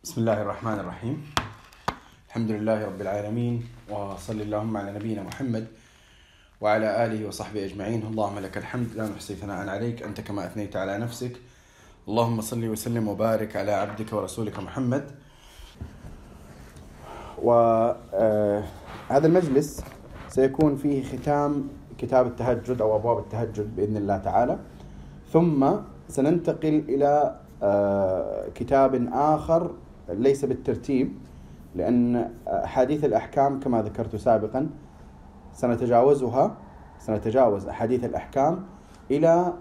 بسم 0.00 0.20
الله 0.20 0.42
الرحمن 0.42 0.78
الرحيم. 0.80 1.16
الحمد 2.28 2.50
لله 2.50 2.84
رب 2.84 3.00
العالمين 3.00 3.64
وصل 3.90 4.40
اللهم 4.40 4.76
على 4.76 4.92
نبينا 4.92 5.22
محمد 5.22 5.66
وعلى 6.60 7.04
آله 7.04 7.28
وصحبه 7.28 7.64
أجمعين. 7.64 8.02
اللهم 8.08 8.38
لك 8.38 8.56
الحمد 8.56 8.96
لا 8.96 9.08
نحصي 9.08 9.34
ثناء 9.34 9.68
عليك 9.68 10.02
أنت 10.02 10.20
كما 10.20 10.46
أثنيت 10.46 10.76
على 10.76 10.98
نفسك. 10.98 11.36
اللهم 12.08 12.40
صل 12.40 12.64
وسلم 12.64 13.08
وبارك 13.08 13.56
على 13.56 13.72
عبدك 13.72 14.12
ورسولك 14.12 14.58
محمد. 14.58 15.04
وهذا 17.42 19.26
المجلس 19.26 19.84
سيكون 20.28 20.76
فيه 20.76 21.04
ختام 21.12 21.68
كتاب 21.98 22.26
التهجد 22.26 22.80
أو 22.80 22.96
أبواب 22.96 23.18
التهجد 23.18 23.76
بإذن 23.76 23.96
الله 23.96 24.18
تعالى. 24.18 24.58
ثم 25.32 25.60
سننتقل 26.08 26.84
إلى 26.88 27.36
آه، 27.62 28.48
كتاب 28.54 29.08
آخر 29.12 29.70
ليس 30.12 30.44
بالترتيب 30.44 31.12
لأن 31.76 32.30
أحاديث 32.48 33.04
الأحكام 33.04 33.60
كما 33.60 33.82
ذكرت 33.82 34.16
سابقا 34.16 34.70
سنتجاوزها 35.54 36.56
سنتجاوز 36.98 37.66
أحاديث 37.68 38.04
الأحكام 38.04 38.62
إلى 39.10 39.52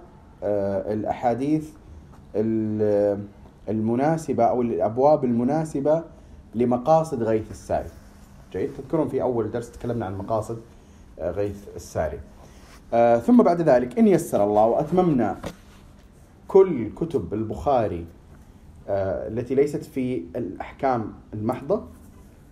آه، 0.44 0.94
الأحاديث 0.94 1.70
المناسبة 3.70 4.44
أو 4.44 4.62
الأبواب 4.62 5.26
المناسبة 5.26 6.04
لمقاصد 6.56 7.24
غيث 7.24 7.52
الساري. 7.52 7.90
جيد؟ 8.54 8.70
تذكرون 8.78 9.08
في 9.08 9.22
أول 9.22 9.52
درس 9.52 9.72
تكلمنا 9.72 10.06
عن 10.06 10.18
مقاصد 10.18 10.58
آه، 11.20 11.32
غيث 11.32 11.68
الساري. 11.76 12.20
آه، 12.94 13.18
ثم 13.18 13.44
بعد 13.44 13.62
ذلك 13.62 14.00
إن 14.00 14.08
يسر 14.08 14.44
الله 14.44 14.66
وأتممنا 14.66 15.38
كل 16.48 16.90
كتب 16.96 17.34
البخاري 17.34 18.06
التي 18.90 19.56
ليست 19.56 19.84
في 19.84 20.24
الأحكام 20.36 21.14
المحضة. 21.34 21.84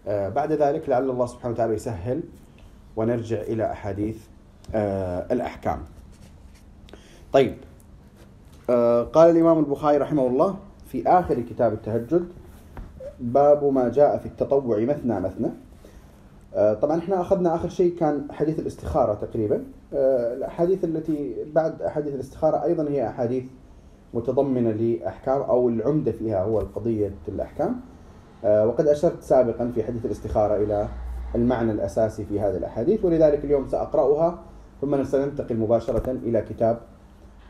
آه، 0.08 0.30
بعد 0.30 0.52
ذلك 0.52 0.90
لعل 0.90 1.10
الله 1.10 1.26
سبحانه 1.26 1.54
وتعالى 1.54 1.74
يسهل 1.74 2.24
ونرجع 2.96 3.41
إلى 3.41 3.71
أحاديث 3.71 4.18
آه، 4.76 5.26
الأحكام. 5.32 5.79
طيب 7.34 7.55
قال 9.13 9.29
الإمام 9.29 9.60
البخاري 9.60 9.98
رحمه 9.98 10.27
الله 10.27 10.57
في 10.88 11.07
آخر 11.07 11.41
كتاب 11.41 11.74
التهجد 11.74 12.27
باب 13.20 13.63
ما 13.74 13.90
جاء 13.90 14.18
في 14.18 14.26
التطوع 14.26 14.79
مثنى 14.79 15.20
مثنى. 15.20 15.49
طبعا 16.82 16.99
إحنا 16.99 17.22
أخذنا 17.22 17.55
آخر 17.55 17.70
شيء 17.70 17.96
كان 17.99 18.27
حديث 18.32 18.60
الاستخارة 18.60 19.13
تقريبا. 19.13 19.63
الأحاديث 19.94 20.84
التي 20.84 21.35
بعد 21.54 21.82
أحاديث 21.82 22.16
الاستخارة 22.16 22.63
أيضا 22.63 22.90
هي 22.90 23.07
أحاديث 23.07 23.44
متضمنة 24.18 24.71
لأحكام 24.71 25.41
أو 25.41 25.70
العمدة 25.70 26.12
فيها 26.12 26.43
هو 26.43 26.60
القضية 26.62 27.12
الأحكام. 27.27 27.76
آه، 28.46 28.68
وقد 28.68 28.87
أشرت 28.87 29.21
سابقا 29.21 29.71
في 29.76 29.84
حديث 29.84 30.05
الاستخارة 30.05 30.55
إلى 30.63 30.87
المعنى 31.35 31.71
الأساسي 31.71 32.26
في 32.26 32.40
هذه 32.40 32.57
الأحاديث 32.57 33.05
ولذلك 33.05 33.45
اليوم 33.45 33.68
سأقرأها 33.68 34.40
ثم 34.82 35.04
سننتقل 35.04 35.57
مباشرة 35.57 36.12
إلى 36.12 36.41
كتاب 36.41 36.77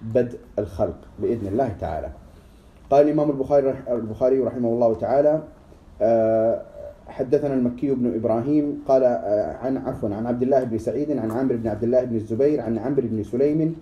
بدء 0.01 0.37
الخلق 0.59 0.97
بإذن 1.19 1.47
الله 1.47 1.69
تعالى. 1.79 2.09
قال 2.89 3.05
الإمام 3.05 3.29
البخاري 3.29 3.75
البخاري 3.89 4.39
رحمه 4.39 4.69
الله 4.69 4.93
تعالى 4.93 5.41
آه، 6.01 6.61
حدثنا 7.07 7.53
المكي 7.53 7.91
بن 7.91 8.15
إبراهيم 8.15 8.83
قال 8.87 9.03
آه، 9.03 9.57
عن 9.57 9.77
عفوا 9.77 10.09
عن 10.15 10.27
عبد 10.27 10.43
الله 10.43 10.63
بن 10.63 10.77
سعيد 10.77 11.11
عن 11.17 11.31
عامر 11.31 11.55
بن 11.55 11.67
عبد 11.67 11.83
الله 11.83 12.03
بن 12.03 12.15
الزبير 12.15 12.61
عن 12.61 12.77
عمرو 12.77 13.07
بن 13.07 13.23
سليم 13.23 13.75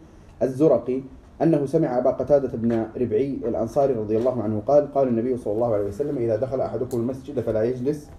الزرقي 0.44 1.02
أنه 1.41 1.66
سمع 1.66 1.97
أبا 1.97 2.11
قتادة 2.11 2.50
بن 2.53 2.86
ربعي 2.97 3.39
الأنصاري 3.45 3.94
رضي 3.94 4.17
الله 4.17 4.44
عنه 4.44 4.61
قال 4.67 4.94
قال 4.94 5.08
النبي 5.08 5.38
صلى 5.38 5.53
الله 5.53 5.73
عليه 5.73 5.88
وسلم 5.88 6.17
إذا 6.17 6.36
دخل 6.36 6.61
أحدكم 6.61 6.97
المسجد 7.00 7.39
فلا 7.39 7.64
يجلس 7.64 8.09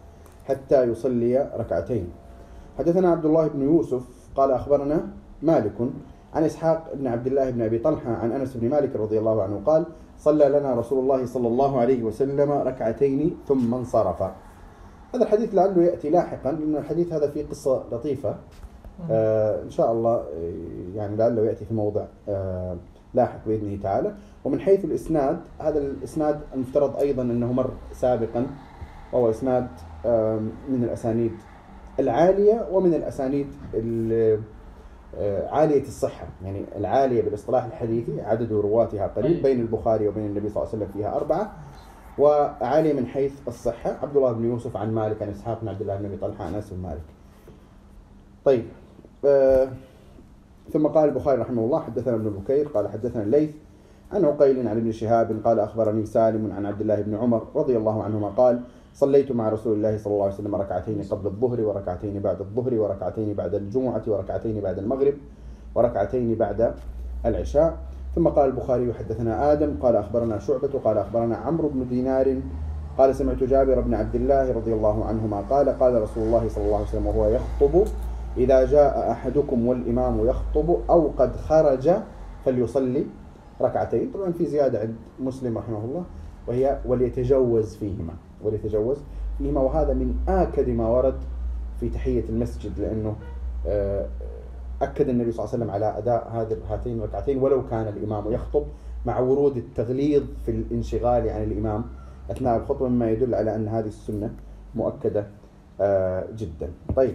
حتى 0.45 0.85
يصلي 0.85 1.51
ركعتين. 1.59 2.09
حدثنا 2.79 3.11
عبد 3.11 3.25
الله 3.25 3.49
بن 3.49 3.63
يوسف 3.63 4.03
قال 4.37 4.51
أخبرنا 4.51 5.07
مالك 5.43 5.73
عن 6.35 6.45
إسحاق 6.45 6.95
بن 6.95 7.07
عبد 7.07 7.27
الله 7.27 7.51
بن 7.51 7.63
أبي 7.63 7.79
طلحة 7.79 8.11
عن 8.11 8.33
أنس 8.33 8.57
بن 8.57 8.69
مالك 8.69 8.97
رضي 8.97 9.19
الله 9.19 9.43
عنه 9.43 9.61
قال 9.67 9.85
صلى 10.19 10.49
لنا 10.49 10.75
رسول 10.75 10.99
الله 10.99 11.27
صلى 11.27 11.49
الله 11.49 11.81
عليه 11.81 12.03
وسلم 12.03 12.53
ركعتين 12.53 13.37
ثم 13.49 13.75
انصرف. 13.75 14.23
هذا 15.15 15.23
الحديث 15.23 15.55
لعله 15.55 15.83
يأتي 15.83 16.11
لاحقا 16.11 16.53
لأن 16.53 16.77
الحديث 16.77 17.13
هذا 17.13 17.31
فيه 17.31 17.47
قصة 17.47 17.85
لطيفة. 17.93 18.35
آه 19.11 19.63
إن 19.63 19.71
شاء 19.71 19.93
الله 19.93 20.25
يعني 20.95 21.17
لعله 21.17 21.43
يأتي 21.43 21.65
في 21.65 21.75
موضع 21.75 22.05
آه 22.29 22.77
لاحق 23.17 23.39
بإذنه 23.47 23.83
تعالى. 23.83 24.15
ومن 24.45 24.61
حيث 24.61 24.85
الإسناد 24.85 25.41
هذا 25.59 25.79
الإسناد 25.79 26.41
المفترض 26.55 26.97
أيضا 26.97 27.23
أنه 27.23 27.53
مر 27.53 27.71
سابقا 27.93 28.47
وهو 29.13 29.31
إسناد 29.31 29.69
من 30.69 30.85
الأسانيد 30.85 31.33
العالية 32.01 32.69
ومن 32.73 32.95
الأسانيد 32.95 33.47
آه، 35.19 35.49
عالية 35.49 35.83
الصحة. 35.83 36.27
يعني 36.45 36.65
العالية 36.77 37.23
بالاصطلاح 37.23 37.65
الحديثي 37.65 38.21
عدد 38.21 38.53
رواتها 38.53 39.07
قليل 39.07 39.43
بين 39.43 39.61
البخاري 39.61 40.09
وبين 40.09 40.27
النبي 40.27 40.49
صلى 40.49 40.63
الله 40.63 40.73
عليه 40.75 40.85
وسلم 40.85 40.93
فيها 40.93 41.17
أربعة 41.17 41.53
وعالية 42.19 42.93
من 42.93 43.07
حيث 43.07 43.33
الصحة. 43.49 43.97
عبد 44.03 44.17
الله 44.17 44.33
بن 44.33 44.45
يوسف 44.45 44.77
عن 44.77 44.95
مالك 44.95 45.23
عن 45.23 45.29
إسحاق 45.29 45.61
بن 45.61 45.69
عبد 45.69 45.81
الله 45.81 45.97
بن 45.97 46.05
أبي 46.05 46.17
طلحة 46.17 46.45
عن 46.45 46.55
أنس 46.55 46.71
بن 46.73 46.83
مالك. 46.83 47.05
طيب 48.45 48.65
آه 49.25 49.69
ثم 50.73 50.87
قال 50.87 51.09
البخاري 51.09 51.41
رحمه 51.41 51.63
الله 51.63 51.81
حدثنا 51.81 52.15
ابن 52.15 52.31
بكير 52.31 52.69
قال 52.69 52.89
حدثنا 52.89 53.23
الليث 53.23 53.51
عن 54.13 54.25
عقيل 54.25 54.69
عن 54.69 54.77
ابن 54.77 54.93
شهاب 54.93 55.41
قال 55.45 55.61
أخبرني 55.61 56.07
سالم 56.07 56.53
عن 56.53 56.67
عبد 56.67 56.81
الله 56.81 57.01
بن 57.01 57.15
عمر 57.15 57.47
رضي 57.55 57.77
الله 57.77 58.03
عنهما 58.03 58.29
قال 58.29 58.61
صليت 58.95 59.33
مع 59.33 59.49
رسول 59.49 59.77
الله 59.77 59.99
صلى 59.99 60.13
الله 60.13 60.25
عليه 60.25 60.35
وسلم 60.35 60.55
ركعتين 60.55 61.03
قبل 61.03 61.27
الظهر 61.27 61.61
وركعتين 61.61 62.23
بعد 62.23 62.41
الظهر 62.41 62.75
وركعتين 62.75 63.35
بعد 63.35 63.55
الجمعة 63.55 64.03
وركعتين 64.07 64.61
بعد 64.61 64.79
المغرب 64.79 65.15
وركعتين 65.75 66.35
بعد 66.35 66.75
العشاء. 67.27 67.77
ثم 68.15 68.29
قال 68.29 68.49
البخاري 68.49 68.95
حدثنا 68.95 69.53
آدم 69.53 69.75
قال 69.83 69.97
أخبرنا 69.97 70.39
شعبة 70.39 70.79
قال 70.85 70.99
أخبرنا 70.99 71.37
عمرو 71.37 71.69
بن 71.69 71.89
دينار 71.89 72.41
قال 72.99 73.15
سمعت 73.15 73.43
جابر 73.43 73.81
بن 73.81 73.95
عبد 73.95 74.15
الله 74.15 74.53
رضي 74.53 74.73
الله 74.73 75.05
عنهما 75.05 75.41
قال 75.41 75.69
قال 75.69 76.03
رسول 76.03 76.23
الله 76.23 76.49
صلى 76.49 76.65
الله 76.65 76.77
عليه 76.77 76.87
وسلم 76.87 77.07
وهو 77.07 77.29
يخطب 77.29 77.85
إذا 78.37 78.67
جاء 78.67 79.11
أحدكم 79.11 79.67
والإمام 79.67 80.27
يخطب 80.27 80.77
أو 80.91 81.11
قد 81.19 81.37
خرج 81.37 81.91
فليصلي 82.45 83.07
ركعتين. 83.61 84.11
طبعا 84.15 84.33
في 84.33 84.47
زيادة 84.47 84.81
عند 84.81 84.95
مسلم 85.21 85.59
رحمه 85.59 85.85
الله 85.85 86.05
وهي 86.47 86.79
وليتجوز 86.87 87.77
فيهما 87.77 88.13
وليتجوز 88.43 88.99
فيهما. 89.39 89.61
وهذا 89.61 89.95
من 89.95 90.15
آكد 90.29 90.69
ما 90.69 90.89
ورد 90.89 91.19
في 91.81 91.89
تحية 91.89 92.25
المسجد 92.29 92.81
لأنه 92.81 93.17
آه، 93.67 94.07
أكد 94.83 95.09
النبي 95.09 95.33
صلى 95.33 95.45
الله 95.45 95.55
عليه 95.55 95.65
وسلم 95.65 95.71
على 95.75 95.99
أداء 95.99 96.31
هذه 96.33 96.57
هاتين 96.71 96.99
الركعتين 96.99 97.43
ولو 97.43 97.69
كان 97.69 97.89
الإمام 97.89 98.33
يخطب 98.33 98.65
مع 99.07 99.19
ورود 99.19 99.57
التغليظ 99.57 100.23
في 100.45 100.51
الانشغال 100.51 101.29
عن 101.29 101.43
الإمام 101.43 101.85
أثناء 102.31 102.57
الخطبة 102.57 102.89
مما 102.89 103.11
يدل 103.11 103.35
على 103.35 103.55
أن 103.55 103.69
هذه 103.69 103.87
السنة 103.87 104.31
مؤكدة 104.75 105.27
آه، 105.81 106.25
جدا. 106.37 106.71
طيب. 106.97 107.15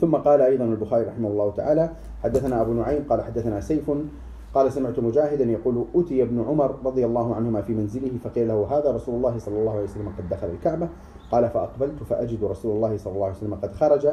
ثم 0.00 0.16
قال 0.16 0.40
أيضا 0.40 0.64
البخاري 0.64 1.04
رحمه 1.04 1.28
الله 1.28 1.50
تعالى 1.50 1.90
حدثنا 2.22 2.60
أبو 2.60 2.72
نعيم 2.72 3.04
قال 3.08 3.22
حدثنا 3.22 3.60
سيف 3.60 3.90
قال 4.54 4.72
سمعت 4.72 4.98
مجاهدا 4.98 5.44
يقول 5.44 5.84
أتي 5.94 6.22
ابن 6.22 6.44
عمر 6.48 6.76
رضي 6.84 7.06
الله 7.06 7.34
عنهما 7.34 7.62
في 7.62 7.74
منزله 7.74 8.10
فقيل 8.24 8.48
له 8.48 8.78
هذا 8.78 8.90
رسول 8.90 9.14
الله 9.14 9.38
صلى 9.38 9.58
الله 9.58 9.72
عليه 9.72 9.84
وسلم 9.84 10.08
قد 10.08 10.28
دخل 10.28 10.46
الكعبة؟ 10.46 10.88
قال 11.32 11.48
فأقبلت 11.48 12.02
فأجد 12.02 12.44
رسول 12.44 12.76
الله 12.76 12.96
صلى 12.96 13.12
الله 13.12 13.26
عليه 13.26 13.36
وسلم 13.36 13.54
قد 13.54 13.72
خرج 13.72 14.08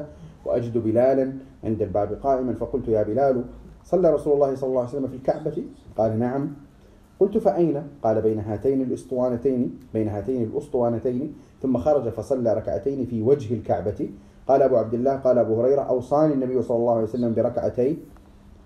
وأجد 0.46 0.78
بلالا 0.78 1.34
عند 1.64 1.82
الباب 1.82 2.14
قائما. 2.14 2.54
فقلت 2.54 2.88
يا 2.88 3.04
بلال 3.04 3.44
صلى 3.84 4.14
رسول 4.14 4.34
الله 4.34 4.56
صلى 4.56 4.70
الله 4.70 4.80
عليه 4.80 4.90
وسلم 4.90 5.08
في 5.08 5.16
الكعبة؟ 5.16 5.64
قال 5.98 6.20
نعم. 6.20 6.54
قلت 7.20 7.38
فأين؟ 7.38 7.84
قال 8.04 8.22
بين 8.22 8.40
هاتين 8.40 8.82
الأسطوانتين 8.82 9.80
بين 9.94 10.08
هاتين 10.08 10.44
الأسطوانتين. 10.44 11.34
ثم 11.62 11.78
خرج 11.78 12.10
فصلى 12.10 12.54
ركعتين 12.54 13.06
في 13.06 13.22
وجه 13.22 13.54
الكعبة 13.54 14.10
قال 14.48 14.62
أبو 14.62 14.76
عبد 14.78 14.94
الله 14.94 15.16
قال 15.16 15.38
أبو 15.38 15.62
هريرة 15.62 15.82
أوصاني 15.82 16.34
النبي 16.34 16.62
صلى 16.62 16.78
الله 16.78 16.94
عليه 16.94 17.04
وسلم 17.04 17.34
بركعتي 17.34 17.98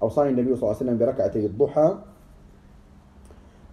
أوصاني 0.04 0.30
النبي 0.30 0.56
صلى 0.56 0.64
الله 0.64 0.76
عليه 0.76 0.84
وسلم 0.86 0.98
بركعتي 0.98 1.46
الضحى. 1.46 1.96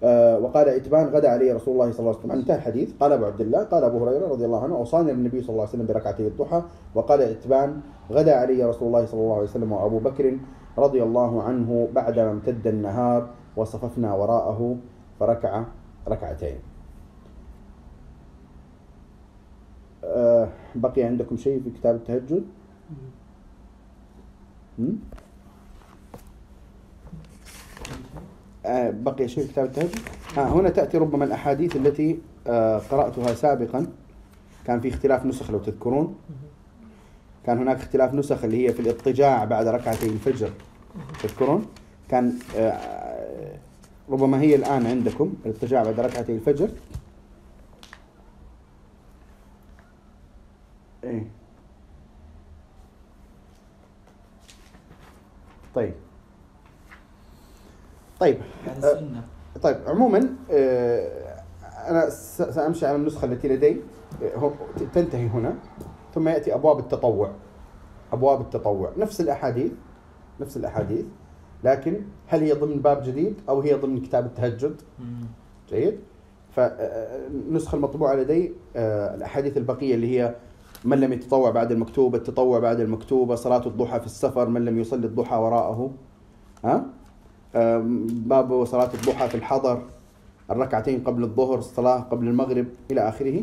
آه 0.05 0.39
وقال 0.39 0.69
عتبان 0.69 1.07
غدا 1.07 1.29
علي 1.29 1.53
رسول 1.53 1.75
الله 1.75 1.91
صلى 1.93 2.01
الله 2.01 2.11
عليه 2.11 2.21
وسلم. 2.21 2.33
انتهى 2.33 2.57
الحديث. 2.57 2.89
قال 3.01 3.13
أبو 3.13 3.25
عبد 3.25 3.41
الله 3.41 3.65
قال 3.65 3.85
أبو 3.85 4.05
هريرة 4.05 4.29
رضي 4.29 4.45
الله 4.45 4.65
عنه 4.65 4.77
أوصاني 4.77 5.11
النبي 5.13 5.41
صلى 5.41 5.51
الله 5.51 5.61
عليه 5.61 5.73
وسلم 5.73 5.87
بركعتي 5.87 6.27
الضحى. 6.27 6.63
وقال 6.95 7.23
عتبان 7.23 7.81
غدا 8.13 8.35
علي 8.35 8.65
رسول 8.65 8.89
الله 8.89 9.05
صلى 9.07 9.21
الله 9.21 9.35
عليه 9.35 9.49
وسلم 9.49 9.73
وأبو 9.73 9.99
بكر 9.99 10.37
رضي 10.79 11.03
الله 11.03 11.43
عنه 11.43 11.89
بعدما 11.95 12.31
امتد 12.31 12.67
النهار 12.67 13.29
وصففنا 13.57 14.15
وراءه 14.15 14.77
فركع 15.21 15.65
ركعتين. 16.09 16.59
آه، 20.05 20.49
بقي 20.75 21.03
عندكم 21.03 21.37
شيء 21.37 21.63
في 21.63 21.71
كتاب 21.71 21.95
التهجد؟ 21.95 22.45
آه، 28.67 28.91
بقي 28.91 29.29
شيء 29.29 29.45
في 29.45 29.53
كتاب 29.53 29.65
التهجد؟ 29.65 29.99
آه 30.39 30.49
هنا 30.49 30.69
تأتي 30.69 30.99
ربما 30.99 31.25
الأحاديث 31.25 31.77
التي 31.77 32.19
آه، 32.47 32.79
قرأتها 32.79 33.35
سابقا. 33.35 33.87
كان 34.67 34.81
في 34.81 34.89
اختلاف 34.89 35.27
نسخ 35.27 35.51
لو 35.51 35.59
تذكرون. 35.59 36.15
كان 37.47 37.59
هناك 37.59 37.77
اختلاف 37.77 38.15
نسخ 38.15 38.45
اللي 38.45 38.69
هي 38.69 38.73
في 38.73 38.81
الاضطجاع 38.81 39.45
بعد 39.45 39.67
ركعتي 39.67 40.07
الفجر. 40.07 40.51
تذكرون؟ 41.23 41.67
كان 42.09 42.33
ربما 44.11 44.41
هي 44.41 44.55
الآن 44.55 44.87
عندكم 44.87 45.35
الاضطجاع 45.47 45.83
بعد 45.83 46.01
ركعتي 46.01 46.33
الفجر. 46.33 46.69
إيه. 51.05 51.27
طيب. 55.75 55.95
طيب. 58.21 58.39
يعني 58.67 58.79
السنة 58.79 59.25
طيب 59.63 59.77
عموما 59.87 60.29
آه، 60.51 61.43
أنا 61.89 62.11
سأمشي 62.51 62.87
على 62.87 62.97
النسخة 62.97 63.25
التي 63.25 63.49
لدي. 63.49 63.77
هو- 64.37 64.51
تنتهي 64.95 65.27
هنا. 65.27 65.55
ثم 66.15 66.29
يأتي 66.29 66.55
أبواب 66.55 66.79
التطوع. 66.79 67.31
أبواب 68.13 68.41
التطوع. 68.41 68.93
نفس 68.99 69.21
الأحاديث. 69.21 69.73
نفس 70.41 70.57
الأحاديث. 70.57 71.05
لكن 71.65 72.01
هل 72.27 72.41
هي 72.43 72.53
ضمن 72.53 72.81
باب 72.83 73.03
جديد 73.03 73.41
أو 73.49 73.61
هي 73.61 73.75
ضمن 73.75 74.01
كتاب 74.03 74.27
التهجد. 74.27 74.83
جيد. 75.69 76.01
فالنسخة 76.57 77.77
المطبوعة 77.77 78.15
لدي 78.15 78.53
الأحاديث 78.77 79.57
البقية 79.57 79.95
اللي 79.95 80.21
هي 80.21 80.35
من 80.85 81.01
لم 81.01 81.13
يتطوع 81.13 81.51
بعد 81.51 81.73
المكتوبة 81.73 82.19
التطوع 82.19 82.59
بعد 82.59 82.81
المكتوبة 82.81 83.35
صلاة 83.35 83.67
الضحى 83.67 84.01
في 84.01 84.07
السفر 84.07 84.49
من 84.49 84.65
لم 84.65 84.79
يصلي 84.79 85.07
الضحى 85.07 85.37
وراءه؟ 85.37 85.91
ها؟ 86.65 86.85
باب 88.09 88.65
صلاة 88.65 88.91
الضحى 88.95 89.29
في 89.29 89.35
الحضر 89.35 89.83
الركعتين 90.51 91.05
قبل 91.05 91.23
الظهر 91.25 91.59
الصلاة 91.59 92.01
قبل 92.01 92.29
المغرب 92.29 92.67
إلى 92.91 93.09
آخره؟ 93.09 93.43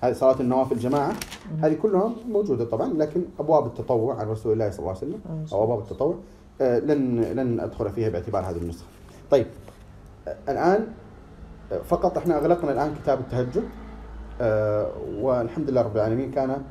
هذه 0.00 0.12
صلاة 0.12 0.40
النوافل 0.40 0.78
جماعة 0.78 1.12
هذه 1.60 1.74
كلها 1.74 2.12
موجودة 2.28 2.64
طبعا 2.64 2.92
لكن 2.92 3.24
أبواب 3.40 3.66
التطوع 3.66 4.14
عن 4.20 4.28
رسول 4.28 4.52
الله 4.52 4.70
صلى 4.70 4.78
الله 4.78 4.88
عليه 4.90 4.98
وسلم. 4.98 5.20
أو 5.52 5.64
أبواب 5.64 5.78
التطوع. 5.78 6.14
آه، 6.60 6.78
لن 6.78 7.20
لن 7.20 7.60
أدخل 7.60 7.90
فيها 7.90 8.08
باعتبار 8.08 8.42
هذه 8.42 8.56
النسخة. 8.56 8.86
طيب 9.30 9.46
آه، 10.28 10.36
الآن 10.48 10.86
آه، 11.72 11.78
فقط 11.78 12.18
إحنا 12.18 12.38
أغلقنا 12.38 12.72
الآن 12.72 12.94
كتاب 13.02 13.20
التهجد. 13.20 13.56
آه، 13.56 13.83
والحمد 14.40 15.70
لله 15.70 15.82
رب 15.82 15.96
العالمين 15.96 16.30
كان 16.30 16.62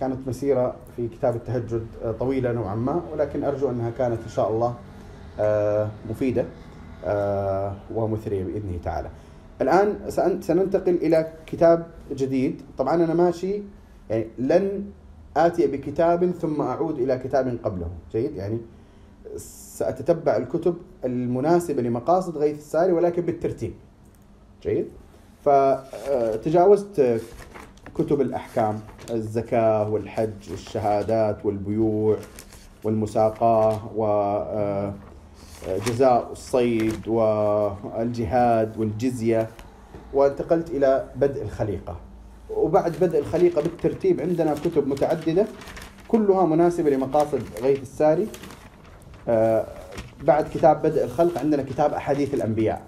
كانت 0.00 0.28
مسيرة 0.28 0.74
في 0.96 1.08
كتاب 1.08 1.36
التهجد 1.36 1.86
آه، 2.04 2.12
طويلة 2.12 2.52
نوعا 2.52 2.74
ما 2.74 3.02
ولكن 3.12 3.44
أرجو 3.44 3.70
أنها 3.70 3.90
كانت 3.90 4.22
إن 4.22 4.28
شاء 4.28 4.50
الله 4.50 4.74
آه، 5.40 5.88
مفيدة 6.10 6.44
آه، 7.04 7.72
ومثرية 7.94 8.44
بإذنه 8.44 8.78
تعالى. 8.84 9.10
الآن 9.60 10.10
سننتقل 10.40 10.94
إلى 10.94 11.32
كتاب 11.46 11.86
جديد. 12.12 12.62
طبعا 12.78 12.94
أنا 12.94 13.14
ماشي 13.14 13.62
يعني 14.10 14.26
لن 14.38 14.84
آتي 15.36 15.66
بكتاب 15.66 16.30
ثم 16.30 16.60
أعود 16.60 16.98
إلى 16.98 17.18
كتاب 17.18 17.58
قبله. 17.64 17.88
جيد؟ 18.12 18.36
يعني 18.36 18.58
سأتتبع 19.76 20.36
الكتب 20.36 20.76
المناسبة 21.04 21.82
لمقاصد 21.82 22.38
غيث 22.38 22.58
الساري 22.58 22.92
ولكن 22.92 23.22
بالترتيب. 23.22 23.72
جيد؟ 24.62 24.88
فتجاوزت 25.46 27.20
كتب 27.94 28.20
الأحكام 28.20 28.80
الزكاة 29.10 29.90
والحج 29.90 30.50
والشهادات 30.50 31.46
والبيوع 31.46 32.16
والمساقاة 32.84 33.80
وجزاء 35.66 36.28
الصيد 36.32 37.08
والجهاد 37.08 38.78
والجزية 38.78 39.48
وانتقلت 40.14 40.70
إلى 40.70 41.04
بدء 41.16 41.42
الخليقة. 41.42 41.96
وبعد 42.50 42.92
بدء 43.00 43.18
الخليقة 43.18 43.62
بالترتيب 43.62 44.20
عندنا 44.20 44.54
كتب 44.54 44.88
متعددة 44.88 45.46
كلها 46.08 46.46
مناسبة 46.46 46.90
لمقاصد 46.90 47.42
غيث 47.62 47.82
الساري. 47.82 48.26
آه، 49.28 49.66
بعد 50.22 50.48
كتاب 50.54 50.82
بدء 50.82 51.04
الخلق 51.04 51.38
عندنا 51.38 51.62
كتاب 51.62 51.92
أحاديث 51.92 52.34
الأنبياء. 52.34 52.82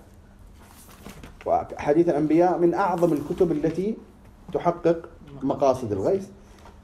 وأحاديث 1.47 2.09
الأنبياء 2.09 2.59
من 2.59 2.75
أعظم 2.75 3.13
الكتب 3.13 3.53
التي 3.53 3.97
تحقق 4.53 5.09
مقاصد 5.43 5.93
الغيث 5.93 6.29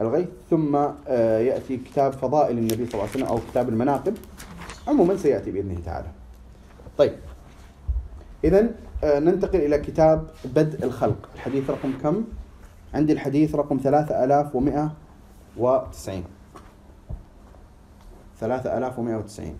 الغيث. 0.00 0.28
ثم 0.50 0.76
آه، 0.76 1.38
يأتي 1.38 1.76
كتاب 1.76 2.12
فضائل 2.12 2.58
النبي 2.58 2.86
صلى 2.86 2.94
الله 2.94 3.02
عليه 3.02 3.10
وسلم 3.10 3.26
أو 3.26 3.38
كتاب 3.50 3.68
المناقب. 3.68 4.16
عموما 4.88 5.16
سيأتي 5.16 5.50
بإذنه 5.50 5.80
تعالى. 5.84 6.08
طيب. 6.98 7.12
إذا 8.44 8.68
ننتقل 9.04 9.58
إلى 9.58 9.78
كتاب 9.78 10.26
بدء 10.44 10.84
الخلق. 10.84 11.28
الحديث 11.34 11.70
رقم 11.70 11.92
كم؟ 12.02 12.24
عندي 12.94 13.12
الحديث 13.12 13.54
رقم 13.54 13.78
3190 13.78 16.24
3190 18.40 19.54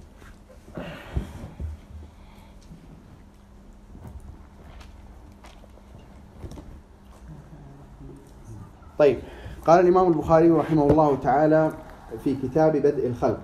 طيب. 8.99 9.17
قال 9.67 9.81
الإمام 9.81 10.09
البخاري 10.13 10.51
رحمه 10.51 10.91
الله 10.91 11.17
تعالى 11.17 11.73
في 12.25 12.35
كتاب 12.35 12.77
بدء 12.77 13.07
الخلق. 13.07 13.41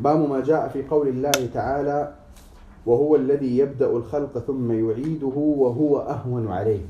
باب 0.00 0.28
ما 0.28 0.40
جاء 0.40 0.68
في 0.68 0.82
قول 0.82 1.08
الله 1.08 1.48
تعالى 1.54 2.14
وهو 2.86 3.16
الذي 3.16 3.58
يبدأ 3.58 3.90
الخلق 3.90 4.38
ثم 4.38 4.72
يعيده 4.72 5.36
وهو 5.36 5.98
أهون 5.98 6.48
عليه. 6.48 6.86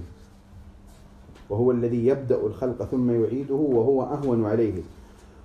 وهو 1.50 1.70
الذي 1.70 2.06
يبدأ 2.06 2.46
الخلق 2.46 2.82
ثم 2.82 3.10
يعيده 3.10 3.54
وهو 3.54 4.02
أهون 4.02 4.46
عليه. 4.46 4.82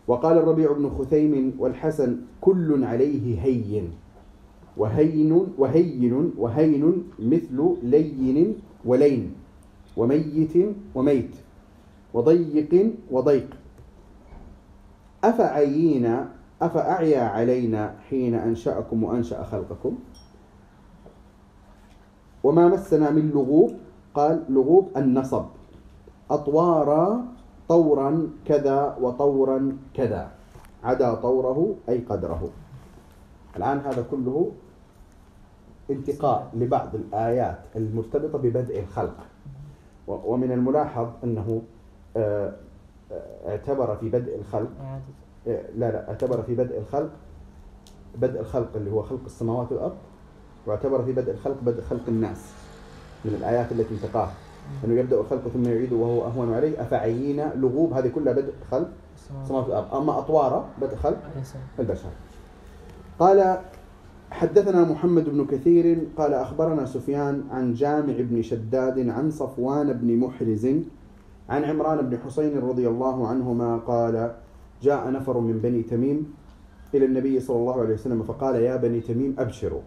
وقال 0.08 0.38
الربيع 0.38 0.72
بن 0.72 0.90
خثيم 0.90 1.54
والحسن 1.60 2.18
كل 2.42 2.84
عليه 2.84 3.42
هين. 3.42 3.92
وهين 4.78 5.48
وهين 5.58 6.34
وهين 6.38 7.04
مثل 7.20 7.76
لين 7.84 8.56
ولين 8.86 9.34
وميت 9.98 10.54
وميت. 10.96 11.45
وضيق 12.16 12.72
وضيق. 13.12 13.50
أفعيينا 15.24 16.16
أفأعيا 16.62 17.24
علينا 17.36 17.96
حين 18.10 18.36
أنشأكم 18.36 19.04
وأنشأ 19.04 19.44
خلقكم؟ 19.44 19.94
وما 22.44 22.68
مسنا 22.68 23.12
من 23.12 23.36
لغوب؟ 23.36 23.72
قال 24.16 24.48
لغوب 24.50 24.96
النصب. 24.96 25.46
أطوارا 26.32 27.26
طورا 27.68 28.12
كذا 28.46 28.98
وطورا 29.02 29.78
كذا. 29.94 30.32
عدا 30.84 31.14
طوره 31.14 31.76
أي 31.90 32.00
قدره. 32.00 32.50
الآن 33.58 33.78
هذا 33.80 34.06
كله 34.12 34.52
انتقاء 35.92 36.52
لبعض 36.54 36.96
الآيات 36.96 37.60
المرتبطة 37.76 38.38
ببدء 38.38 38.80
الخلق. 38.80 39.18
ومن 40.08 40.52
الملاحظ 40.52 41.08
أنه 41.24 41.62
اعتبر 43.48 43.96
في 43.96 44.10
بدء 44.10 44.36
الخلق. 44.40 44.70
آه، 45.48 45.62
لا 45.76 45.92
لا 45.92 46.10
اعتبر 46.10 46.42
في 46.42 46.56
بدء 46.56 46.78
الخلق 46.78 47.10
بدء 48.22 48.40
الخلق 48.40 48.70
اللي 48.76 48.92
هو 48.92 49.02
خلق 49.02 49.20
السماوات 49.26 49.72
والأرض 49.72 49.96
واعتبر 50.66 51.04
في 51.04 51.12
بدء 51.12 51.32
الخلق 51.32 51.58
بدء 51.62 51.82
خلق 51.82 52.02
الناس 52.08 52.54
من 53.26 53.36
الآيات 53.40 53.72
التي 53.72 53.94
انتقاها. 53.94 54.34
أنه 54.86 55.00
يبدأ 55.00 55.20
الخلق 55.20 55.48
ثم 55.48 55.66
يعيده 55.66 55.96
وهو 55.96 56.26
أهون 56.26 56.54
عليه. 56.54 56.82
أفعينا 56.82 57.54
لغوب؟ 57.56 57.94
هذه 57.94 58.08
كلها 58.08 58.34
بدء 58.34 58.54
خلق 58.72 58.90
السماوات. 59.16 59.68
والأرض. 59.68 59.96
أما 59.96 60.20
أطوارا 60.20 60.70
بدء 60.82 60.96
خلق 60.96 61.18
البشر 61.80 62.10
قال 63.20 63.58
حدثنا 64.32 64.84
محمد 64.84 65.30
بن 65.30 65.46
كثير 65.46 66.08
قال 66.18 66.34
أخبرنا 66.34 66.86
سفيان 66.86 67.44
عن 67.52 67.74
جامع 67.74 68.14
بن 68.18 68.42
شداد 68.42 69.10
عن 69.10 69.32
صفوان 69.32 69.94
بن 69.94 70.18
محرز 70.18 70.68
عن 71.50 71.64
عمران 71.64 72.10
بن 72.10 72.18
حسين 72.18 72.58
رضي 72.58 72.88
الله 72.88 73.28
عنهما 73.28 73.78
قال 73.78 74.36
جاء 74.82 75.12
نفر 75.12 75.40
من 75.40 75.60
بني 75.60 75.84
تميم 75.84 76.34
إلى 76.94 77.06
النبي 77.06 77.40
صلى 77.40 77.58
الله 77.58 77.82
عليه 77.82 77.94
وسلم 77.94 78.24
فقال 78.24 78.56
يا 78.56 78.76
بني 78.76 79.02
تميم 79.02 79.36
أبشروا. 79.40 79.82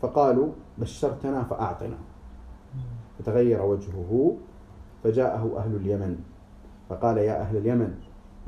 فقالوا 0.00 0.48
بشرتنا 0.78 1.42
فأعطنا. 1.42 1.98
فتغير 3.18 3.62
وجهه 3.62 4.36
فجاءه 5.04 5.52
أهل 5.56 5.76
اليمن. 5.76 6.16
فقال 6.88 7.18
يا 7.18 7.40
أهل 7.40 7.56
اليمن 7.56 7.94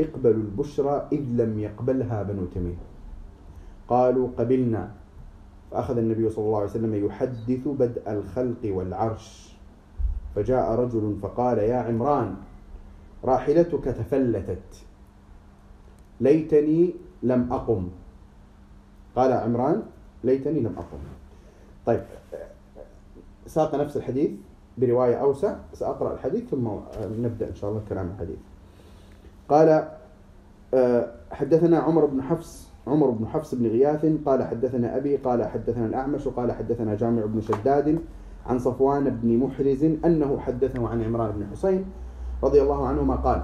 اقبلوا 0.01 0.43
البشرى 0.43 1.09
إذ 1.13 1.21
لم 1.21 1.59
يقبلها 1.59 2.23
بنو 2.23 2.45
تميم. 2.47 2.79
قالوا 3.89 4.29
قبلنا. 4.39 4.91
فأخذ 5.71 5.99
النبي 5.99 6.31
صلى 6.31 6.45
الله 6.45 6.59
عليه 6.59 6.71
وسلم 6.71 6.95
يحدث 7.07 7.69
بدء 7.69 8.13
الخلق 8.13 8.63
والعرش. 8.65 9.50
فجاء 10.35 10.73
رجل 10.73 11.17
فقال 11.23 11.59
يا 11.59 11.77
عمران 11.77 12.35
راحلتك 13.25 13.85
تفلتت. 13.85 14.85
ليتني 16.21 16.95
لم 17.23 17.53
أقم. 17.53 17.89
قال 19.17 19.33
عمران 19.33 19.83
ليتني 20.25 20.61
لم 20.61 20.75
أقم. 20.77 20.99
طيب 21.87 22.01
ساق 23.47 23.75
نفس 23.75 23.97
الحديث 23.97 24.31
برواية 24.79 25.15
أوسع. 25.15 25.57
سأقرأ 25.73 26.15
الحديث 26.15 26.51
ثم 26.51 26.69
نبدأ 27.19 27.49
إن 27.49 27.55
شاء 27.55 27.71
الله 27.71 27.83
كلام 27.89 28.11
الحديث. 28.15 28.39
قال 29.49 29.89
آه، 30.75 31.13
حدثنا 31.33 31.79
عمر 31.79 32.05
بن 32.05 32.23
حفص 32.23 32.71
عمر 32.87 33.11
بن 33.11 33.27
حفص 33.27 33.55
بن 33.55 33.67
غياث 33.67 34.07
قال 34.27 34.43
حدثنا 34.43 34.97
أبي 34.97 35.17
قال 35.17 35.45
حدثنا 35.45 35.87
الأعمش 35.87 36.27
وقال 36.27 36.53
حدثنا 36.53 36.95
جامع 36.95 37.25
بن 37.25 37.41
شداد 37.41 37.99
عن 38.51 38.59
صفوان 38.59 39.07
بن 39.23 39.31
محرز 39.39 39.83
أنه 40.05 40.31
حدثه 40.39 40.83
عن 40.89 40.99
عمران 41.07 41.31
بن 41.39 41.47
حسين 41.55 41.85
رضي 42.43 42.63
الله 42.63 42.81
عنهما 42.87 43.17
قال 43.23 43.41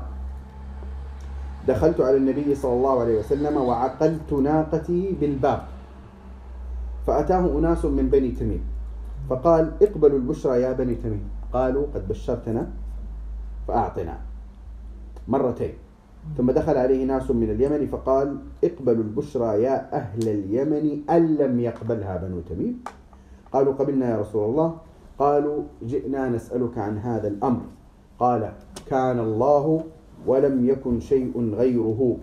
دخلت 1.68 1.98
على 2.00 2.16
النبي 2.16 2.54
صلى 2.54 2.74
الله 2.74 2.94
عليه 3.00 3.16
وسلم 3.18 3.54
وعقلت 3.56 4.30
ناقتي 4.32 5.14
بالباب 5.20 5.60
فأتاه 7.06 7.44
أناس 7.58 7.84
من 7.84 8.10
بني 8.10 8.30
تميم 8.30 8.62
فقال 9.30 9.72
اقبلوا 9.82 10.18
البشرى 10.18 10.62
يا 10.62 10.72
بني 10.72 10.94
تميم. 10.94 11.22
قالوا 11.52 11.86
قد 11.94 12.08
بشرتنا 12.08 12.70
فأعطنا. 13.68 14.18
مرتين 15.28 15.74
ثم 16.36 16.50
دخل 16.50 16.76
عليه 16.76 17.06
ناس 17.06 17.30
من 17.30 17.50
اليمن 17.50 17.86
فقال 17.86 18.38
اقبلوا 18.64 19.04
البشرى 19.04 19.62
يا 19.62 19.94
أهل 19.94 20.28
اليمن 20.28 21.10
أن 21.10 21.22
لم 21.36 21.60
يقبلها 21.60 22.14
بنو 22.16 22.40
تميم. 22.50 22.74
قالوا 23.52 23.72
قبلنا 23.72 24.10
يا 24.10 24.16
رسول 24.20 24.50
الله. 24.50 24.68
قالوا 25.18 25.62
جئنا 25.82 26.28
نسألك 26.28 26.78
عن 26.78 26.98
هذا 26.98 27.28
الأمر. 27.28 27.60
قال 28.18 28.52
كان 28.86 29.18
الله 29.18 29.84
ولم 30.26 30.68
يكن 30.68 31.00
شيء 31.00 31.54
غيره 31.54 32.16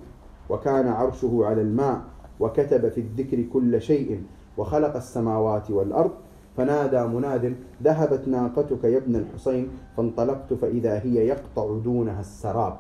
وكان 0.50 0.88
عرشه 0.88 1.40
على 1.46 1.62
الماء 1.62 2.02
وكتب 2.40 2.90
في 2.90 3.02
الذكر 3.02 3.42
كل 3.54 3.82
شيء 3.82 4.24
وخلق 4.58 4.96
السماوات 4.96 5.72
والأرض 5.72 6.12
فنادى 6.58 7.04
مناد 7.04 7.56
ذهبت 7.84 8.28
ناقتك 8.28 8.84
يا 8.84 8.98
ابن 8.98 9.16
الحسين 9.16 9.70
فانطلقت 9.98 10.54
فإذا 10.54 11.00
هي 11.00 11.28
يقطع 11.28 11.78
دونها 11.84 12.20
السراب. 12.20 12.78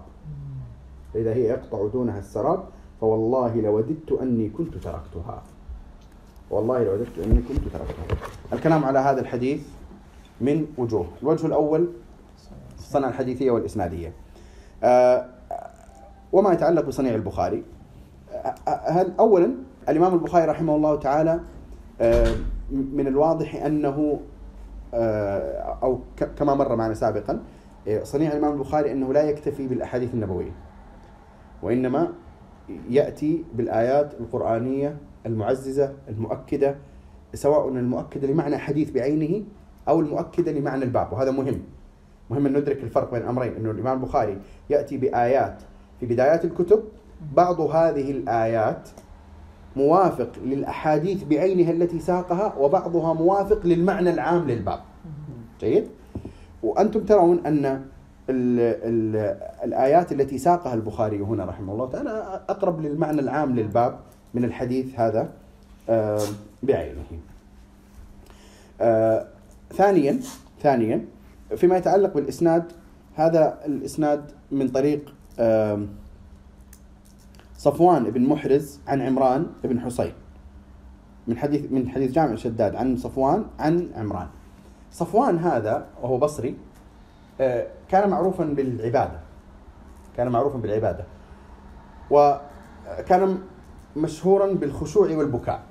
فإذا 1.13 1.34
هي 1.34 1.43
يقطع 1.43 1.88
دونها 1.88 2.20
السراب 2.20 2.63
فوالله 3.01 3.62
لوددت 3.62 4.12
أني 4.22 4.50
كنت 4.50 4.74
تركتها. 4.74 5.43
والله 6.50 6.84
لوددت 6.84 7.20
أني 7.25 7.41
كنت 7.41 7.63
تركتها. 7.74 8.17
الكلام 8.53 8.86
على 8.86 9.00
هذا 9.00 9.22
الحديث 9.22 9.62
من 10.41 10.65
وجوه. 10.77 11.07
الوجه 11.23 11.47
الأول 11.47 11.89
الصنعة 12.77 13.09
الحديثية 13.09 13.51
والإسنادية. 13.51 14.13
آه، 14.83 15.25
وما 16.33 16.53
يتعلق 16.53 16.85
بصنيع 16.85 17.15
البخاري. 17.15 17.63
آه، 18.33 18.55
هل 18.67 19.13
أولا 19.19 19.55
الإمام 19.89 20.13
البخاري 20.13 20.45
رحمه 20.45 20.75
الله 20.75 20.95
تعالى 20.95 21.39
آه، 22.01 22.35
من 22.71 23.07
الواضح 23.07 23.55
أنه 23.55 24.19
أو 25.83 25.99
كما 26.37 26.53
مر 26.55 26.75
معنا 26.75 26.93
سابقا 26.93 27.39
صنيع 28.03 28.31
الإمام 28.31 28.53
البخاري 28.53 28.91
أنه 28.91 29.13
لا 29.13 29.21
يكتفي 29.21 29.67
بالأحاديث 29.67 30.13
النبوية 30.13 30.51
وإنما 31.63 32.13
يأتي 32.89 33.43
بالآيات 33.53 34.13
القرآنية 34.19 34.97
المعززة 35.25 35.93
المؤكدة 36.09 36.75
سواء 37.33 37.67
المؤكدة 37.67 38.27
لمعنى 38.27 38.57
حديث 38.57 38.91
بعينه 38.91 39.45
أو 39.87 39.99
المؤكدة 39.99 40.51
لمعنى 40.51 40.83
الباب 40.83 41.13
وهذا 41.13 41.31
مهم. 41.31 41.61
مهم 42.29 42.45
أن 42.45 42.53
ندرك 42.57 42.83
الفرق 42.83 43.11
بين 43.11 43.21
الأمرين 43.21 43.55
أنه 43.55 43.71
الإمام 43.71 43.97
البخاري 43.97 44.37
يأتي 44.69 44.97
بآيات 44.97 45.61
في 45.99 46.05
بدايات 46.05 46.45
الكتب 46.45 46.83
بعض 47.35 47.61
هذه 47.61 48.11
الآيات 48.11 48.89
موافق 49.75 50.29
للأحاديث 50.43 51.23
بعينها 51.23 51.71
التي 51.71 51.99
ساقها 51.99 52.55
وبعضها 52.55 53.13
موافق 53.13 53.65
للمعنى 53.65 54.09
العام 54.09 54.47
للباب. 54.47 54.79
جيد؟ 55.59 55.87
وأنتم 56.63 57.03
ترون 57.03 57.45
أن 57.45 57.65
ال 58.29 58.59
ال 58.59 59.15
الآيات 59.63 60.11
التي 60.11 60.37
ساقها 60.37 60.73
البخاري 60.73 61.19
هنا 61.19 61.45
رحمه 61.45 61.73
الله 61.73 61.89
تعالى 61.89 62.41
أقرب 62.49 62.81
للمعنى 62.81 63.21
العام 63.21 63.55
للباب 63.55 63.99
من 64.33 64.45
الحديث 64.45 64.99
هذا 64.99 65.29
آه، 65.89 66.19
بعينه. 66.63 67.03
آه، 68.81 69.25
ثانيا 69.74 70.20
ثانيا 70.62 71.06
فيما 71.56 71.77
يتعلق 71.77 72.13
بالإسناد 72.13 72.72
هذا 73.15 73.60
الإسناد 73.65 74.32
من 74.51 74.68
طريق 74.70 75.13
صفوان 77.58 78.03
بن 78.03 78.22
محرز 78.22 78.80
عن 78.88 79.01
عمران 79.01 79.48
بن 79.63 79.80
حسين 79.80 80.13
من 81.27 81.38
حديث 81.38 81.72
من 81.72 81.89
حديث 81.89 82.12
جامع 82.12 82.36
شداد 82.36 82.75
عن 82.75 82.98
صفوان 82.98 83.46
عن 83.60 83.89
عمران. 83.96 84.27
صفوان 84.92 85.38
هذا 85.38 85.86
وهو 86.01 86.18
بصري 86.18 86.58
آه، 87.42 87.68
كان 87.89 88.10
معروفا 88.10 88.44
بالعبادة 88.44 89.20
كان 90.18 90.27
معروفا 90.27 90.58
بالعبادة 90.58 91.06
وكان 92.12 93.38
مشهورا 93.96 94.53
بالخشوع 94.53 95.10
والبكاء 95.10 95.63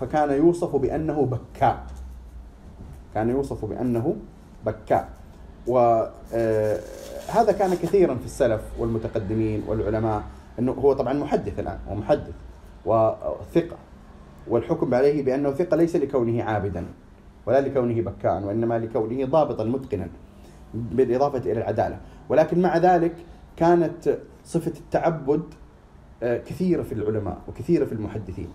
فكان 0.00 0.30
يوصف 0.30 0.76
بأنه 0.76 1.26
بكاء. 1.26 1.86
كان 3.14 3.30
يوصف 3.30 3.64
بأنه 3.64 4.16
بكاء. 4.66 5.08
وهذا 5.66 6.10
آه، 7.48 7.52
كان 7.58 7.74
كثيرا 7.74 8.14
في 8.14 8.24
السلف 8.24 8.60
والمتقدمين 8.78 9.62
والعلماء 9.68 10.22
إنه 10.58 10.72
هو 10.72 10.92
طبعا 10.92 11.12
محدث 11.12 11.58
الآن 11.58 11.78
هو 11.88 11.94
محدث 11.94 12.34
وثقة. 12.86 13.76
والحكم 14.48 14.94
عليه 14.94 15.24
بأنه 15.24 15.50
ثقة 15.50 15.76
ليس 15.76 15.96
لكونه 15.96 16.42
عابدا 16.42 16.86
ولا 17.46 17.60
لكونه 17.60 18.02
بكاء 18.02 18.42
وإنما 18.42 18.78
لكونه 18.78 19.24
ضابطا 19.24 19.64
متقنا 19.64 20.08
بالإضافة 20.74 21.38
إلى 21.38 21.52
العدالة. 21.52 21.98
ولكن 22.28 22.62
مع 22.62 22.76
ذلك 22.76 23.14
كانت 23.56 24.18
صفة 24.44 24.72
التعبد 24.76 25.42
آه، 26.22 26.38
كثيرة 26.38 26.82
في 26.82 26.92
العلماء 26.92 27.38
وكثيرة 27.48 27.84
في 27.84 27.92
المحدثين. 27.92 28.48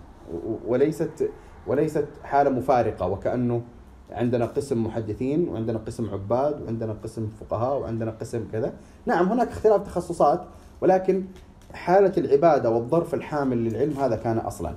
وليست 0.66 1.30
وليست 1.66 2.08
حالة 2.24 2.50
مفارقة 2.50 3.06
وكأنه 3.06 3.62
عندنا 4.10 4.44
قسم 4.46 4.84
محدثين 4.84 5.48
وعندنا 5.48 5.78
قسم 5.78 6.10
عباد 6.10 6.62
وعندنا 6.62 6.96
قسم 7.04 7.28
فقهاء 7.40 7.80
وعندنا 7.80 8.10
قسم 8.10 8.44
كذا. 8.52 8.72
نعم 9.06 9.28
هناك 9.28 9.48
اختلاف 9.48 9.82
تخصصات 9.82 10.44
ولكن 10.80 11.24
حالة 11.72 12.12
العبادة 12.18 12.70
والظرف 12.70 13.14
الحامل 13.14 13.64
للعلم 13.64 13.92
هذا 13.92 14.16
كان 14.16 14.38
أصلا. 14.38 14.74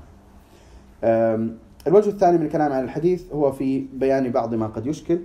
الوجه 1.88 2.10
الثاني 2.10 2.38
من 2.38 2.46
الكلام 2.46 2.74
عن 2.74 2.84
الحديث 2.84 3.34
هو 3.34 3.52
في 3.52 3.80
بيان 3.94 4.32
بعض 4.32 4.56
ما 4.56 4.68
قد 4.68 4.88
يشكل. 4.88 5.20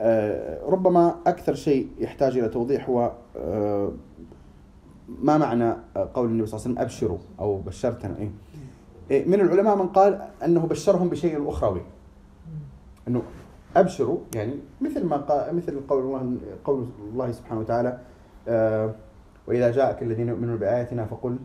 أه، 0.00 0.64
ربما 0.66 1.14
أكثر 1.26 1.54
شيء 1.54 1.88
يحتاج 1.98 2.38
إلى 2.38 2.48
توضيح 2.48 2.88
هو 2.88 3.12
أه، 3.36 3.92
ما 5.08 5.38
معنى 5.38 5.74
قول 6.14 6.28
النبي 6.28 6.46
صلى 6.46 6.58
الله 6.58 6.66
عليه 6.66 6.74
وسلم 6.74 6.78
أبشروا 6.78 7.18
أو 7.40 7.58
بشرتنا. 7.58 8.16
إيه؟, 8.18 8.30
إيه 9.10 9.28
من 9.28 9.40
العلماء 9.40 9.76
من 9.76 9.86
قال 9.86 10.22
أنه 10.44 10.60
بشرهم 10.60 11.08
بشيء 11.08 11.48
أخروي. 11.48 11.82
إنه 13.10 13.22
أبشروا 13.76 14.18
يعني 14.34 14.54
مثل 14.80 15.04
ما 15.06 15.16
قال 15.16 15.56
مثل 15.56 15.80
قول 15.88 16.02
الله 16.02 16.36
قول 16.64 16.86
الله 17.12 17.32
سبحانه 17.32 17.60
وتعالى 17.60 17.98
آه 18.48 18.94
وإذا 19.48 19.70
جاءك 19.70 20.02
الذين 20.02 20.28
يؤمنون 20.28 20.56
بآياتنا 20.56 21.04
فقل 21.04 21.36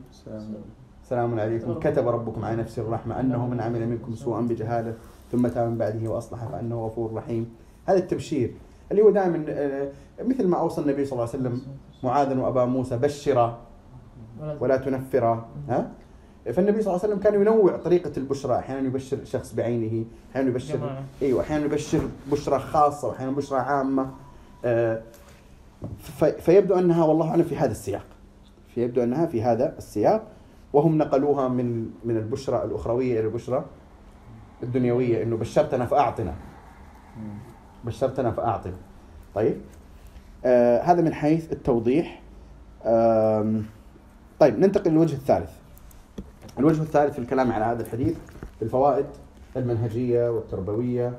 سلام 1.04 1.40
عليكم. 1.40 1.80
كتب 1.80 2.08
ربكم 2.08 2.46
على 2.46 2.56
نفسه 2.56 2.82
الرحمة 2.82 3.20
أنه 3.20 3.48
من 3.48 3.62
عمل 3.62 3.88
منكم 3.88 4.16
سوءا 4.16 4.42
بجهالة 4.42 4.94
ثم 5.32 5.48
تاب 5.48 5.70
من 5.70 5.78
بعده 5.78 6.10
وأصلح 6.10 6.46
فإنه 6.46 6.86
غفور 6.86 7.14
رحيم. 7.14 7.50
هذا 7.86 7.98
التبشير 7.98 8.54
اللي 8.92 9.02
هو 9.02 9.10
دائما 9.10 9.46
آه 9.50 9.90
مثل 10.22 10.48
ما 10.48 10.58
أوصى 10.58 10.82
النبي 10.82 11.06
صلى 11.06 11.14
الله 11.14 11.30
عليه 11.34 11.40
وسلم 11.40 11.62
معاذا 12.04 12.42
وأبا 12.42 12.66
موسى 12.66 12.98
بشرا 12.98 13.58
ولا 14.60 14.78
تنفرا. 14.78 15.46
ها؟ 15.70 15.92
فالنبي 16.54 16.82
صلى 16.82 16.94
الله 16.94 17.04
عليه 17.04 17.14
وسلم 17.14 17.20
كان 17.20 17.42
ينوع 17.42 17.78
طريقة 17.78 18.12
البشرى. 18.18 18.60
أحيانا 18.60 18.88
يبشر 18.88 19.26
شخص 19.26 19.54
بعينه 19.54 20.06
أحيانا 20.32 20.50
يبشر 20.50 20.78
جماعة. 20.78 21.04
أيوة 21.22 21.42
أحيانا 21.42 21.66
يبشر 21.66 22.02
بشرى 22.32 22.60
خاصة 22.60 23.08
وأحيانا 23.08 23.32
بشرى 23.32 23.60
عامة. 23.60 24.12
آه، 24.66 25.02
فيبدو 26.40 26.76
أنها 26.76 27.04
والله 27.06 27.30
أعلم 27.30 27.44
في 27.44 27.58
هذا 27.58 27.72
السياق. 27.72 28.06
فيبدو 28.76 29.04
أنها 29.04 29.26
في 29.26 29.44
هذا 29.44 29.78
السياق. 29.78 30.28
وهم 30.74 30.98
نقلوها 30.98 31.48
من 31.48 31.90
من 32.06 32.18
البشرى 32.18 32.64
الأخروية 32.64 33.20
إلى 33.20 33.28
البشرى 33.28 33.66
الدنيوية 34.64 35.24
إنه 35.24 35.38
بشرتنا 35.38 35.86
فأعطنا. 35.86 36.34
بشرتنا 37.84 38.32
فأعطنا. 38.32 38.78
طيب. 39.36 39.58
آه 40.46 40.82
هذا 40.82 41.02
من 41.02 41.14
حيث 41.14 41.52
التوضيح. 41.52 42.22
آه 42.84 43.62
طيب 44.40 44.60
ننتقل 44.60 44.92
للوجه 44.92 45.14
الثالث. 45.14 45.52
الوجه 46.60 46.82
الثالث 46.82 47.14
في 47.14 47.20
الكلام 47.20 47.52
على 47.52 47.66
هذا 47.66 47.82
الحديث 47.82 48.18
الفوائد 48.62 49.06
المنهجية 49.58 50.30
والتربوية 50.32 51.18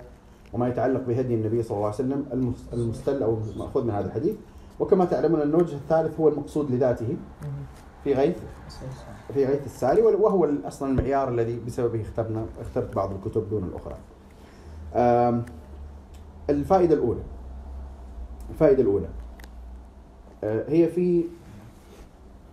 وما 0.53 0.69
يتعلق 0.69 1.01
بهدي 1.01 1.35
النبي 1.35 1.63
صلى 1.63 1.77
الله 1.77 1.87
عليه 1.87 1.95
وسلم 1.95 2.25
المستل 2.73 3.23
أو 3.23 3.39
المأخوذ 3.55 3.85
من 3.85 3.91
هذا 3.91 4.07
الحديث. 4.07 4.35
وكما 4.81 5.05
تعلمون 5.05 5.41
أن 5.41 5.49
الوجه 5.49 5.75
الثالث 5.75 6.21
هو 6.21 6.29
المقصود 6.29 6.71
لذاته 6.71 7.17
في 8.05 8.15
غيث 8.15 8.37
في 9.35 9.47
غيث 9.47 9.67
الساري 9.67 10.03
وهو 10.03 10.49
أصلا 10.65 10.91
المعيار 10.91 11.29
الذي 11.29 11.61
بسببه 11.67 12.03
اخترنا 12.03 12.47
اخترت 12.61 12.95
بعض 12.97 13.11
الكتب 13.13 13.51
دون 13.51 13.65
الأخرى. 13.65 13.97
الفائدة 16.51 16.95
الأولى. 16.95 17.23
الفائدة 18.51 18.83
الأولى. 18.83 19.09
آه، 20.45 20.65
هي 20.69 20.89
في 20.89 21.25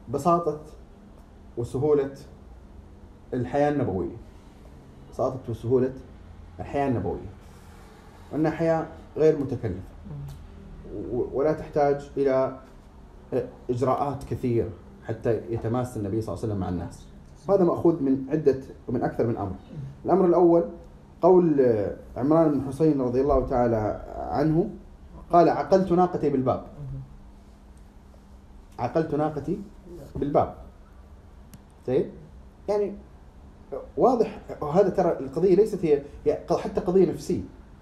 بساطة 0.10 0.60
وسهولة 1.58 2.12
الحياة 3.34 3.70
النبوية. 3.70 4.16
بساطة 5.12 5.40
وسهولة 5.50 5.94
الحياة 6.60 6.88
النبوية. 6.88 7.30
وأنها 8.32 8.52
حياة 8.52 8.88
غير 9.18 9.40
متكلفة. 9.40 9.82
ولا 11.12 11.54
تحتاج 11.54 12.12
إلى 12.18 12.60
إجراءات 13.70 14.24
كثيرة 14.24 14.70
حتى 15.08 15.42
يتماس 15.50 15.98
النبي 15.98 16.22
صلى 16.22 16.34
الله 16.34 16.44
عليه 16.44 16.54
وسلم 16.54 16.58
مع 16.60 16.70
الناس. 16.70 17.08
وهذا 17.48 17.64
مأخوذ 17.64 18.04
من 18.04 18.26
عدة 18.30 18.60
ومن 18.88 19.04
أكثر 19.04 19.28
من 19.28 19.38
أمر. 19.38 19.56
الأمر 20.06 20.26
الأول 20.26 20.64
قول 21.22 21.76
عمران 22.18 22.52
بن 22.52 22.68
حسين 22.68 23.02
رضي 23.02 23.22
الله 23.22 23.48
تعالى 23.48 24.06
عنه 24.18 24.70
قال 25.32 25.50
عقلت 25.50 25.92
ناقتي 25.92 26.30
بالباب. 26.30 26.66
عقلت 28.80 29.16
ناقتي 29.16 29.62
بالباب. 30.16 30.56
طيب؟ 31.88 32.10
يعني 32.70 32.94
واضح. 33.98 34.40
وهذا 34.62 34.90
ترى 34.90 35.20
القضية 35.20 35.56
ليست 35.56 35.86
هي 35.86 36.02
حتى 36.52 36.82
قضية 36.82 37.12
نفسية. 37.12 37.42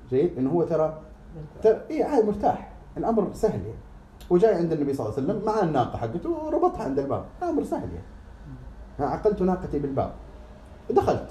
جيد 0.09 0.37
انه 0.37 0.49
هو 0.49 0.63
ترى 0.63 1.01
ترى 1.63 1.81
اي 1.91 2.03
عادي 2.03 2.27
مرتاح. 2.27 2.71
الأمر 2.97 3.29
سهل 3.33 3.59
يعني. 3.59 3.79
وجاي 4.29 4.55
عند 4.55 4.71
النبي 4.71 4.93
صلى 4.93 5.05
الله 5.05 5.17
عليه 5.17 5.27
وسلم 5.27 5.45
مع 5.45 5.63
الناقة 5.63 5.97
حقته 5.97 6.29
وربطها 6.29 6.83
عند 6.83 6.99
الباب. 6.99 7.25
أمر 7.43 7.63
سهل 7.63 7.89
يعني. 7.93 9.11
عقلت 9.11 9.41
ناقتي 9.41 9.79
بالباب. 9.79 10.11
دخلت. 10.89 11.27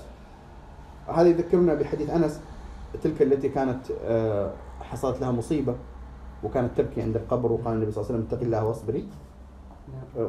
هذا 1.08 1.28
يذكرنا 1.28 1.74
بحديث 1.74 2.10
أنس 2.10 2.40
تلك 3.02 3.22
التي 3.22 3.48
كانت 3.48 3.80
آه، 4.04 4.52
حصلت 4.80 5.20
لها 5.20 5.30
مصيبة 5.30 5.74
وكانت 6.44 6.70
تبكي 6.76 7.02
عند 7.02 7.16
القبر 7.16 7.52
وقال 7.52 7.74
النبي 7.74 7.92
صلى 7.92 8.04
الله 8.04 8.14
عليه 8.14 8.24
وسلم 8.24 8.34
اتق 8.34 8.44
الله 8.44 8.64
واصبري. 8.64 9.08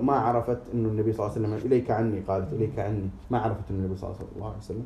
ما 0.02 0.14
عرفت 0.14 0.58
إنه 0.74 0.90
النبي 0.90 1.14
صلى 1.14 1.26
الله 1.26 1.38
عليه 1.38 1.48
وسلم 1.48 1.68
إليك 1.72 1.92
عني 1.92 2.20
قالت 2.28 2.54
إليك 2.54 2.80
عني. 2.80 3.10
ما 3.32 3.40
عرفت 3.40 3.72
إنه 3.72 3.80
النبي 3.80 3.98
صلى 3.98 4.10
الله 4.36 4.48
عليه 4.48 4.58
وسلم. 4.58 4.86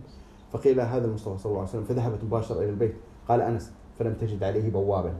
فقيل 0.54 0.80
هذا 0.80 1.06
المصطفى 1.06 1.38
صلى 1.38 1.50
الله 1.50 1.60
عليه 1.60 1.70
وسلم 1.70 1.84
فذهبت 1.84 2.24
مباشرة 2.24 2.60
إلى 2.60 2.70
البيت. 2.70 2.94
قال 3.30 3.42
أنس 3.42 3.72
فلم 4.00 4.14
تجد 4.14 4.44
عليه 4.44 4.72
بوابا 4.72 5.14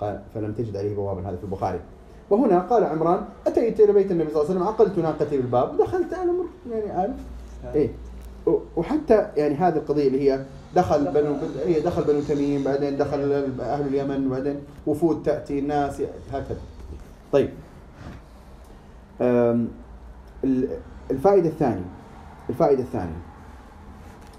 قال 0.00 0.20
فلم 0.34 0.52
تجد 0.52 0.76
عليه 0.76 0.94
بوابا 0.96 1.20
هذا 1.28 1.36
في 1.36 1.44
البخاري. 1.44 1.80
وهنا 2.30 2.58
قال 2.58 2.84
عمران 2.84 3.24
أتيت 3.46 3.80
إلى 3.80 3.92
بيت 3.92 4.10
النبي 4.10 4.30
صلى 4.30 4.42
الله 4.42 4.50
عليه 4.50 4.60
وسلم 4.60 4.68
عقلت 4.68 4.98
ناقتي 4.98 5.36
بالباب 5.36 5.74
ودخلت 5.74 6.12
أنا 6.12 6.32
مر 6.32 6.44
يعني 6.72 6.90
عارف 6.90 7.14
إيه. 7.74 7.90
و- 8.46 8.58
وحتى 8.76 9.30
يعني 9.36 9.54
هذه 9.54 9.76
القضية 9.76 10.06
اللي 10.08 10.30
هي 10.30 10.44
دخل 10.76 11.12
بنو 11.12 11.34
هي 11.66 11.80
دخل 11.80 12.04
بنو 12.04 12.20
تميم 12.20 12.64
بعدين 12.64 12.96
دخل 12.96 13.32
أهل 13.60 13.86
اليمن 13.86 14.28
بعدين 14.30 14.56
وفود 14.86 15.22
تأتي 15.22 15.60
ناس 15.60 16.02
هكذا. 16.32 16.60
طيب. 17.32 17.50
أم، 19.20 19.68
ال- 20.44 20.78
الفائدة 21.10 21.48
الثانية 21.48 21.84
الفائدة 22.50 22.82
الثانية. 22.82 23.22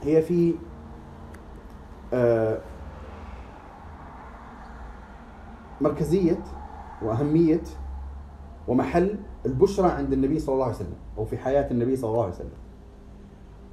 هي 0.04 0.22
في 0.22 0.54
مركزية 5.82 6.38
وأهمية 7.02 7.62
ومحل 8.68 9.18
البشرى 9.46 9.88
عند 9.92 10.14
النبي 10.14 10.40
صلى 10.40 10.54
الله 10.54 10.66
عليه 10.66 10.76
وسلم 10.76 10.96
أو 11.18 11.26
في 11.26 11.38
حياة 11.38 11.72
النبي 11.72 11.96
صلى 11.96 12.10
الله 12.12 12.24
عليه 12.24 12.34
وسلم. 12.34 12.50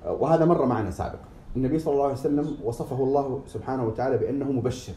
وهذا 0.07 0.45
مر 0.45 0.67
معنا 0.67 0.91
سابقا. 0.91 1.25
النبي 1.57 1.79
صلى 1.79 1.93
الله 1.93 2.05
عليه 2.05 2.15
وسلم 2.15 2.57
وصفه 2.65 2.97
الله 2.97 3.41
سبحانه 3.47 3.85
وتعالى 3.85 4.19
بأنه 4.19 4.53
مبشر. 4.53 4.93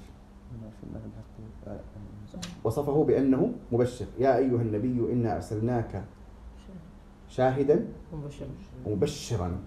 وصفه 2.63 3.03
بأنه 3.03 3.51
مبشر. 3.71 4.05
يا 4.19 4.37
أيها 4.37 4.61
النبي 4.61 5.13
إنا 5.13 5.35
أرسلناك 5.35 6.03
شاهدا 7.29 7.87
مبشر 8.13 8.48
ومبشرا. 8.85 9.57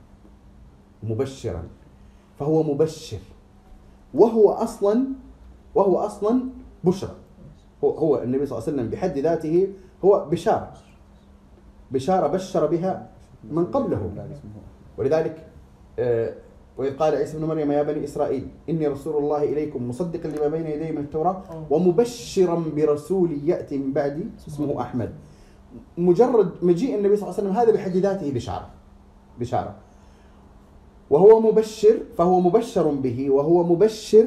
مبشرا. 1.02 1.62
فهو 2.38 2.62
مبشر. 2.62 3.18
وهو 4.14 4.50
أصلا 4.50 5.07
وهو 5.74 5.98
أصلا 5.98 6.40
بشرى. 6.85 7.16
هو 7.85 7.90
هو 7.90 8.22
النبي 8.22 8.46
صلى 8.46 8.59
الله 8.59 8.68
عليه 8.68 8.76
وسلم 8.76 8.90
بحد 8.90 9.18
ذاته 9.18 9.68
هو 10.04 10.28
بشاره 10.31 10.72
بشاره 11.90 12.26
بشر 12.26 12.66
بها 12.66 13.11
من 13.50 13.64
قبله. 13.64 14.12
ولذلك 14.98 15.46
آه، 15.98 16.35
وإذ 16.79 16.97
قال 16.97 17.14
عيسى 17.14 17.37
ابن 17.37 17.47
مريم 17.47 17.73
يا 17.73 17.83
بني 17.83 18.05
إسرائيل 18.05 18.49
إني 18.69 18.87
رسول 18.87 19.17
الله 19.23 19.43
إليكم 19.43 19.88
مصدقا 19.88 20.29
لما 20.29 20.49
بين 20.49 20.67
يدي 20.67 20.93
من 20.93 20.99
التوراة 20.99 21.43
ومبشرا 21.71 22.64
برسول 22.77 23.31
يأتي 23.45 23.79
من 23.79 23.93
بعدي 23.93 24.27
اسمه 24.49 24.81
أحمد. 24.81 25.11
مجرد 25.99 26.51
مجيء 26.62 26.95
النبي 26.95 27.17
صلى 27.17 27.29
الله 27.29 27.35
عليه 27.38 27.49
وسلم 27.49 27.57
هذا 27.57 27.71
بحد 27.73 27.97
ذاته 27.97 28.33
بشارة. 28.33 28.71
بشارة. 29.41 29.75
وهو 31.11 31.41
مبشر 31.41 31.99
فهو 32.17 32.41
مبشر 32.41 32.88
به 32.88 33.31
وهو 33.31 33.64
مبشر 33.64 34.27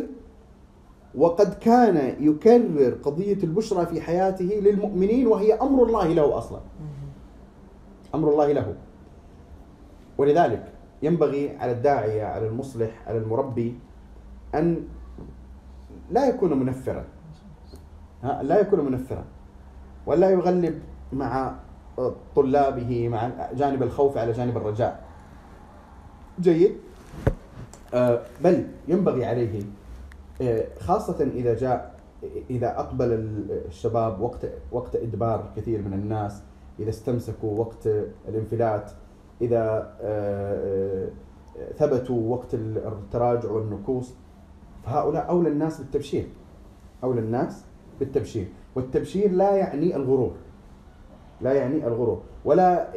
وقد 1.16 1.54
كان 1.54 2.16
يكرر 2.20 2.98
قضية 3.04 3.44
البشرى 3.44 3.86
في 3.86 4.02
حياته 4.02 4.46
للمؤمنين 4.46 5.28
وهي 5.28 5.54
أمر 5.54 5.84
الله 5.84 6.08
له 6.08 6.38
أصلا. 6.38 6.60
أمر 8.16 8.30
الله 8.30 8.52
له. 8.52 8.76
ولذلك 10.18 10.71
ينبغي 11.02 11.58
على 11.58 11.72
الداعية 11.72 12.24
على 12.24 12.48
المصلح 12.48 13.04
على 13.08 13.18
المربي 13.18 13.80
أن 14.56 14.88
لا 16.12 16.28
يكون 16.28 16.60
منفرا. 16.60 17.06
لا 18.24 18.60
يكون 18.60 18.92
منفرا. 18.92 19.26
ولا 20.06 20.30
يغلب 20.30 20.82
مع 21.14 21.56
طلابه 22.36 23.10
مع 23.10 23.32
جانب 23.54 23.84
الخوف 23.84 24.18
على 24.18 24.32
جانب 24.32 24.58
الرجاء. 24.58 25.04
جيد. 26.40 26.78
آه، 27.94 28.22
بل 28.44 28.68
ينبغي 28.88 29.26
عليه 29.26 29.64
آه، 30.42 30.68
خاصة 30.80 31.24
إذا 31.24 31.56
جاء 31.56 31.96
إذا 32.50 32.80
أقبل 32.80 33.12
الشباب 33.68 34.22
وقت 34.22 34.46
وقت 34.72 34.96
إدبار 34.96 35.52
كثير 35.56 35.82
من 35.82 35.94
الناس 35.94 36.42
إذا 36.80 36.90
استمسكوا 36.90 37.60
وقت 37.60 37.88
الانفلات. 38.28 38.92
إذا 39.42 39.94
آه، 40.02 41.10
آه، 41.58 41.72
ثبتوا 41.78 42.36
وقت 42.36 42.54
التراجع 42.54 43.52
والنكوص 43.52 44.14
فهؤلاء 44.84 45.30
أولى 45.30 45.50
الناس 45.50 45.78
بالتبشير. 45.78 46.28
أولى 47.04 47.20
الناس 47.20 47.66
بالتبشير. 48.00 48.48
والتبشير 48.76 49.32
لا 49.32 49.56
يعني 49.56 49.96
الغرور. 49.96 50.32
لا 51.42 51.54
يعني 51.54 51.88
الغرور. 51.88 52.22
ولا 52.46 52.88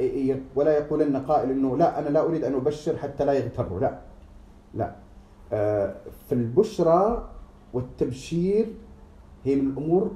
ولا 0.54 0.78
يقولن 0.78 1.16
قائل 1.16 1.50
إنه 1.50 1.76
لا 1.76 1.98
أنا 1.98 2.08
لا 2.08 2.20
أريد 2.20 2.44
أن 2.44 2.54
أبشر 2.54 2.96
حتى 2.96 3.24
لا 3.24 3.32
يغتروا. 3.32 3.80
لا. 3.80 3.98
لا. 4.74 4.94
آه، 5.52 5.94
فالبشرى 6.28 7.28
والتبشير 7.72 8.66
هي 9.44 9.56
من 9.56 9.70
الأمور 9.70 10.10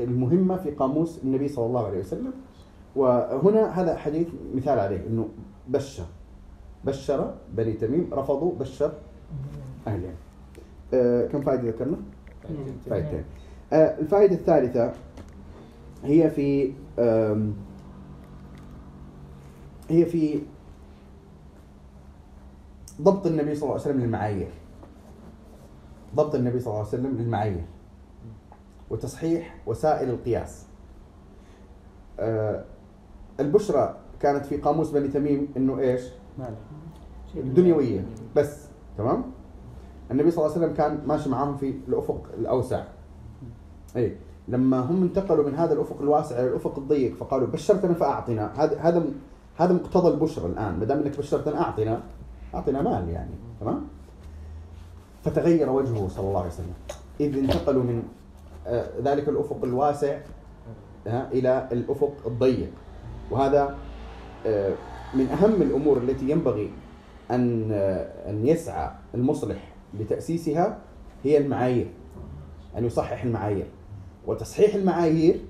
المهمة 0.00 0.56
في 0.56 0.70
قاموس 0.70 1.24
النبي 1.24 1.48
صلى 1.48 1.66
الله 1.66 1.86
عليه 1.86 1.98
وسلم. 1.98 2.32
وهنا 2.96 3.80
هذا 3.80 3.96
حديث 3.96 4.28
مثال 4.54 4.78
عليه 4.78 5.06
إنه 5.06 5.28
بشر. 5.68 6.04
بشر 6.84 7.34
بني 7.52 7.72
تميم 7.72 8.14
رفضوا 8.14 8.54
بشر 8.58 8.92
اليمن 9.86 10.14
آه، 10.94 11.26
كم 11.26 11.40
فائدة 11.40 11.68
ذكرنا؟ 11.68 11.96
فائدتين. 12.90 13.24
آه، 13.72 14.00
الفائدة 14.00 14.34
الثالثة 14.34 14.92
هي 16.04 16.30
في 16.30 16.72
هي 19.90 20.04
في 20.06 20.42
ضبط 23.02 23.26
النبي 23.26 23.54
صلى 23.54 23.62
الله 23.62 23.72
عليه 23.72 23.82
وسلم 23.82 24.00
للمعايير. 24.00 24.50
ضبط 26.14 26.34
النبي 26.34 26.60
صلى 26.60 26.66
الله 26.66 26.78
عليه 26.78 26.88
وسلم 26.88 27.16
للمعايير. 27.18 27.64
وتصحيح 28.90 29.56
وسائل 29.66 30.10
القياس. 30.10 30.66
آه، 32.20 32.64
البشرى 33.40 34.01
كانت 34.22 34.46
في 34.46 34.56
قاموس 34.56 34.90
بني 34.90 35.08
تميم 35.08 35.48
إنه 35.56 35.78
إيش؟ 35.78 36.02
الدنيويه 37.36 38.04
بس 38.36 38.66
تمام؟ 38.98 39.24
النبي 40.10 40.30
صلى 40.30 40.44
الله 40.44 40.56
عليه 40.56 40.66
وسلم 40.66 40.76
كان 40.76 41.00
ماشي 41.06 41.30
معاهم 41.30 41.56
في 41.56 41.74
الأفق 41.88 42.26
الأوسع. 42.38 42.84
اي 43.96 44.16
لما 44.48 44.80
هم 44.80 45.02
انتقلوا 45.02 45.44
من 45.44 45.54
هذا 45.54 45.72
الأفق 45.72 46.00
الواسع 46.00 46.38
إلى 46.38 46.48
الأفق 46.48 46.78
الضيق 46.78 47.16
فقالوا 47.16 47.46
بشرتنا 47.46 47.94
فأعطنا. 47.94 48.52
هذا 48.56 48.78
هذا 48.80 49.04
هذا 49.56 49.72
مقتضى 49.72 50.08
البشرى 50.08 50.46
الآن. 50.46 50.78
ما 50.78 50.84
دام 50.84 50.98
إنك 50.98 51.18
بشرتنا 51.18 51.60
أعطنا 51.60 52.02
أعطنا 52.54 52.82
مال 52.82 53.08
يعني. 53.08 53.34
تمام؟ 53.60 53.84
فتغير 55.24 55.70
وجهه 55.70 56.08
صلى 56.08 56.28
الله 56.28 56.40
عليه 56.40 56.50
وسلم. 56.50 56.74
إذ 57.20 57.38
انتقلوا 57.38 57.82
من 57.82 58.02
آه، 58.66 58.86
ذلك 59.04 59.28
الأفق 59.28 59.64
الواسع 59.64 60.18
آه، 61.06 61.28
إلى 61.28 61.68
الأفق 61.72 62.12
الضيق. 62.26 62.70
وهذا 63.30 63.76
من 65.14 65.28
أهم 65.28 65.62
الأمور 65.62 65.96
التي 65.98 66.30
ينبغي 66.30 66.70
أن 67.30 67.68
آه، 67.72 68.30
أن 68.30 68.46
يسعى 68.46 68.90
المصلح 69.14 69.72
لتأسيسها 70.00 70.78
هي 71.24 71.38
المعايير 71.38 71.90
أن 72.78 72.84
يصحح 72.84 73.22
المعايير. 73.22 73.66
وتصحيح 74.26 74.74
المعايير 74.74 75.40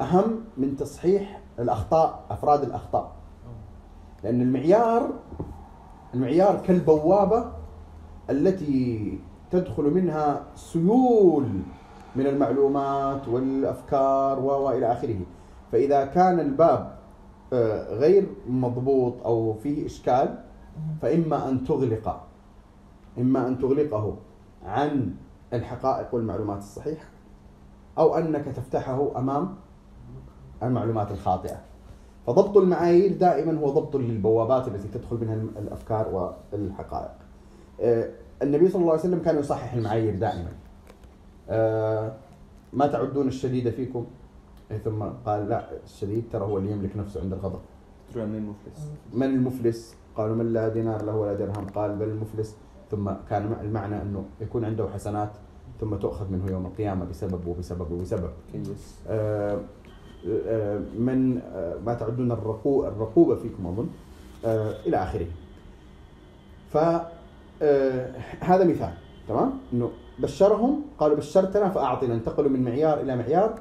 أهم 0.00 0.40
من 0.56 0.76
تصحيح 0.76 1.40
الأخطاء 1.58 2.24
أفراد 2.30 2.62
الأخطاء. 2.62 3.12
لأن 4.24 4.40
المعيار 4.42 5.10
المعيار 6.14 6.60
كالبوابة 6.66 7.52
التي 8.30 9.18
تدخل 9.50 9.82
منها 9.82 10.42
سيول 10.54 11.46
من 12.16 12.26
المعلومات 12.26 13.28
والأفكار 13.28 14.38
وإلى 14.40 14.92
آخره. 14.92 15.20
فإذا 15.72 16.04
كان 16.04 16.40
الباب 16.40 16.80
آه، 16.80 16.97
غير 17.92 18.26
مضبوط 18.48 19.22
أو 19.24 19.54
فيه 19.54 19.86
إشكال 19.86 20.38
فإما 21.02 21.48
أن 21.48 21.64
تغلق 21.64 22.20
إما 23.18 23.48
أن 23.48 23.58
تغلقه 23.58 24.16
عن 24.64 25.14
الحقائق 25.52 26.14
والمعلومات 26.14 26.58
الصحيحة 26.58 27.06
أو 27.98 28.18
أنك 28.18 28.44
تفتحه 28.44 29.18
أمام 29.18 29.54
المعلومات 30.62 31.10
الخاطئة. 31.10 31.56
فضبط 32.26 32.56
المعايير 32.56 33.12
دائما 33.16 33.60
هو 33.60 33.70
ضبط 33.70 33.96
للبوابات 33.96 34.68
التي 34.68 34.88
تدخل 34.88 35.16
منها 35.20 35.34
الأفكار 35.34 36.34
والحقائق. 36.52 37.10
آه، 37.80 38.10
النبي 38.42 38.68
صلى 38.68 38.80
الله 38.80 38.92
عليه 38.92 39.02
وسلم 39.02 39.18
كان 39.18 39.38
يصحح 39.38 39.72
المعايير 39.72 40.14
دائما. 40.16 40.52
آه، 41.48 42.12
ما 42.72 42.86
تعدون 42.86 43.28
الشديد 43.28 43.70
فيكم؟ 43.70 44.06
ثم 44.76 45.02
قال 45.02 45.48
لا 45.48 45.64
الشديد 45.84 46.24
ترى 46.32 46.44
هو 46.44 46.58
اللي 46.58 46.70
يملك 46.72 46.96
نفسه 46.96 47.20
عند 47.20 47.32
الغضب 47.32 47.60
من 48.16 48.34
المفلس. 48.34 48.90
من 49.12 49.26
المفلس؟ 49.26 49.96
قالوا 50.16 50.36
من 50.36 50.52
لا 50.52 50.68
دينار 50.68 51.04
له 51.04 51.16
ولا 51.16 51.34
درهم. 51.34 51.66
قال 51.66 51.96
بل 51.96 52.08
المفلس. 52.08 52.56
ثم 52.90 53.10
كان 53.30 53.56
المعنى 53.60 54.02
إنه 54.02 54.24
يكون 54.40 54.64
عنده 54.64 54.88
حسنات 54.88 55.30
ثم 55.80 55.96
تؤخذ 55.96 56.32
منه 56.32 56.50
يوم 56.50 56.66
القيامة 56.66 57.04
بسبب 57.04 57.46
وبسبب 57.46 57.92
وبسبب. 57.92 58.30
آه 59.08 59.60
آه 60.46 60.78
من 60.98 61.38
آه 61.38 61.78
ما 61.86 61.94
تعدون 61.94 62.32
الرقوبة 62.32 63.34
فيكم 63.34 63.66
أظن. 63.66 63.88
إلى 64.86 64.96
آخره. 64.96 65.26
فهذا 66.70 67.10
آه، 67.62 68.64
مثال. 68.64 68.94
تمام؟ 69.28 69.52
إنه 69.72 69.90
بشرهم 70.18 70.82
قالوا 70.98 71.16
بشرتنا 71.16 71.68
فأعطنا 71.68 72.14
انتقلوا 72.14 72.50
من 72.50 72.64
معيار 72.64 73.00
إلى 73.00 73.16
معيار. 73.16 73.60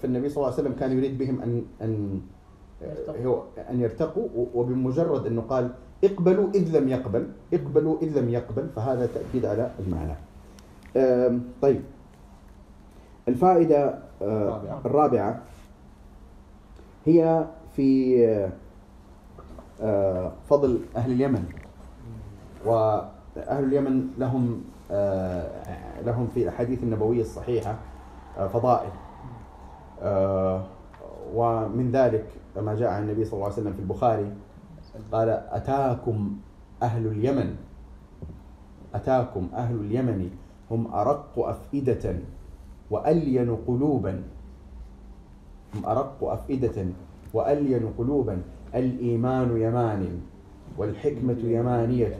فالنبي 0.00 0.28
صلى 0.28 0.36
الله 0.36 0.52
عليه 0.52 0.62
وسلم 0.62 0.72
كان 0.72 0.98
يريد 0.98 1.18
بهم 1.18 1.42
ان 1.42 1.64
ان 1.82 2.20
هو 3.26 3.42
أن 3.70 3.80
يرتقوا 3.80 4.28
وبمجرد 4.54 5.26
أنه 5.26 5.42
قال 5.42 5.70
اقبلوا 6.04 6.50
إذ 6.54 6.78
لم 6.78 6.88
يقبل 6.88 7.28
اقبلوا 7.54 7.98
إذ 8.02 8.18
لم 8.18 8.28
يقبل 8.28 8.68
فهذا 8.76 9.06
تأكيد 9.06 9.44
على 9.44 9.70
المعنى. 9.78 10.14
طيب. 11.62 11.82
الفائدة 13.28 13.98
آه، 14.22 14.80
الرابعة. 14.84 15.42
هي 17.06 17.44
في 17.76 18.24
آه، 19.82 20.32
فضل 20.48 20.80
أهل 20.96 21.12
اليمن. 21.12 21.44
واهل 22.64 23.64
اليمن 23.64 24.08
لهم 24.18 24.64
آه، 24.90 26.00
لهم 26.06 26.28
في 26.34 26.42
الأحاديث 26.42 26.82
النبوية 26.82 27.20
الصحيحة 27.20 27.78
فضائل. 28.36 28.90
ومن 31.34 31.90
ذلك 31.92 32.26
كما 32.54 32.74
جاء 32.74 32.88
عن 32.88 33.02
النبي 33.02 33.24
صلى 33.24 33.32
الله 33.32 33.44
عليه 33.44 33.54
وسلم 33.54 33.72
في 33.72 33.80
البخاري 33.80 34.32
قال 35.12 35.28
أتاكم 35.30 36.36
أهل 36.82 37.06
اليمن. 37.06 37.56
أتاكم 38.94 39.48
أهل 39.54 39.74
اليمن 39.74 40.30
هم 40.70 40.94
أرق 40.94 41.32
أفئدة 41.38 42.16
وألين 42.90 43.56
قلوبا. 43.66 44.22
هم 45.74 45.86
أرق 45.86 46.18
أفئدة 46.22 46.86
وألين 47.34 47.92
قلوبا. 47.98 48.42
الإيمان 48.74 49.60
يمان 49.60 50.20
والحكمة 50.78 51.38
يمانية. 51.44 52.18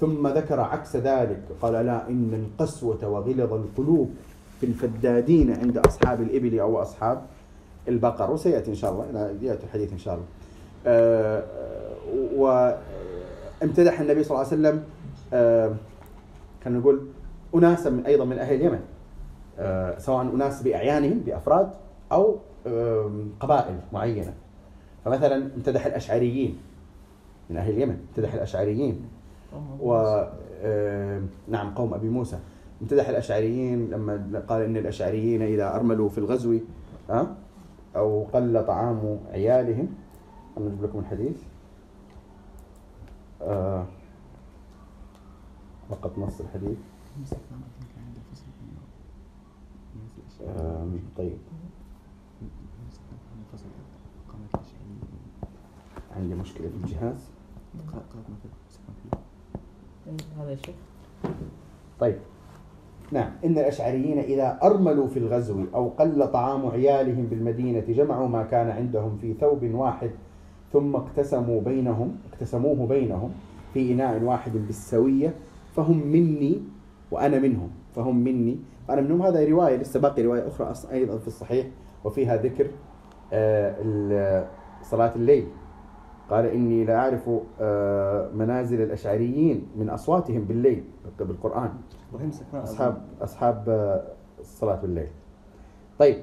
ثم 0.00 0.28
ذكر 0.28 0.60
عكس 0.60 0.96
ذلك 0.96 1.42
قال 1.62 1.72
لا 1.72 2.08
إن 2.08 2.34
القسوة 2.34 3.08
وغلظ 3.08 3.52
القلوب 3.52 4.10
في 4.60 4.66
الفدادين 4.66 5.56
عند 5.58 5.78
أصحاب 5.78 6.20
الإبل 6.22 6.60
أو 6.60 6.82
أصحاب 6.82 7.22
البقر 7.88 8.30
وسيأتي 8.30 8.70
إن 8.70 8.74
شاء 8.74 8.92
الله 8.92 9.36
يأتي 9.42 9.64
الحديث 9.64 9.92
إن 9.92 9.98
شاء 9.98 10.14
الله. 10.14 10.26
آه، 10.86 11.44
وامتدح 12.36 14.00
النبي 14.00 14.24
صلى 14.24 14.30
الله 14.30 14.46
عليه 14.46 14.60
وسلم 14.60 14.84
آه، 15.32 15.74
كان 16.64 16.78
نقول 16.78 17.06
أناسا 17.54 17.90
من 17.90 18.06
أيضا 18.06 18.24
من 18.24 18.38
أهل 18.38 18.54
اليمن 18.54 18.80
آه، 19.58 19.98
سواء 19.98 20.22
أناس 20.22 20.62
بأعيانهم 20.62 21.18
بأفراد 21.18 21.70
أو 22.12 22.36
قبائل 23.40 23.78
معينة. 23.92 24.34
فمثلا 25.04 25.36
امتدح 25.36 25.86
الأشعريين 25.86 26.58
من 27.50 27.56
أهل 27.56 27.72
اليمن 27.72 27.98
امتدح 28.10 28.34
الأشعريين 28.34 29.08
و 29.80 30.22
نعم 31.48 31.74
قوم 31.74 31.94
أبي 31.94 32.08
موسى. 32.08 32.38
امتدح 32.82 33.08
الأشعريين 33.08 33.90
لما 33.90 34.44
قال 34.48 34.62
إن 34.62 34.76
الأشعريين 34.76 35.42
إذا 35.42 35.74
أرملوا 35.74 36.08
في 36.08 36.18
الغزو 36.18 36.58
ها؟ 37.10 37.36
أو 37.96 38.24
قل 38.32 38.64
طعام 38.66 39.18
عيالهم. 39.30 39.88
أنا 40.58 40.66
أجيب 40.66 40.84
لكم 40.84 40.98
الحديث. 40.98 41.36
آه 43.42 43.86
فقط 45.90 46.18
نص 46.18 46.40
الحديث. 46.40 46.78
آه 50.46 50.88
طيب. 51.16 51.38
عندي 56.16 56.34
مشكلة 56.34 56.68
في 56.68 56.74
الجهاز. 56.84 57.30
هذا 60.38 60.52
الشيخ 60.52 60.74
طيب. 62.00 62.18
نعم. 63.12 63.30
إن 63.44 63.58
الأشعريين 63.58 64.18
إذا 64.18 64.58
أرملوا 64.62 65.08
في 65.08 65.18
الغزو 65.18 65.64
أو 65.74 65.88
قل 65.88 66.28
طعام 66.32 66.66
عيالهم 66.66 67.26
بالمدينة 67.26 67.80
جمعوا 67.88 68.28
ما 68.28 68.42
كان 68.42 68.70
عندهم 68.70 69.18
في 69.20 69.34
ثوب 69.40 69.74
واحد 69.74 70.10
ثم 70.72 70.96
اقتسموا 70.96 71.60
بينهم 71.60 72.16
اقتسموه 72.32 72.86
بينهم 72.86 73.30
في 73.74 73.92
إناء 73.92 74.22
واحد 74.22 74.52
بالسوية 74.52 75.34
فهم 75.76 76.06
مني 76.06 76.62
وأنا 77.10 77.38
منهم 77.38 77.70
فهم 77.94 78.16
مني 78.16 78.58
وأنا 78.88 79.00
منهم. 79.00 79.22
هذا 79.22 79.44
رواية 79.44 79.76
لسه 79.76 80.00
باقي 80.00 80.22
رواية 80.22 80.48
أخرى 80.48 80.72
أيضا 80.92 81.18
في 81.18 81.26
الصحيح 81.26 81.66
وفيها 82.04 82.36
ذكر 82.36 82.66
آه، 83.32 84.46
صلاة 84.82 85.12
الليل. 85.16 85.46
قال 86.30 86.46
إني 86.46 86.84
لا 86.84 86.96
أعرف 86.96 87.30
آه، 87.60 88.30
منازل 88.34 88.82
الأشعريين 88.82 89.66
من 89.76 89.90
أصواتهم 89.90 90.44
بالليل 90.44 90.84
بالقرآن. 91.18 91.72
أصحاب 92.64 93.02
أصحاب 93.20 93.68
آه، 93.68 94.02
الصلاة 94.40 94.80
بالليل. 94.80 95.08
طيب. 95.98 96.22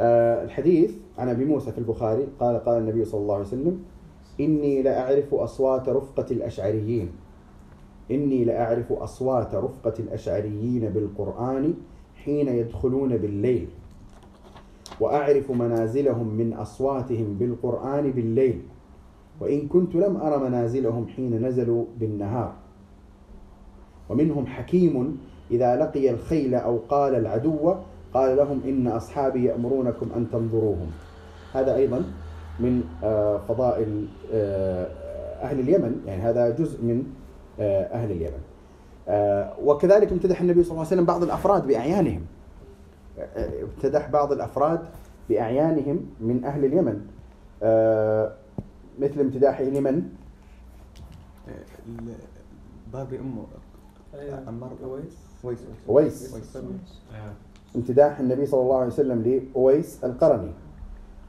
آه، 0.00 0.44
الحديث 0.44 0.94
عن 1.18 1.28
أبي 1.28 1.44
موسى 1.44 1.72
في 1.72 1.78
البخاري 1.78 2.28
قال 2.40 2.64
قال 2.64 2.78
النبي 2.82 3.04
صلى 3.04 3.20
الله 3.20 3.34
عليه 3.34 3.44
وسلم 3.44 3.84
إني 4.40 4.82
لأعرف 4.82 5.34
أصوات 5.34 5.88
رفقة 5.88 6.26
الأشعريين. 6.30 7.12
إني 8.10 8.44
لأعرف 8.44 8.92
أصوات 8.92 9.54
رفقة 9.54 9.94
الأشعريين 9.98 10.90
بالقرآن 10.90 11.74
حين 12.14 12.48
يدخلون 12.48 13.16
بالليل. 13.16 13.68
وأعرف 15.00 15.50
منازلهم 15.50 16.28
من 16.34 16.52
أصواتهم 16.52 17.34
بالقرآن 17.38 18.10
بالليل. 18.10 18.62
وإن 19.40 19.68
كنت 19.68 19.94
لم 19.94 20.16
أر 20.16 20.48
منازلهم 20.48 21.06
حين 21.08 21.46
نزلوا 21.46 21.84
بالنهار. 22.00 22.52
ومنهم 24.10 24.46
حكيم 24.46 25.18
إذا 25.50 25.76
لقي 25.76 26.10
الخيل 26.10 26.54
أو 26.54 26.78
قال 26.88 27.14
العدو 27.14 27.74
قال 28.14 28.36
لهم 28.36 28.60
إن 28.64 28.86
أصحابي 28.86 29.44
يأمرونكم 29.44 30.08
أن 30.16 30.30
تنظروهم. 30.30 30.90
هذا 31.52 31.76
أيضا 31.76 32.04
من 32.60 32.82
آه، 33.04 33.38
فضائل 33.48 34.06
آه، 34.32 34.86
أهل 35.42 35.60
اليمن. 35.60 36.02
يعني 36.06 36.22
هذا 36.22 36.50
جزء 36.50 36.82
من 36.82 37.04
آه، 37.60 37.82
أهل 37.82 38.10
اليمن. 38.10 38.42
وكذلك 39.64 40.12
امتدح 40.12 40.40
النبي 40.40 40.62
صلى 40.62 40.70
الله 40.70 40.84
عليه 40.84 40.92
وسلم 40.92 41.04
بعض 41.04 41.22
الأفراد 41.22 41.66
بأعيانهم. 41.66 42.20
امتدح 43.62 44.10
بعض 44.10 44.32
الأفراد 44.32 44.80
بأعيانهم 45.28 46.06
من 46.20 46.44
أهل 46.44 46.64
اليمن. 46.64 47.06
مثل 48.98 49.20
امتداحه 49.20 49.64
لمن؟ 49.64 50.02
بابي 52.92 53.18
أمه. 53.18 53.44
أيوة. 54.14 54.42
عمار 54.48 54.70
ويس 55.44 56.34
ويس 56.34 56.58
امتداح 57.76 58.20
النبي 58.20 58.46
صلى 58.46 58.60
الله 58.60 58.76
عليه 58.76 58.86
وسلم 58.86 59.22
لأويس 59.22 60.04
القرني. 60.04 60.50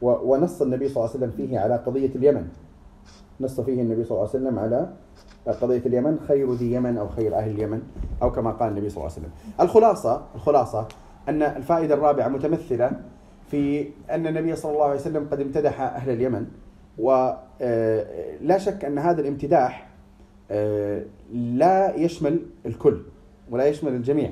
ونص 0.01 0.61
النبي 0.61 0.87
صلى 0.87 0.97
الله 0.97 1.09
عليه 1.09 1.19
وسلم 1.19 1.31
فيه 1.37 1.59
على 1.59 1.75
قضية 1.75 2.15
اليمن. 2.15 2.47
نص 3.41 3.61
فيه 3.61 3.81
النبي 3.81 4.03
صلى 4.03 4.11
الله 4.11 4.29
عليه 4.29 4.39
وسلم 4.39 4.59
على 4.59 4.93
قضية 5.61 5.85
اليمن 5.85 6.19
خير 6.27 6.53
ذي 6.53 6.73
يمن 6.73 6.97
أو 6.97 7.09
خير 7.09 7.35
أهل 7.35 7.51
اليمن 7.51 7.81
أو 8.21 8.31
كما 8.31 8.51
قال 8.51 8.69
النبي 8.69 8.89
صلى 8.89 8.97
الله 8.97 9.11
عليه 9.11 9.21
وسلم. 9.21 9.31
الخلاصه 9.59 10.21
الخلاصة 10.35 10.87
أن 11.29 11.41
الفائدة 11.41 11.93
الرابعة 11.93 12.27
متمثلة 12.27 12.91
في 13.51 13.87
أن 14.09 14.27
النبي 14.27 14.55
صلى 14.55 14.71
الله 14.71 14.85
عليه 14.85 14.99
وسلم 14.99 15.27
قد 15.31 15.41
امتدح 15.41 15.81
أهل 15.81 16.09
اليمن 16.09 16.45
ولا 16.97 18.57
شك 18.57 18.85
أن 18.85 18.97
هذا 18.97 19.21
الامتداح 19.21 19.89
آه، 20.51 21.03
لا 21.33 21.95
يشمل 21.95 22.39
الكل 22.65 23.01
ولا 23.51 23.65
يشمل 23.67 23.91
الجميع 23.93 24.31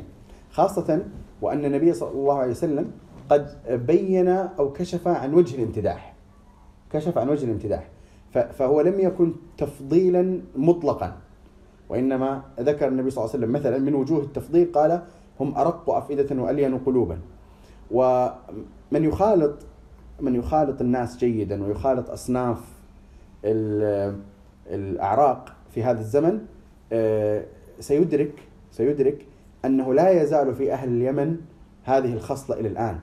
خاصة 0.51 1.03
وأن 1.41 1.65
النبي 1.65 1.93
صلى 1.93 2.11
الله 2.11 2.37
عليه 2.37 2.51
وسلم 2.51 2.91
قد 3.29 3.47
بين 3.69 4.27
أو 4.27 4.73
كشف 4.73 5.07
عن 5.07 5.33
وجه 5.33 5.55
الامتداح. 5.55 6.13
كشف 6.91 7.17
عن 7.17 7.29
وجه 7.29 7.45
الامتداح. 7.45 7.89
فهو 8.31 8.81
لم 8.81 8.99
يكن 8.99 9.33
تفضيلا 9.57 10.41
مطلقا 10.55 11.17
وإنما 11.89 12.41
ذكر 12.59 12.87
النبي 12.87 13.09
صلى 13.09 13.23
الله 13.23 13.33
عليه 13.33 13.45
وسلم 13.45 13.53
مثلا 13.53 13.77
من 13.77 13.95
وجوه 13.95 14.23
التفضيل 14.23 14.71
قال 14.71 15.01
هم 15.39 15.57
أرق 15.57 15.89
أفئدة 15.89 16.41
وألين 16.41 16.77
قلوبا. 16.77 17.19
ومن 17.91 19.03
يخالط 19.03 19.53
من 20.19 20.35
يخالط 20.35 20.81
الناس 20.81 21.17
جيدا 21.17 21.63
ويخالط 21.63 22.09
أصناف 22.09 22.57
ال- 23.45 24.19
الأعراق 24.67 25.53
في 25.69 25.83
هذا 25.83 25.99
الزمن 25.99 26.39
آه، 26.91 27.43
سيدرك 27.79 28.33
سيدرك 28.71 29.25
أنه 29.65 29.93
لا 29.93 30.09
يزال 30.21 30.55
في 30.55 30.73
أهل 30.73 30.89
اليمن 30.89 31.37
هذه 31.83 32.13
الخصلة 32.13 32.59
إلى 32.59 32.67
الآن. 32.67 32.99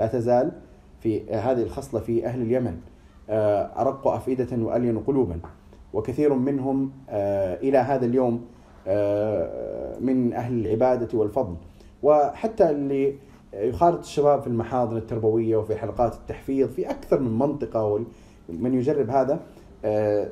لا 0.00 0.06
تزال 0.06 0.52
في 1.00 1.30
هذه 1.34 1.62
الخصلة 1.62 2.00
في 2.00 2.26
أهل 2.26 2.42
اليمن 2.42 2.76
آه، 3.30 3.62
أرق 3.80 4.06
أفئدة 4.08 4.64
وألين 4.64 4.98
قلوبا. 4.98 5.40
وكثير 5.92 6.34
منهم 6.34 6.92
آه، 7.08 7.54
إلى 7.60 7.78
هذا 7.78 8.06
اليوم 8.06 8.44
من 10.00 10.32
أهل 10.32 10.66
العبادة 10.66 11.18
والفضل 11.18 11.54
وحتى 12.02 12.70
اللي 12.70 13.14
يخالط 13.54 13.98
الشباب 13.98 14.40
في 14.40 14.46
المحاضن 14.46 14.96
التربوية 14.96 15.56
وفي 15.56 15.76
حلقات 15.76 16.14
التحفيظ 16.14 16.68
في 16.68 16.90
أكثر 16.90 17.20
من 17.20 17.38
منطقة 17.38 17.84
وال- 17.84 18.04
من 18.48 18.74
يجرب 18.74 19.10
هذا 19.10 19.40
آه، 19.84 20.28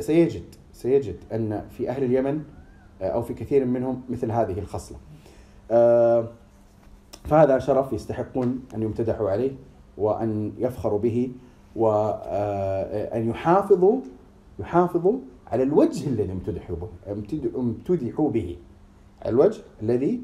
سيجد 0.00 0.42
سيجد 0.72 1.16
أن 1.32 1.64
في 1.70 1.88
أهل 1.90 2.04
اليمن 2.04 2.42
آه، 3.02 3.08
أو 3.08 3.22
في 3.22 3.34
كثير 3.34 3.64
منهم 3.64 4.02
مثل 4.08 4.30
هذه 4.32 4.58
الخصلة. 4.58 4.98
آه، 5.70 6.24
فهذا 7.24 7.58
شرف 7.58 7.92
يستحقون 7.92 8.60
أن 8.74 8.82
يمتدحوا 8.82 9.30
عليه 9.30 9.52
وأن 9.98 10.52
يفخروا 10.58 10.98
به 10.98 11.30
وان 11.76 13.28
يحافظوا 13.30 14.00
يحافظوا 14.58 15.18
على 15.52 15.62
الوجه 15.62 16.08
الذي 16.08 16.32
امتدحوا 16.32 16.76
به 16.76 16.88
امتد- 17.12 17.54
امتدحوا 17.56 18.30
به. 18.30 18.56
الوجه 19.26 19.62
الذي 19.82 20.22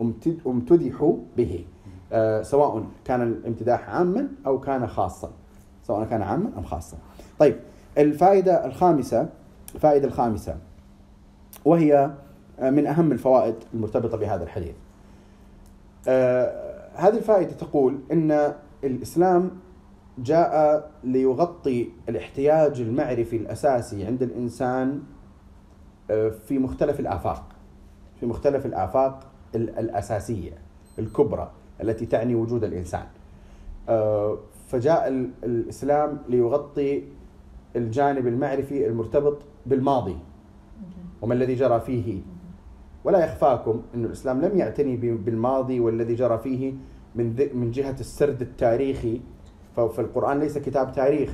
امتد- 0.00 0.46
امتدحوا 0.46 1.14
به. 1.36 1.64
آه، 2.12 2.42
سواء 2.42 2.84
كان 3.04 3.22
الامتداح 3.22 3.90
عاما 3.90 4.28
أو 4.46 4.60
كان 4.60 4.86
خاصا. 4.86 5.30
سواء 5.86 6.04
كان 6.04 6.22
عاما 6.22 6.50
أم 6.58 6.64
خاصا. 6.64 6.96
طيب 7.38 7.56
الفائدة 7.98 8.66
الخامسة 8.66 9.28
الفائدة 9.74 10.08
الخامسة 10.08 10.56
وهي 11.64 12.10
آه، 12.60 12.70
من 12.70 12.86
أهم 12.86 13.12
الفوائد 13.12 13.54
المرتبطة 13.74 14.16
بهذا 14.18 14.44
الحديث. 14.44 14.74
آه، 16.08 16.88
هذه 16.94 17.16
الفائدة 17.16 17.52
تقول 17.52 17.98
إن 18.12 18.54
الإسلام 18.84 19.50
جاء 20.18 20.90
ليغطي 21.04 21.88
الاحتياج 22.08 22.80
المعرفي 22.80 23.36
الأساسي 23.36 24.04
عند 24.04 24.22
الإنسان 24.22 25.02
آه، 26.10 26.28
في 26.28 26.58
مختلف 26.58 27.00
الآفاق 27.00 27.44
في 28.20 28.26
مختلف 28.26 28.66
الآفاق 28.66 29.26
ال- 29.54 29.78
الأساسية 29.78 30.52
الكبرى 30.98 31.50
التي 31.82 32.06
تعني 32.06 32.34
وجود 32.34 32.64
الإنسان. 32.64 33.04
آه، 33.88 34.38
فجاء 34.68 35.08
ال- 35.08 35.30
الإسلام 35.44 36.18
ليغطي 36.28 37.02
الجانب 37.76 38.26
المعرفي 38.26 38.86
المرتبط 38.86 39.38
بالماضي. 39.66 40.16
وما 41.22 41.34
الذي 41.34 41.54
جرى 41.54 41.80
فيه؟ 41.80 42.20
ولا 43.04 43.24
يخفاكم 43.24 43.82
أن 43.94 44.04
الإسلام 44.04 44.40
لم 44.40 44.58
يعتني 44.58 44.96
بالماضي 44.96 45.80
والذي 45.80 46.14
جرى 46.14 46.38
فيه 46.38 46.74
من 47.14 47.48
من 47.54 47.70
جهة 47.70 47.96
السرد 48.00 48.42
التاريخي 48.42 49.20
فالقرآن 49.76 50.40
ليس 50.40 50.58
كتاب 50.58 50.92
تاريخ 50.92 51.30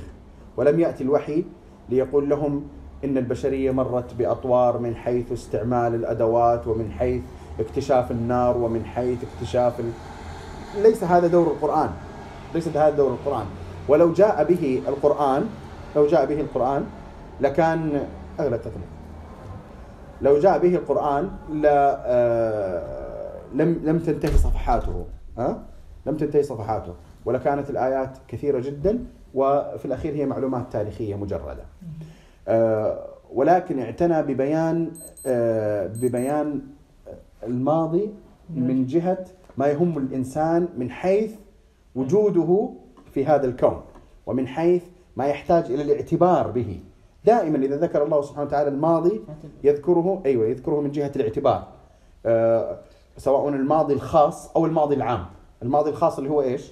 ولم 0.57 0.79
يأتي 0.79 1.03
الوحي 1.03 1.43
ليقول 1.89 2.29
لهم 2.29 2.63
إن 3.03 3.17
البشرية 3.17 3.71
مرت 3.71 4.13
بأطوار 4.13 4.77
من 4.77 4.95
حيث 4.95 5.31
استعمال 5.31 5.95
الأدوات 5.95 6.67
ومن 6.67 6.91
حيث 6.91 7.21
اكتشاف 7.59 8.11
النار 8.11 8.57
ومن 8.57 8.85
حيث 8.85 9.17
اكتشاف 9.23 9.79
ال... 9.79 9.91
ليس 10.83 11.03
هذا 11.03 11.27
دور 11.27 11.47
القرآن 11.47 11.89
ليس 12.55 12.67
هذا 12.67 12.89
دور 12.89 13.11
القرآن. 13.11 13.45
ولو 13.87 14.13
جاء 14.13 14.43
به 14.43 14.81
القرآن 14.87 15.45
لو 15.95 16.07
جاء 16.07 16.25
به 16.25 16.41
القرآن 16.41 16.85
لكان 17.41 18.07
أغلى 18.39 18.57
تطلق 18.57 18.93
لو 20.21 20.39
جاء 20.39 20.59
به 20.59 20.75
القرآن 20.75 21.29
لا 21.51 22.01
آه، 22.05 22.83
لم 23.53 23.81
لم 23.83 23.99
تنتهي 23.99 24.37
صفحاته 24.37 25.05
ها؟ 25.37 25.63
لم 26.05 26.17
تنتهي 26.17 26.43
صفحاته. 26.43 26.93
ولكانت 27.25 27.69
الآيات 27.69 28.17
كثيرة 28.27 28.59
جدا 28.59 29.05
وفي 29.33 29.85
الأخير 29.85 30.13
هي 30.13 30.25
معلومات 30.25 30.71
تاريخية 30.71 31.15
مجردة. 31.15 31.65
آه، 32.47 33.07
ولكن 33.33 33.79
اعتنى 33.79 34.21
ببيان 34.23 34.91
آه، 35.25 35.87
ببيان 35.87 36.61
الماضي 37.43 38.09
من 38.49 38.85
جهة 38.85 39.25
ما 39.57 39.67
يهم 39.67 39.97
الإنسان 39.97 40.67
من 40.77 40.91
حيث 40.91 41.35
وجوده 41.95 42.69
في 43.13 43.25
هذا 43.25 43.45
الكون 43.45 43.81
ومن 44.25 44.47
حيث 44.47 44.83
ما 45.15 45.25
يحتاج 45.25 45.71
إلى 45.71 45.81
الاعتبار 45.81 46.47
به. 46.47 46.79
دائما 47.25 47.57
إذا 47.57 47.77
ذكر 47.77 48.03
الله 48.03 48.21
سبحانه 48.21 48.47
وتعالى 48.47 48.69
الماضي 48.69 49.21
يذكره 49.63 50.21
أيوة 50.25 50.47
يذكره 50.47 50.81
من 50.81 50.91
جهة 50.91 51.11
الاعتبار. 51.15 51.67
آه، 52.25 52.77
سواء 53.17 53.49
الماضي 53.49 53.93
الخاص 53.93 54.51
أو 54.55 54.65
الماضي 54.65 54.95
العام. 54.95 55.25
الماضي 55.63 55.89
الخاص 55.89 56.17
اللي 56.17 56.29
هو 56.29 56.41
إيش؟ 56.41 56.71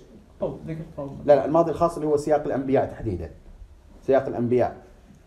لا 1.25 1.35
لا 1.35 1.45
الماضي 1.45 1.71
الخاص 1.71 1.95
اللي 1.95 2.07
هو 2.07 2.17
سياق 2.17 2.43
الأنبياء 2.45 2.85
تحديدا. 2.85 3.29
سياق 4.01 4.27
الأنبياء. 4.27 4.75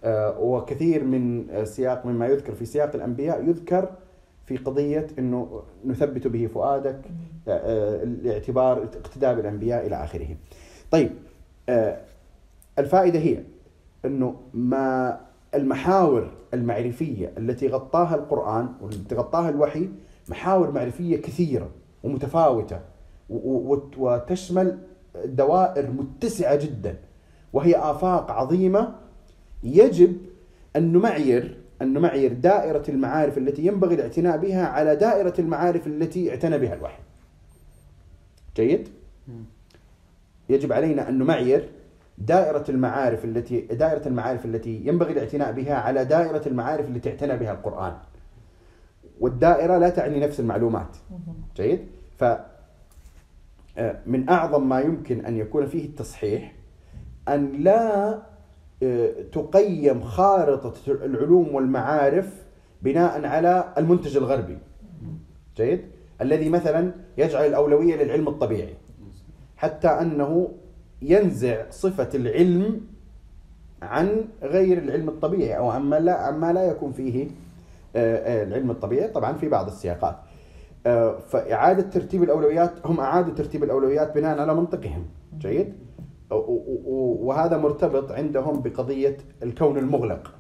آه، 0.05 0.41
وكثير 0.41 1.05
من 1.05 1.51
آه، 1.51 1.65
سياق 1.65 2.07
مما 2.07 2.27
يذكر 2.27 2.55
في 2.55 2.65
سياق 2.65 2.91
الأنبياء 2.95 3.45
يذكر 3.49 3.89
في 4.47 4.57
قضية 4.57 5.07
أنه 5.19 5.63
نثبت 5.85 6.27
به 6.27 6.47
فؤادك 6.47 7.01
آه، 7.49 8.03
الاعتبار 8.03 8.83
اقتداء 8.83 9.35
بالأنبياء 9.35 9.87
إلى 9.87 10.05
آخره. 10.05 10.37
طيب 10.91 11.11
آه، 11.69 12.01
الفائدة 12.79 13.19
هي 13.19 13.43
أنه 14.05 14.35
ما 14.55 15.21
المحاور 15.55 16.31
المعرفية 16.55 17.33
التي 17.39 17.69
غطاها 17.69 18.15
القرآن 18.15 18.69
والتي 18.81 19.15
غطاها 19.15 19.49
الوحي 19.49 19.89
محاور 20.29 20.71
معرفية 20.71 21.17
كثيرة 21.17 21.69
ومتفاوتة 22.03 22.81
و- 23.31 23.73
و- 23.75 23.91
وتشمل 23.99 24.79
دوائر 25.25 25.91
متسعة 25.91 26.57
جدا 26.57 26.97
وهي 27.53 27.77
آفاق 27.77 28.31
عظيمة 28.31 28.95
يجب 29.63 30.17
أن 30.77 30.93
نمعير 30.93 31.61
أن 31.83 31.93
نمعير 31.93 32.33
دائرة 32.33 32.83
المعارف 32.89 33.39
التي 33.39 33.67
ينبغي 33.67 33.95
الاعتناء 33.95 34.37
بها 34.37 34.67
على 34.67 34.97
دائرة 34.97 35.35
المعارف 35.39 35.87
التي 35.87 36.31
اعتنى 36.31 36.59
بها 36.59 36.75
الوحي 36.75 37.03
جيد؟ 38.57 38.89
يجب 40.49 40.73
علينا 40.73 41.09
أن 41.09 41.19
نمعير 41.19 41.69
دائرة 42.19 42.65
المعارف 42.69 43.25
التي 43.25 43.61
دائرة 43.61 44.09
المعارف 44.09 44.45
التي 44.45 44.83
ينبغي 44.85 45.13
الاعتناء 45.13 45.53
بها 45.53 45.75
على 45.75 46.05
دائرة 46.05 46.43
المعارف 46.47 46.89
التي 46.89 47.09
اعتنى 47.11 47.37
بها 47.37 47.53
القرآن. 47.53 47.95
والدائرة 49.21 49.79
لا 49.79 49.89
تعني 49.89 50.21
نفس 50.21 50.41
المعلومات. 50.41 50.97
جيد؟ 51.57 51.81
ف 52.19 52.25
من 54.07 54.29
أعظم 54.29 54.69
ما 54.69 54.81
يمكن 54.81 55.25
أن 55.27 55.37
يكون 55.37 55.67
فيه 55.67 55.85
التصحيح 55.85 56.55
أن 57.29 57.53
لا 57.53 58.19
آه، 58.83 59.13
تقيم 59.33 60.01
خارطة 60.01 60.75
العلوم 60.89 61.55
والمعارف 61.55 62.45
بناء 62.83 63.27
على 63.27 63.75
المنتج 63.79 64.17
الغربي. 64.17 64.59
جيد؟ 65.57 65.81
الذي 66.21 66.49
مثلا 66.49 66.93
يجعل 67.19 67.47
الأولوية 67.47 67.97
للعلم 67.97 68.29
الطبيعي. 68.29 68.75
حتى 69.57 69.89
أنه 69.89 70.49
ينزع 71.03 71.71
صفة 71.71 72.09
العلم 72.15 72.81
عن 73.83 74.25
غير 74.43 74.79
العلم 74.79 75.09
الطبيعي 75.09 75.59
أو 75.59 75.71
عما 75.71 75.97
لا 75.97 76.13
عما 76.13 76.53
لا 76.53 76.65
يكون 76.65 76.93
فيه 76.93 77.29
آه، 77.97 78.17
آه، 78.17 78.43
العلم 78.45 78.71
الطبيعي 78.71 79.09
طبعا 79.09 79.33
في 79.33 79.49
بعض 79.49 79.67
السياقات 79.67 80.17
آه، 80.87 81.19
فإعادة 81.19 81.83
ترتيب 81.83 82.23
الأولويات 82.23 82.87
هم 82.87 83.01
أعادوا 83.01 83.35
ترتيب 83.35 83.65
الأولويات 83.65 84.15
بناء 84.15 84.41
على 84.41 84.55
منطقهم. 84.55 85.07
جيد؟ 85.39 85.75
وهذا 86.31 87.57
مرتبط 87.57 88.13
عندهم 88.13 88.61
بقضية 88.61 89.17
الكون 89.43 89.79
المغلق. 89.79 90.35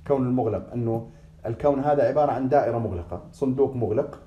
الكون 0.00 0.26
المغلق 0.26 0.72
إنه 0.72 1.10
الكون 1.46 1.80
هذا 1.80 2.02
عبارة 2.02 2.32
عن 2.32 2.48
دائرة 2.48 2.78
مغلقة 2.78 3.22
صندوق 3.32 3.76
مغلق. 3.76 4.20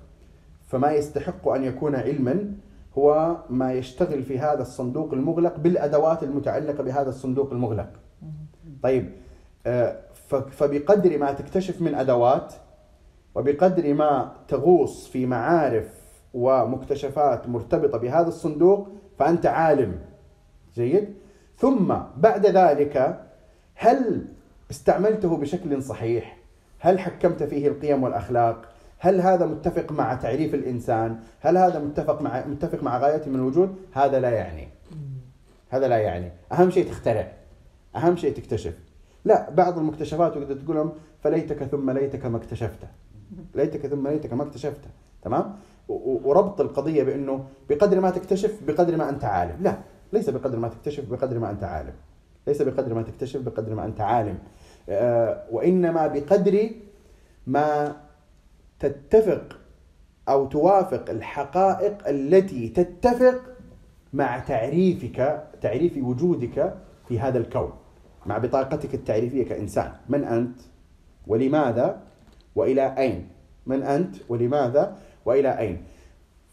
فما 0.68 0.92
يستحق 0.92 1.48
أن 1.48 1.64
يكون 1.64 1.96
علما 1.96 2.52
هو 2.98 3.38
ما 3.50 3.74
يشتغل 3.74 4.24
في 4.24 4.40
هذا 4.40 4.62
الصندوق 4.62 5.14
المغلق 5.14 5.58
بالأدوات 5.60 6.24
المتعلقة 6.24 6.84
بهذا 6.84 7.10
الصندوق 7.10 7.52
المغلق. 7.52 7.90
طيب 8.84 9.10
آه، 9.66 10.00
فبقدر 10.52 11.18
ما 11.18 11.34
تكتشف 11.34 11.82
من 11.82 11.96
أدوات 11.96 12.54
وبقدر 13.36 13.94
ما 13.94 14.32
تغوص 14.48 15.08
في 15.08 15.26
معارف 15.26 15.90
ومكتشفات 16.34 17.48
مرتبطة 17.50 17.98
بهذا 17.98 18.28
الصندوق 18.28 18.88
فأنت 19.20 19.46
عالم. 19.46 20.00
جيد؟ 20.76 21.14
ثم 21.58 21.96
بعد 22.18 22.46
ذلك 22.46 23.24
هل 23.76 24.26
استعملته 24.72 25.38
بشكل 25.38 25.84
صحيح؟ 25.84 26.38
هل 26.80 27.00
حكمت 27.00 27.44
فيه 27.44 27.68
القيم 27.68 28.04
والأخلاق؟ 28.04 28.66
هل 29.00 29.22
هذا 29.22 29.46
متفق 29.46 29.92
مع 29.92 30.16
تعريف 30.16 30.54
الإنسان؟ 30.54 31.20
هل 31.40 31.58
هذا 31.58 31.80
متفق 31.80 32.22
مع 32.22 32.46
متفق 32.46 32.84
مع 32.84 32.98
غايته 32.98 33.30
من 33.32 33.36
الوجود؟ 33.36 33.76
هذا 33.94 34.20
لا 34.20 34.30
يعني. 34.30 34.68
هذا 35.70 35.88
لا 35.88 35.98
يعني. 35.98 36.32
أهم 36.52 36.70
شيء 36.70 36.90
تخترع. 36.90 37.32
أهم 37.96 38.16
شيء 38.16 38.34
تكتشف. 38.34 38.80
لا 39.26 39.50
بعض 39.50 39.78
المكتشفات 39.78 40.34
تقدر 40.34 40.56
تقول 40.56 40.76
لهم 40.76 40.92
فليتك 41.24 41.64
ثم 41.64 41.92
ليتك 41.92 42.26
ما 42.26 42.38
اكتشفته. 42.38 42.88
ليتك 43.56 43.88
ثم 43.88 44.08
ليتك 44.08 44.34
ما 44.34 44.44
اكتشفته 44.44 44.90
تمام؟ 45.22 45.56
وربط 45.90 46.62
القضية 46.62 47.04
بإنه 47.04 47.46
بقدر 47.70 48.00
ما 48.00 48.10
تكتشف 48.10 48.60
بقدر 48.68 48.98
ما 48.98 49.10
أنت 49.10 49.24
عالم. 49.24 49.58
لا 49.62 49.78
ليس 50.14 50.30
بقدر 50.30 50.60
ما 50.60 50.68
تكتشف 50.68 51.10
بقدر 51.10 51.40
ما 51.40 51.52
أنت 51.52 51.64
عالم. 51.64 51.94
ليس 52.48 52.62
بقدر 52.62 52.94
ما 52.94 53.02
تكتشف 53.02 53.42
بقدر 53.42 53.76
ما 53.76 53.86
أنت 53.86 54.02
عالم. 54.02 54.38
آه، 54.90 55.44
وإنما 55.52 56.08
بقدر 56.08 56.70
ما 57.48 57.96
تتفق 58.80 59.60
أو 60.30 60.46
توافق 60.46 61.10
الحقائق 61.10 62.08
التي 62.08 62.70
تتفق 62.70 63.42
مع 64.14 64.40
تعريفك 64.40 65.44
تعريف 65.62 65.98
وجودك 65.98 66.74
في 67.08 67.20
هذا 67.20 67.38
الكون. 67.38 67.74
مع 68.26 68.38
بطاقتك 68.38 68.94
التعريفية 68.94 69.46
كإنسان. 69.46 69.92
من 70.10 70.24
أنت؟ 70.24 70.60
ولماذا؟ 71.28 72.02
وإلى 72.56 72.96
أين؟ 72.98 73.28
من 73.66 73.84
أنت 73.84 74.16
ولماذا؟ 74.30 74.98
وإلى 75.26 75.60
أين؟ 75.60 75.84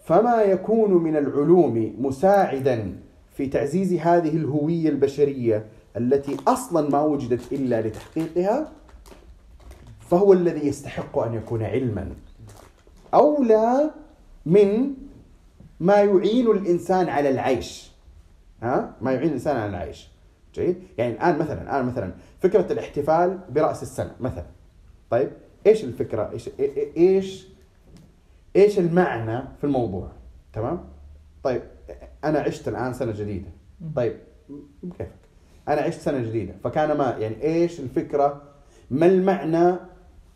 فما 0.04 0.42
يكون 0.42 0.92
من 1.02 1.16
العلوم 1.16 1.94
مساعدا 1.98 2.96
في 3.32 3.46
تعزيز 3.46 3.92
هذه 3.92 4.36
الهوية 4.36 4.88
البشرية 4.88 5.66
التي 5.96 6.36
أصلا 6.48 6.90
ما 6.90 7.02
وجدت 7.02 7.52
إلا 7.52 7.80
لتحقيقها؟ 7.80 8.72
فهو 10.00 10.32
الذي 10.32 10.66
يستحق 10.66 11.18
أن 11.18 11.34
يكون 11.34 11.62
علما. 11.62 12.08
أولى 13.14 13.90
من 14.46 14.94
ما 15.80 15.96
يعين 15.96 16.50
الإنسان 16.50 17.08
على 17.08 17.30
العيش. 17.30 17.90
ها؟ 18.62 18.92
ما 19.00 19.12
يعين 19.12 19.28
الإنسان 19.28 19.56
على 19.56 19.70
العيش. 19.70 20.08
جيد؟ 20.54 20.82
يعني 20.98 21.12
الآن 21.12 21.38
مثلا 21.38 21.62
الآن 21.62 21.86
مثلا 21.86 22.12
فكرة 22.40 22.72
الاحتفال 22.72 23.38
برأس 23.50 23.82
السنة 23.82 24.14
مثلا. 24.20 24.46
طيب؟ 25.10 25.30
إيش 25.66 25.84
الفكرة؟ 25.84 26.30
إيش 26.32 26.50
إيش 26.96 27.48
إيش 28.56 28.78
المعنى 28.78 29.42
في 29.58 29.64
الموضوع؟ 29.64 30.08
تمام؟ 30.52 30.84
طيب 31.42 31.62
أنا 32.24 32.38
عشت 32.38 32.68
الآن 32.68 32.92
سنة 32.92 33.12
جديدة. 33.12 33.48
طيب 33.96 34.16
كيفك 34.82 35.10
أنا 35.68 35.80
عشت 35.80 36.00
سنة 36.00 36.18
جديدة 36.18 36.54
فكان 36.64 36.96
ما 36.96 37.16
يعني 37.18 37.42
إيش 37.42 37.80
الفكرة؟ 37.80 38.42
ما 38.90 39.06
المعنى 39.06 39.76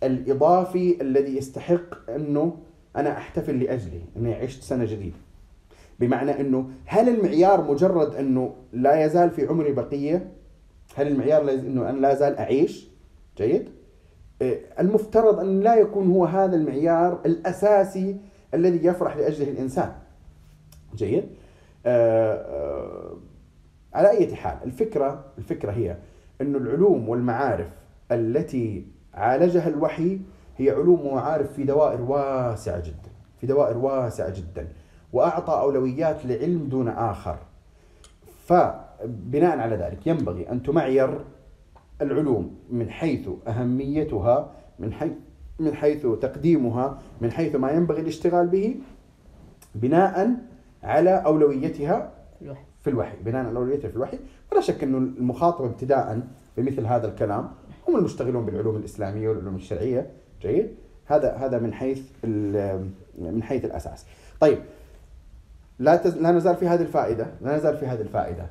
الإضافي 0.03 1.01
الذي 1.01 1.37
يستحق 1.37 2.11
أنه 2.11 2.57
أنا 2.97 3.19
أحتفل 3.19 3.59
لاجله 3.61 4.03
أني 4.17 4.35
عشت 4.35 4.63
سنة 4.63 4.85
جديدة. 4.85 5.17
بمعنى 6.01 6.41
أنه 6.41 6.71
هل 6.85 7.09
المعيار 7.09 7.71
مجرد 7.71 8.15
أنه 8.15 8.55
لا 8.73 9.05
يزال 9.05 9.31
في 9.31 9.47
عمري 9.47 9.73
بقية؟ 9.73 10.33
هل 10.95 11.07
المعيار 11.09 11.51
أنه 11.51 11.91
أنا 11.91 11.99
لا 11.99 12.13
ازال 12.13 12.37
أعيش؟ 12.37 12.89
جيد؟ 13.37 13.69
المفترض 14.79 15.41
أن 15.41 15.61
لا 15.61 15.75
يكون 15.75 16.11
هو 16.11 16.25
هذا 16.25 16.57
المعيار 16.57 17.21
الأساسي 17.27 18.17
الذي 18.55 18.87
يفرح 18.87 19.17
لأجله 19.17 19.51
الإنسان. 19.51 19.93
جيد؟ 20.95 21.25
آه، 21.87 22.35
آه، 22.35 23.17
على 23.95 24.11
أي 24.11 24.35
حال 24.35 24.57
الفكرة 24.65 25.25
الفكرة 25.39 25.73
هي 25.73 25.97
انه 26.41 26.59
العلوم 26.59 27.09
والمعارف 27.09 27.67
التي 28.13 28.87
عالجها 29.15 29.69
الوحي 29.69 30.21
هي 30.57 30.71
علوم 30.71 31.07
ومعارف 31.07 31.53
في 31.53 31.65
دوائر 31.65 32.03
واسعة 32.03 32.81
جدا 32.81 33.11
في 33.41 33.47
دوائر 33.47 33.79
واسعة 33.79 34.31
جدا 34.31 34.69
وأعطى 35.13 35.53
أولويات 35.53 36.27
لعلم 36.27 36.69
دون 36.69 36.89
آخر. 36.89 37.39
فبناء 38.47 39.59
على 39.59 39.77
ذلك 39.77 40.07
ينبغي 40.07 40.51
أن 40.51 40.63
تمعير 40.63 41.21
العلوم 42.03 42.57
من 42.71 42.91
حيث 42.91 43.29
أهميتها 43.49 44.51
من 44.79 44.93
حيث 44.93 45.13
من 45.59 45.75
حيث 45.75 46.07
تقديمها 46.07 46.99
من 47.21 47.33
حيث 47.33 47.55
ما 47.55 47.71
ينبغي 47.71 48.01
الاشتغال 48.01 48.47
به 48.47 48.77
بناء 49.75 50.31
على 50.83 51.11
أولويتها 51.11 52.13
الوحي 52.43 52.65
في 52.83 52.91
الوحي 52.91 53.17
بناء 53.25 53.47
على 53.47 53.59
أولويتها 53.59 53.89
في 53.89 53.97
الوحي. 53.97 54.19
ولا 54.53 54.61
شك 54.61 54.83
انه 54.83 54.99
المخاطب 54.99 55.65
ابتداء 55.65 56.21
بمثل 56.57 56.87
هذا 56.87 57.09
الكلام 57.09 57.51
هم 57.89 57.97
المشتغلون 57.97 58.47
بالعلوم 58.47 58.77
الإسلامية 58.77 59.29
والعلوم 59.29 59.55
الشرعية. 59.55 60.11
جيد. 60.43 60.71
هذا 61.07 61.35
هذا 61.37 61.59
من 61.59 61.73
حيث 61.73 62.03
من 63.19 63.43
حيث 63.43 63.65
الأساس. 63.65 64.07
طيب 64.41 64.59
لا. 65.79 66.03
لا 66.07 66.31
نزال 66.31 66.57
في 66.57 66.69
هذه 66.69 66.83
الفائدة 66.83 67.27
لا 67.41 67.57
نزال 67.57 67.77
في 67.77 67.87
هذه 67.87 68.01
الفائدة. 68.01 68.51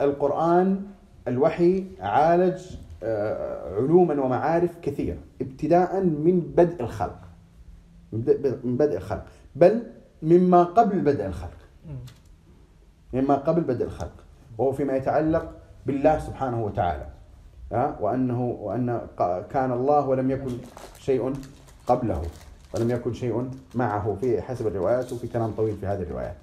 القرآن 0.00 0.82
الوحي 1.28 1.84
عالج 2.00 2.62
آه، 3.04 3.74
علوما 3.76 4.22
ومعارف 4.24 4.70
كثيرة 4.82 5.16
ابتداء 5.42 6.00
من 6.00 6.40
بدء 6.56 6.80
الخلق. 6.82 7.18
من 8.12 8.76
بدء- 8.78 8.96
الخلق. 8.96 9.24
بل 9.56 9.82
مما 10.22 10.62
قبل 10.62 10.98
بدء 11.00 11.26
الخلق. 11.26 11.56
مما 13.12 13.34
قبل 13.34 13.60
بدء 13.60 13.84
الخلق. 13.84 14.12
وهو 14.58 14.72
فيما 14.72 14.96
يتعلق 14.96 15.52
بالله 15.86 16.18
سبحانه 16.18 16.64
وتعالى. 16.64 17.06
ها 17.72 17.96
وانه 18.00 18.44
وأن 18.60 19.00
ق- 19.16 19.40
كان 19.48 19.72
الله 19.72 20.08
ولم 20.08 20.30
يكن 20.30 20.50
شيء 20.98 21.32
قبله. 21.86 22.22
ولم 22.74 22.90
يكن 22.90 23.12
شيء 23.12 23.50
معه 23.74 24.16
في 24.20 24.42
حسب 24.42 24.66
الروايات 24.66 25.12
وفي 25.12 25.28
كلام 25.28 25.50
طويل 25.50 25.76
في 25.76 25.86
هذه 25.86 26.02
الروايات. 26.02 26.36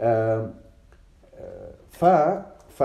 آه، 0.00 0.50
ف 1.90 2.04
ف 2.78 2.82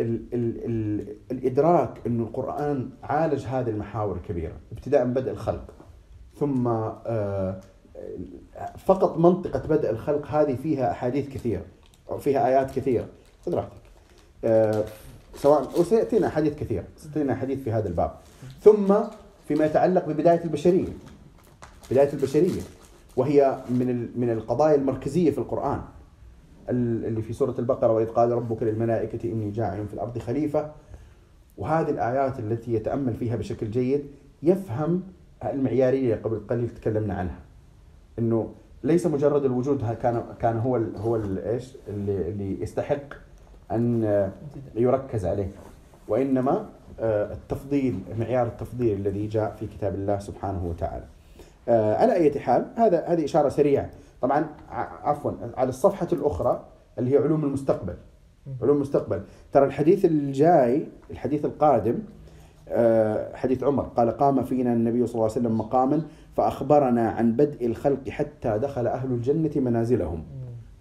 ال 0.00 0.22
ال 0.34 0.64
ال 0.64 1.16
الإدراك 1.30 2.00
انه 2.06 2.22
القرآن 2.22 2.90
عالج 3.02 3.44
هذه 3.46 3.68
المحاور 3.70 4.16
الكبيرة 4.16 4.52
ابتداء 4.72 5.04
من 5.04 5.14
بدء 5.14 5.30
الخلق 5.30 5.64
ثم 6.38 6.68
آه، 6.68 7.60
فقط 8.86 9.18
منطقة 9.18 9.68
بدء 9.68 9.90
الخلق 9.90 10.26
هذه 10.26 10.54
فيها 10.56 10.90
أحاديث 10.90 11.28
كثيرة 11.28 11.62
أو 12.10 12.18
فيها 12.18 12.46
آيات 12.48 12.70
كثيرة. 12.70 13.06
خذ 13.46 13.54
راحتك. 13.54 13.72
آه، 14.44 14.84
سواء 15.34 15.80
وسياتينا 15.80 16.26
أحاديث 16.26 16.54
كثيرة 16.54 16.84
سياتينا 16.96 17.32
أحاديث 17.32 17.62
في 17.62 17.72
هذا 17.72 17.88
الباب. 17.88 18.10
ثم 18.62 18.94
فيما 19.48 19.64
يتعلق 19.66 20.06
ببداية 20.08 20.44
البشرية. 20.44 20.88
بداية 21.90 22.12
البشرية 22.12 22.60
وهي 23.16 23.58
من 23.70 24.08
من 24.20 24.30
القضايا 24.30 24.74
المركزية 24.74 25.30
في 25.30 25.38
القرآن. 25.38 25.74
ال- 25.78 25.99
اللي 26.68 27.22
في 27.22 27.32
سورة 27.32 27.54
البقرة 27.58 27.92
وإذ 27.92 28.06
قال 28.06 28.32
ربك 28.32 28.62
للملائكة 28.62 29.32
إني 29.32 29.50
جاعل 29.50 29.86
في 29.86 29.94
الأرض 29.94 30.18
خليفة. 30.18 30.70
وهذه 31.58 31.90
الآيات 31.90 32.38
التي 32.38 32.74
يتأمل 32.74 33.14
فيها 33.14 33.36
بشكل 33.36 33.70
جيد 33.70 34.04
يفهم 34.42 35.02
المعياريه 35.44 36.14
قبل 36.14 36.40
قليل 36.50 36.68
تكلمنا 36.68 37.14
عنها. 37.14 37.38
إنه 38.18 38.50
ليس 38.84 39.06
مجرد 39.06 39.44
الوجود 39.44 39.94
كان 40.02 40.22
كان 40.40 40.58
هو 40.58 40.76
ال 40.76 40.96
هو 40.96 41.16
ال 41.16 41.38
إيش؟ 41.38 41.76
اللي 41.88 42.28
اللي 42.28 42.62
يستحق 42.62 43.14
أن 43.72 44.30
يركز 44.74 45.24
عليه. 45.26 45.50
وإنما 46.08 46.66
آه، 47.00 47.32
التفضيل 47.32 48.00
معيار 48.18 48.46
التفضيل 48.46 49.00
الذي 49.00 49.26
جاء 49.26 49.56
في 49.60 49.66
كتاب 49.66 49.94
الله 49.94 50.18
سبحانه 50.18 50.66
وتعالى. 50.66 51.04
آه، 51.68 51.96
على 51.96 52.12
أي 52.12 52.40
حال 52.40 52.66
هذا 52.76 53.04
هذه 53.06 53.24
إشارة 53.24 53.48
سريعة. 53.48 53.90
طبعا 54.22 54.46
عفوا 55.02 55.30
على 55.56 55.68
الصفحة 55.68 56.08
الأخرى 56.12 56.64
اللي 56.98 57.12
هي 57.14 57.18
علوم 57.18 57.44
المستقبل. 57.44 57.94
علوم 58.62 58.76
المستقبل. 58.76 59.22
ترى 59.52 59.64
الحديث 59.64 60.04
الجاي 60.04 60.86
الحديث 61.10 61.44
القادم 61.44 61.98
آه، 62.68 63.36
حديث 63.36 63.62
عمر 63.64 63.82
قال 63.82 64.10
قام 64.10 64.42
فينا 64.42 64.72
النبي 64.72 65.06
صلى 65.06 65.14
الله 65.14 65.24
عليه 65.24 65.32
وسلم 65.40 65.58
مقاما 65.58 66.02
فأخبرنا 66.36 67.10
عن 67.10 67.32
بدء 67.32 67.66
الخلق 67.66 68.08
حتى 68.08 68.58
دخل 68.58 68.86
أهل 68.86 69.10
الجنة 69.12 69.50
منازلهم. 69.56 70.22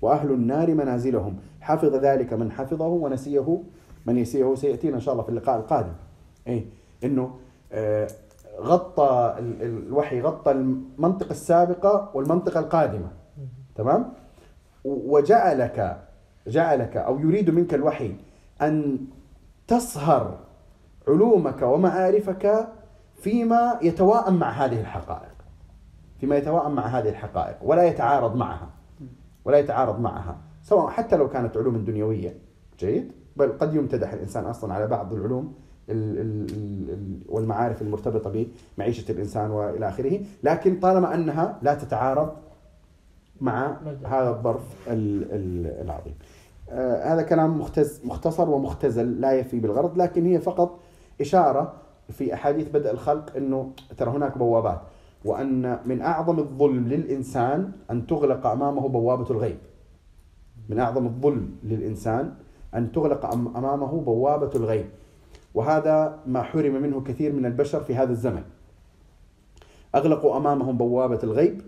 وأهل 0.02 0.32
النار 0.32 0.74
منازلهم. 0.76 1.36
حفظ 1.62 1.96
ذلك 1.96 2.34
من 2.34 2.52
حفظه 2.52 2.88
ونسيه 2.88 3.62
من 4.06 4.18
يسيه 4.18 4.56
سيأتينا 4.56 4.96
إن 4.96 5.02
شاء 5.02 5.14
الله 5.14 5.24
في 5.24 5.30
اللقاء 5.30 5.58
القادم. 5.60 5.92
إيه 6.48 6.66
إنه 7.04 7.32
آه، 7.72 8.08
غطى 8.62 9.36
ال- 9.40 9.62
ال- 9.62 9.88
الوحي 9.88 10.22
غطى 10.22 10.52
المنطقة 10.52 11.32
السابقة 11.32 12.12
والمنطقة 12.14 12.60
القادمة. 12.60 13.08
تمام؟ 13.80 14.14
وجعلك 14.86 16.02
جعلك 16.48 16.98
أو 16.98 17.20
يريد 17.20 17.50
منك 17.50 17.74
الوحي 17.74 18.16
أن 18.62 18.98
تصهر 19.68 20.38
علومك 21.08 21.62
ومعارفك 21.62 22.68
فيما 23.22 23.80
يتواءم 23.82 24.36
مع 24.40 24.50
هذه 24.50 24.80
الحقائق. 24.80 25.36
فيما 26.20 26.36
يتواءم 26.38 26.76
مع 26.76 26.86
هذه 26.88 27.10
الحقائق 27.10 27.56
ولا 27.64 27.84
يتعارض 27.84 28.36
معها. 28.36 28.70
ولا 29.46 29.58
يتعارض 29.60 30.00
معها. 30.00 30.38
سواء 30.64 30.88
حتى 30.88 31.16
لو 31.18 31.30
كانت 31.30 31.58
علوم 31.58 31.86
دنيوية. 31.86 32.34
جيد؟ 32.80 33.12
بل 33.36 33.52
قد 33.60 33.76
يمتدح 33.76 34.14
الإنسان 34.14 34.46
أصلا 34.46 34.74
على 34.74 34.88
بعض 34.88 35.14
العلوم 35.14 35.54
ال- 35.90 36.20
ال- 36.20 36.52
ال- 36.52 36.90
ال- 36.90 37.22
والمعارف 37.30 37.82
المرتبطة 37.82 38.46
بمعيشة 38.78 39.12
الإنسان 39.12 39.52
وإلى 39.52 39.90
آخره. 39.90 40.20
لكن 40.44 40.80
طالما 40.80 41.14
أنها 41.16 41.60
لا 41.62 41.74
تتعارض 41.74 42.32
مع 43.42 43.78
هذا 44.06 44.30
الظرف 44.30 44.62
ال- 44.88 45.24
ال- 45.32 45.82
العظيم. 45.86 46.14
آه 46.70 47.14
هذا 47.14 47.22
كلام 47.22 47.60
مختز 47.60 48.02
مختصر 48.06 48.50
ومختزل 48.50 49.22
لا 49.22 49.32
يفي 49.32 49.60
بالغرض 49.60 49.98
لكن 50.02 50.26
هي 50.26 50.40
فقط 50.40 50.80
إشارة 51.22 51.74
في 52.10 52.34
أحاديث 52.34 52.70
بدء 52.70 52.92
الخلق 52.92 53.36
أنه 53.38 53.72
ترى 53.98 54.10
هناك 54.12 54.38
بوابات 54.38 54.82
وأن 55.26 55.80
من 55.86 56.02
أعظم 56.02 56.40
الظلم 56.40 56.88
للإنسان 56.88 57.72
أن 57.92 58.08
تغلق 58.08 58.48
أمامه 58.48 58.88
بوابة 58.90 59.30
الغيب. 59.32 59.58
من 60.70 60.80
أعظم 60.80 61.06
الظلم 61.06 61.50
للإنسان 61.64 62.34
أن 62.76 62.92
تغلق 62.92 63.32
أم- 63.32 63.58
أمامه 63.58 64.02
بوابة 64.02 64.50
الغيب. 64.56 64.86
وهذا 65.54 66.20
ما 66.28 66.42
حرم 66.44 66.82
منه 66.82 67.02
كثير 67.02 67.34
من 67.34 67.46
البشر 67.46 67.80
في 67.80 67.96
هذا 67.96 68.12
الزمن. 68.12 68.44
أغلقوا 69.96 70.38
أمامهم 70.38 70.78
بوابة 70.78 71.20
الغيب 71.24 71.62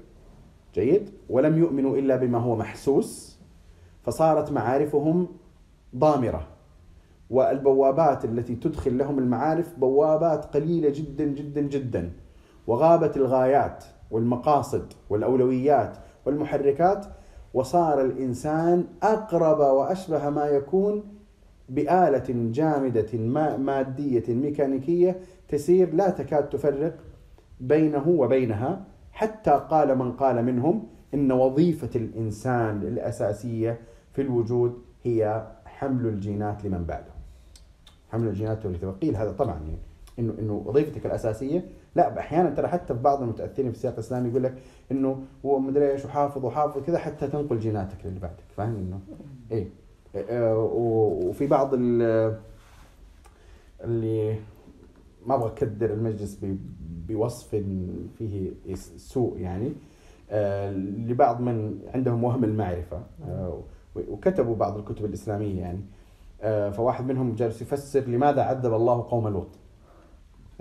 جيد 0.74 1.09
ولم 1.30 1.57
يؤمنوا 1.57 1.97
إلا 1.97 2.15
بما 2.15 2.38
هو 2.38 2.55
محسوس 2.55 3.39
فصارت 4.03 4.51
معارفهم 4.51 5.28
ضامرة. 5.95 6.47
والبوابات 7.30 8.26
التي 8.26 8.55
تدخل 8.55 8.97
لهم 8.97 9.19
المعارف 9.19 9.80
بوابات 9.80 10.45
قليلة 10.45 10.89
جدا 10.89 11.26
جدا 11.26 11.61
جدا. 11.61 12.11
وغابت 12.67 13.17
الغايات 13.17 13.84
والمقاصد 14.11 14.93
والأولويات 15.09 15.97
والمحركات 16.26 17.05
وصار 17.53 18.01
الإنسان 18.01 18.86
أقرب 19.03 19.59
وأشبه 19.59 20.30
ما 20.30 20.45
يكون 20.45 21.03
بآلة 21.69 22.24
جامدة 22.30 23.17
ما- 23.17 23.57
مادية 23.57 24.24
ميكانيكية 24.36 25.19
تسير 25.49 25.93
لا 25.93 26.09
تكاد 26.09 26.49
تفرق 26.49 26.97
بينه 27.59 28.07
وبينها. 28.09 28.82
حتى 29.12 29.51
قال 29.70 29.97
من 29.97 30.12
قال 30.12 30.45
منهم 30.45 30.84
إن 31.14 31.32
وظيفة 31.32 31.89
الإنسان 31.95 32.82
الأساسية 32.82 33.80
في 34.14 34.22
الوجود 34.22 34.78
هي 35.03 35.47
حمل 35.66 36.05
الجينات 36.07 36.66
لمن 36.66 36.86
بعده. 36.86 37.12
حمل 38.12 38.28
الجينات 38.28 38.66
والتي 38.66 38.86
وقيل 38.86 39.16
هذا 39.16 39.32
طبعا 39.32 39.53
يعني 39.55 39.78
انه 40.20 40.34
إنه 40.39 40.64
وظيفتك 40.66 41.05
الأساسية. 41.05 41.66
لا 41.95 42.20
أحيانا 42.20 42.49
ترى 42.49 42.68
حتى 42.68 42.93
في 42.93 42.99
بعض 43.01 43.22
المتأثرين 43.22 43.72
في 43.72 43.78
السياق 43.78 43.93
الاسلامي 43.93 44.30
يقول 44.30 44.43
لك 44.43 44.53
إنه 44.91 45.24
هو 45.45 45.59
مدري 45.59 45.91
إيش 45.91 46.05
وحافظ 46.05 46.45
وحافظ 46.45 46.84
كذا 46.84 46.97
حتى 46.97 47.28
تنقل 47.28 47.59
جيناتك 47.59 47.97
للي 48.05 48.20
بعدك. 48.20 48.36
فاهم 48.57 48.76
إنه؟ 48.76 48.99
إيه. 49.51 49.68
آه، 50.30 50.57
و- 50.57 51.30
وفي 51.30 51.47
بعض 51.47 51.70
ال- 51.74 52.38
اللي 53.84 54.36
ما 55.26 55.36
أبغى 55.36 55.47
أكدر 55.47 55.93
المجلس 55.93 56.39
بوصف 57.07 57.55
فيه 58.17 58.51
سوء 58.97 59.38
يعني. 59.39 59.74
آه، 60.32 60.72
لبعض 61.07 61.41
من 61.41 61.80
عندهم 61.93 62.24
وهم 62.24 62.43
المعرفة 62.43 63.01
آه، 63.28 63.61
وكتبوا 63.95 64.55
بعض 64.55 64.78
الكتب 64.78 65.05
الإسلامية 65.05 65.59
يعني. 65.59 65.80
آه، 66.41 66.69
فواحد 66.69 67.07
منهم 67.07 67.36
جالس 67.36 67.61
يفسر 67.61 67.99
لماذا 67.99 68.41
عذب 68.41 68.74
الله 68.74 69.05
قوم 69.09 69.28
لوط. 69.28 69.47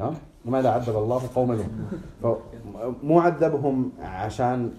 ها؟ 0.01 0.15
لماذا 0.45 0.71
عذب 0.71 0.97
الله 0.97 1.23
قوم 1.35 1.53
لوط. 1.53 2.39
مو 3.03 3.21
عذبهم 3.21 3.93
عشان 4.01 4.71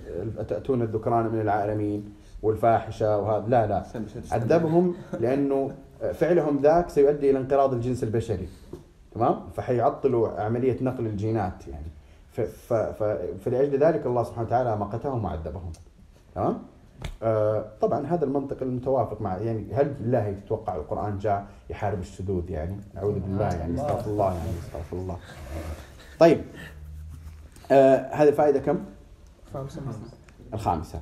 تأتون 0.47 0.81
الذكران 0.81 1.25
من 1.25 1.41
العالمين 1.41 2.13
والفاحشة 2.43 3.17
وهذا 3.17 3.47
لا 3.47 3.67
لا. 3.67 3.83
عذبهم 4.31 4.95
لأنه 5.19 5.71
فعلهم 6.13 6.59
ذاك 6.61 6.89
سيؤدي 6.89 7.29
إلى 7.29 7.39
انقراض 7.39 7.73
الجنس 7.73 8.03
البشري. 8.03 8.47
تمام؟ 9.11 9.49
فحيعطلوا 9.55 10.41
عملية 10.41 10.83
نقل 10.83 11.05
الجينات 11.05 11.67
يعني. 11.67 11.87
فلأجل 13.39 13.79
ذلك 13.79 14.05
الله 14.05 14.23
سبحانه 14.23 14.47
وتعالى 14.47 14.75
مقتهم 14.75 15.25
وعذبهم. 15.25 15.71
تمام؟ 16.35 16.61
آه 17.23 17.65
طبعا 17.81 18.07
هذا 18.07 18.25
المنطق 18.25 18.57
المتوافق 18.61 19.21
مع 19.21 19.37
يعني 19.37 19.73
هل 19.73 19.89
بالله 19.89 20.31
تتوقع 20.45 20.75
القرآن 20.75 21.17
جاء 21.17 21.45
يحارب 21.69 21.99
الشذوذ 21.99 22.49
يعني؟ 22.49 22.77
أعوذ 22.97 23.19
بالله 23.19 23.45
يعني 23.45 23.75
استغفر 23.75 24.11
الله 24.11 24.33
يعني 24.33 24.49
استغفر 24.59 24.97
الله. 24.97 25.17
طيب. 26.19 26.41
آه 27.71 28.13
هذه 28.13 28.31
فائدة 28.31 28.59
كم؟ 28.59 28.85
خامسة. 29.53 29.81
الخامسة. 30.53 31.01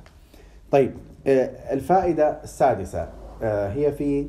طيب. 0.70 0.94
آه، 1.26 1.72
الفائدة 1.72 2.42
السادسة. 2.44 3.08
آه، 3.42 3.68
هي 3.72 3.92
في 3.92 4.28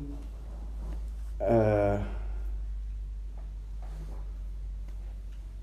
آه، 1.42 2.00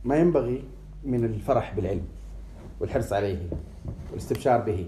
ما 0.03 0.17
ينبغي 0.17 0.63
من 1.03 1.25
الفرح 1.25 1.75
بالعلم 1.75 2.05
والحرص 2.79 3.13
عليه 3.13 3.49
والاستبشار 4.11 4.61
به 4.61 4.87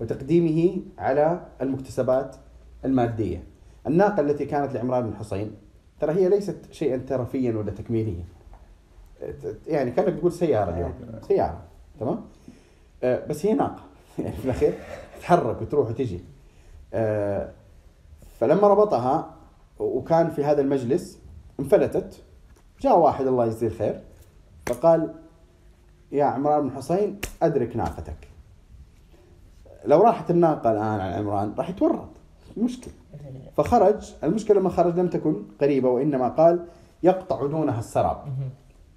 وتقديمه 0.00 0.82
على 0.98 1.46
المكتسبات 1.60 2.36
المادية. 2.84 3.42
الناقة 3.86 4.20
التي 4.20 4.44
كانت 4.44 4.74
لعمران 4.74 5.10
بن 5.10 5.16
حسين 5.16 5.54
ترى 6.00 6.12
هي 6.12 6.28
ليست 6.28 6.56
شيئا 6.70 6.96
ترفيا 6.96 7.52
ولا 7.52 7.70
تكميليا. 7.70 8.24
يعني 9.66 9.90
كأنك 9.90 10.18
تقول 10.18 10.32
سيارة 10.32 10.70
اليوم. 10.70 10.94
سيارة 11.28 11.62
تمام؟ 12.00 12.24
آه، 13.02 13.26
بس 13.26 13.46
هي 13.46 13.54
ناقة. 13.54 13.82
يعني 14.18 14.36
في 14.36 14.44
الأخير 14.44 14.74
تتحرك 15.18 15.62
وتروح 15.62 15.90
وتجي. 15.90 16.20
آه، 16.94 17.50
فلما 18.40 18.68
ربطها 18.68 19.34
وكان 19.78 20.30
في 20.30 20.44
هذا 20.44 20.60
المجلس 20.60 21.18
انفلتت 21.60 22.22
جاء 22.80 22.98
واحد 22.98 23.26
الله 23.26 23.46
يجزيه 23.46 23.66
الخير 23.66 24.00
فقال 24.66 25.14
يا 26.12 26.24
عمران 26.24 26.68
بن 26.68 26.76
حسين 26.76 27.20
أدرك 27.42 27.76
ناقتك. 27.76 28.28
لو 29.84 30.02
راحت 30.02 30.30
الناقة 30.30 30.72
الآن 30.72 31.00
على 31.00 31.14
عمران 31.14 31.54
راح 31.58 31.70
يتورط. 31.70 32.08
مشكلة. 32.56 32.94
فخرج. 33.56 34.12
المشكلة 34.24 34.60
لما 34.60 34.70
خرج 34.70 34.98
لم 34.98 35.08
تكن 35.08 35.42
قريبة 35.60 35.88
وإنما 35.88 36.28
قال 36.28 36.66
يقطع 37.02 37.46
دونها 37.46 37.78
السراب. 37.78 38.16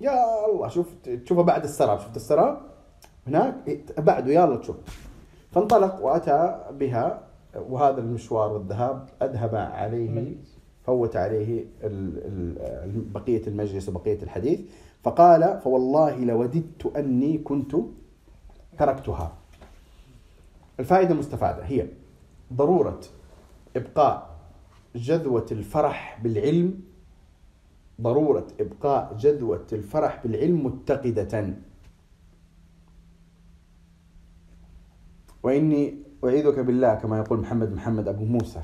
يا 0.01 0.45
الله 0.51 0.67
شوف 0.67 0.93
تشوفها 1.25 1.43
بعد 1.43 1.63
السراب. 1.63 1.99
شفت 1.99 2.15
السراب؟ 2.15 2.57
هناك 3.27 3.55
بعده 3.97 4.31
يلا 4.31 4.55
تشوف. 4.55 4.75
فانطلق 5.51 6.01
وأتى 6.01 6.65
بها 6.71 7.21
وهذا 7.69 8.01
المشوار 8.01 8.51
والذهاب 8.51 9.09
أذهب 9.21 9.55
عليه 9.55 10.35
فوت 10.83 11.15
عليه 11.15 11.65
بقية 13.13 13.47
المجلس 13.47 13.89
وبقية 13.89 14.23
الحديث. 14.23 14.59
فقال 15.05 15.59
فوالله 15.61 16.25
لوددت 16.25 16.85
أني 16.97 17.37
كنت 17.37 17.75
تركتها. 18.77 19.37
الفائدة 20.79 21.11
المستفادة 21.13 21.65
هي 21.65 21.87
ضرورة 22.53 22.99
إبقاء 23.75 24.35
جذوة 24.95 25.45
الفرح 25.51 26.19
بالعلم. 26.23 26.81
ضرورة 28.01 28.47
إبقاء 28.59 29.13
جذوة 29.13 29.67
الفرح 29.73 30.23
بالعلم 30.23 30.65
متقدة. 30.65 31.53
وإني 35.43 35.97
أعيذك 36.23 36.59
بالله 36.59 36.95
كما 36.95 37.17
يقول 37.17 37.39
محمد 37.39 37.73
محمد 37.73 38.07
أبو 38.07 38.25
موسى. 38.25 38.61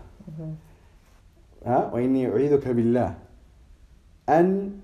ها؟ 1.66 1.94
وإني 1.94 2.32
أعيذك 2.32 2.68
بالله 2.68 3.18
أن 4.30 4.81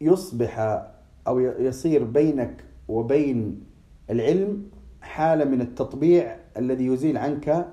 يصبح 0.00 0.82
أو 1.26 1.40
يصير 1.40 2.04
بينك 2.04 2.64
وبين 2.88 3.64
العلم 4.10 4.70
حالة 5.00 5.44
من 5.44 5.60
التطبيع 5.60 6.36
الذي 6.56 6.86
يزيل 6.86 7.18
عنك 7.18 7.66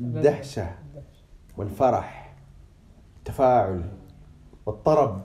الدهشة 0.00 0.70
والفرح 1.56 2.36
التفاعل 3.18 3.84
والطرب 4.66 5.20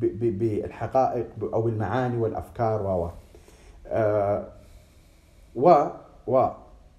بالحقائق 0.00 1.26
أو 1.42 1.62
بالمعاني 1.62 2.16
والأفكار 2.16 2.82
و 2.82 3.10
آه 3.86 4.48
و 5.54 5.86
و 6.26 6.48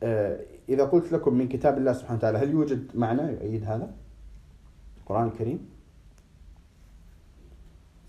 آه، 0.03 0.39
إذا 0.69 0.83
قلت 0.83 1.11
لكم 1.11 1.33
من 1.33 1.47
كتاب 1.47 1.77
الله 1.77 1.93
سبحانه 1.93 2.17
وتعالى 2.17 2.38
هل 2.38 2.51
يوجد 2.51 2.91
معنى 2.95 3.21
يؤيد 3.21 3.63
هذا؟ 3.63 3.91
القرآن 4.97 5.27
الكريم؟ 5.27 5.69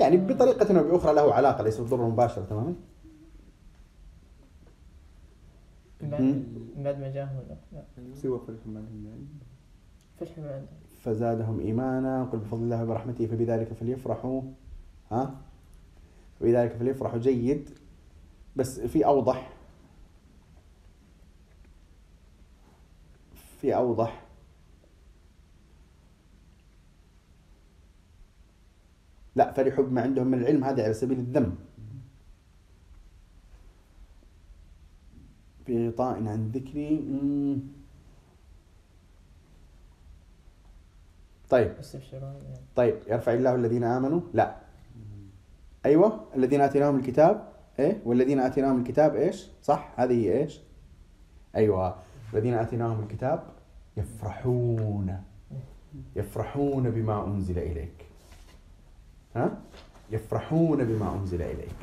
يعني 0.01 0.17
بطريقة 0.17 0.79
أو 0.79 0.85
بأخرى 0.85 1.15
له 1.15 1.35
علاقة 1.35 1.65
ليس 1.65 1.79
بالضرورة 1.79 2.09
مباشرة 2.09 2.45
تماما؟ 2.45 2.75
من 6.01 6.11
بعد 6.11 6.45
بعد 6.85 7.01
ما 7.01 7.11
جاهم 7.11 7.37
ولا 7.37 7.57
لا؟ 7.73 8.15
سوى 8.15 8.39
فرق 8.39 8.67
ما 8.67 8.79
لهم 8.79 9.07
يعني 9.07 9.27
فتح 10.21 10.39
من 10.39 10.49
عنده 10.49 10.67
فزادهم 11.03 11.61
إيمانا 11.61 12.25
قل 12.25 12.39
بفضل 12.39 12.63
الله 12.63 12.83
وبرحمته 12.83 13.27
فبذلك 13.27 13.73
فليفرحوا. 13.73 14.43
ها؟ 15.11 15.37
فبذلك 16.41 16.73
فليفرحوا 16.73 17.19
جيد. 17.19 17.71
بس 18.57 18.81
في 18.81 19.07
أوضح. 19.07 19.53
في 23.61 23.77
أوضح. 23.77 24.26
لا 29.37 29.53
فرحوا 29.53 29.85
بما 29.85 30.03
عندهم 30.03 30.27
من 30.27 30.39
العلم 30.39 30.65
هذا 30.65 30.85
على 30.85 30.95
سبيل 30.95 31.19
الذم. 31.19 31.55
في 35.67 35.89
غطاء 35.89 36.17
عن 36.29 36.51
ذكري. 36.55 37.05
طيب. 41.51 41.73
طيب 42.77 42.97
يرفع 43.09 43.35
الله 43.35 43.55
الذين 43.55 43.85
آمنوا؟ 43.85 44.21
لا. 44.35 44.57
أيوه 45.87 46.25
الذين 46.37 46.61
آتيناهم 46.61 46.97
الكتاب 46.97 47.49
إيه؟ 47.79 48.03
والذين 48.05 48.41
آتيناهم 48.41 48.79
الكتاب 48.81 49.15
إيش؟ 49.15 49.47
صح 49.63 49.93
هذه 49.97 50.13
هي 50.13 50.39
إيش؟ 50.43 50.61
أيوه 51.57 51.97
الذين 52.35 52.55
آتيناهم 52.55 53.03
الكتاب 53.03 53.43
يفرحون 53.97 55.23
يفرحون 56.17 56.91
بما 56.91 57.27
أنزل 57.27 57.59
إليك. 57.59 58.06
ها؟ 59.37 59.59
يفرحون 60.11 60.85
بما 60.85 61.15
أنزل 61.15 61.43
إليك. 61.43 61.75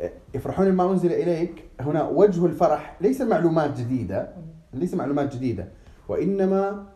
إيه، 0.00 0.12
يفرحون 0.34 0.70
بما 0.70 0.90
أنزل 0.90 1.12
إليك. 1.12 1.64
هنا 1.80 2.08
وجه 2.08 2.46
الفرح 2.46 2.96
ليس 3.00 3.20
معلومات 3.20 3.78
جديدة 3.80 4.34
ليس 4.72 4.94
معلومات 4.94 5.34
جديدة. 5.36 5.68
وإنما 6.08 6.86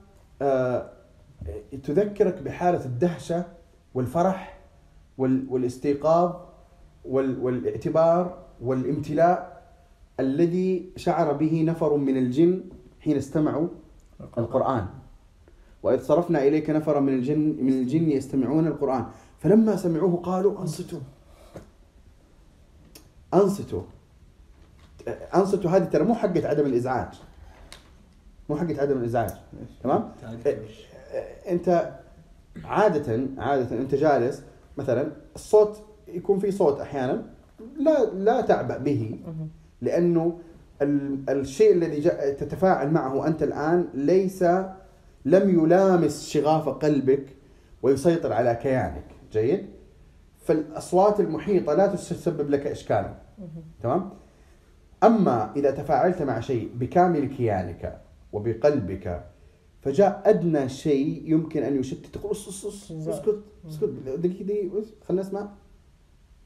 آه 0.42 0.90
تذكرك 1.84 2.42
بحالة 2.42 2.84
الدهشة 2.84 3.44
والفرح 3.94 4.58
وال- 5.18 5.46
والاستيقاظ 5.50 6.32
وال- 7.04 7.38
والاعتبار 7.40 8.38
والامتلاء 8.60 9.62
الذي 10.20 10.92
شعر 10.96 11.32
به 11.32 11.62
نفر 11.66 11.96
من 11.96 12.16
الجن 12.16 12.60
حين 13.00 13.16
استمعوا 13.16 13.68
القرآن. 14.38 14.86
وإذ 15.82 16.02
صرفنا 16.02 16.42
إليك 16.42 16.70
نفرا 16.70 17.00
من 17.00 17.14
الجن 17.14 17.56
من 17.60 17.72
الجن 17.72 18.10
يستمعون 18.10 18.66
القرآن. 18.66 19.04
فلما 19.38 19.76
سمعوه 19.76 20.16
قالوا 20.16 20.60
أنصتوا. 20.60 21.00
أنصتوا. 23.34 23.82
أنصتوا 25.34 25.70
هذه 25.70 25.84
ترى 25.84 26.04
مو 26.04 26.14
حقة 26.14 26.48
عدم 26.48 26.66
الإزعاج. 26.66 27.08
مو 28.48 28.56
حقة 28.56 28.80
عدم 28.80 28.98
الإزعاج. 28.98 29.30
تمام؟ 29.82 30.12
أنت 31.48 31.98
عادة 32.64 33.26
عادة 33.38 33.78
أنت 33.78 33.94
جالس 33.94 34.42
مثلا 34.78 35.12
الصوت 35.34 35.76
يكون 36.08 36.38
في 36.38 36.50
صوت 36.50 36.80
أحيانا 36.80 37.22
لا 37.78 38.04
لا 38.04 38.40
تعبأ 38.40 38.78
به 38.78 39.18
ال- 40.82 41.24
الشيء 41.28 41.72
الذي 41.72 42.00
تتفاعل 42.34 42.90
معه 42.90 43.26
أنت 43.26 43.42
الآن 43.42 43.88
ليس 43.94 44.44
لم 45.24 45.64
يلامس 45.64 46.28
شغاف 46.28 46.68
قلبك 46.68 47.26
ويسيطر 47.82 48.32
على 48.32 48.54
كيانك. 48.54 49.04
جيد؟ 49.32 49.66
فالأصوات 50.44 51.20
المحيطة 51.20 51.74
لا 51.74 51.86
تسبب 51.86 52.50
لك 52.50 52.66
اشكالا. 52.66 53.14
تمام؟ 53.82 54.10
أما 55.04 55.52
إذا 55.56 55.70
تفاعلت 55.70 56.22
مع 56.22 56.40
شيء 56.40 56.70
بكامل 56.74 57.26
كيانك 57.26 58.00
وبقلبك 58.32 59.24
فجاء 59.82 60.22
أدنى 60.24 60.68
شيء 60.68 61.22
يمكن 61.26 61.62
أن 61.62 61.80
يشتت. 61.80 62.06
تقول 62.06 62.34
أس- 62.34 62.38
أس- 62.38 62.64
أس- 62.64 62.90
انزعاج. 62.90 63.18
أسكت 63.18 63.38
أسكت. 63.68 63.84
دقيقة 63.84 64.16
دقيقة 64.44 64.82
خلينا 65.08 65.22
نسمع. 65.22 65.48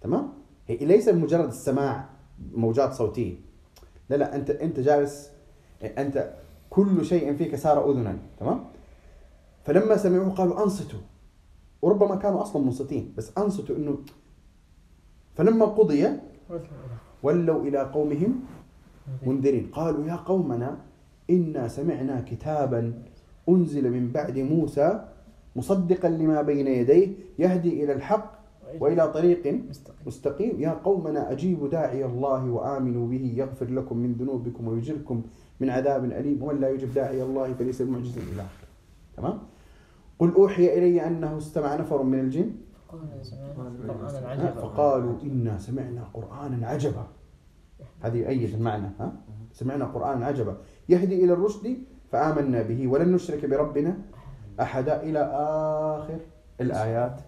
تمام؟ 0.00 0.32
هي 0.68 0.76
ليس 0.76 1.08
مجرد 1.08 1.46
السماع 1.48 2.08
موجات 2.54 2.92
صوتية. 2.92 3.34
لا 4.10 4.16
لا 4.16 4.36
أنت 4.36 4.50
أنت 4.50 4.80
جالس 4.80 5.30
أنت 5.98 6.34
كل 6.74 7.04
شيء 7.04 7.36
فيك 7.36 7.56
صار 7.56 7.90
أذنا. 7.90 8.18
تمام؟ 8.40 8.58
فلما 9.64 9.96
سمعوه 9.96 10.30
قالوا 10.30 10.64
أنصتوا. 10.64 10.98
وربما 11.82 12.16
كانوا 12.16 12.42
أصلا 12.42 12.62
منصتين 12.62 13.14
بس 13.16 13.38
أنصتوا 13.38 13.76
إنه 13.76 13.98
فلما 15.34 15.66
قضي 15.66 16.08
ولوا 17.22 17.62
إلى 17.62 17.78
قومهم 17.78 18.40
منذرين. 19.26 19.66
قالوا 19.72 20.04
يا 20.06 20.16
قومنا 20.16 20.76
إنا 21.30 21.68
سمعنا 21.68 22.20
كتابا 22.20 23.02
أنزل 23.48 23.90
من 23.90 24.12
بعد 24.12 24.38
موسى 24.38 25.04
مصدقا 25.56 26.08
لما 26.08 26.42
بين 26.42 26.66
يديه 26.66 27.08
يهدي 27.38 27.84
إلى 27.84 27.92
الحق 27.92 28.28
وإلى 28.80 29.08
طريق 29.08 29.60
مستقيم. 30.06 30.60
يا 30.60 30.70
قومنا 30.70 31.32
أجيبوا 31.32 31.68
داعي 31.68 32.04
الله 32.04 32.50
وآمنوا 32.50 33.06
به 33.08 33.34
يغفر 33.36 33.70
لكم 33.70 33.96
من 33.96 34.12
ذنوبكم 34.12 34.68
ويجركم 34.68 35.22
من 35.60 35.70
عذاب 35.70 36.04
أليم 36.04 36.42
ومن 36.42 36.60
لا 36.60 36.68
يجب 36.68 36.94
داعي 36.94 37.22
الله 37.22 37.54
فليس 37.54 37.82
بمعجز 37.82 38.18
إلى 38.18 38.42
آخره 38.42 38.68
تمام؟ 39.16 39.38
قل 40.18 40.30
أوحي 40.34 40.78
إلي 40.78 41.06
أنه 41.06 41.38
استمع 41.38 41.74
نفر 41.74 42.02
من 42.02 42.20
الجن. 42.20 42.50
فقالوا 44.56 45.22
إنا 45.22 45.58
سمعنا 45.58 46.04
قرآنا 46.14 46.66
عجبا. 46.66 47.06
هذه 48.02 48.16
يؤيد 48.16 48.54
المعنى 48.54 48.90
ها؟ 49.00 49.12
سمعنا 49.52 49.84
قرآنا 49.84 50.26
عجبا. 50.26 50.56
يهدي 50.88 51.24
إلى 51.24 51.32
الرشد 51.32 51.76
فآمنا 52.12 52.62
به. 52.62 52.86
ولن 52.88 53.12
نشرك 53.12 53.46
بربنا 53.46 53.98
أحدا. 54.60 55.02
إلى 55.02 55.18
آخر 55.98 56.18
الآيات 56.60 57.20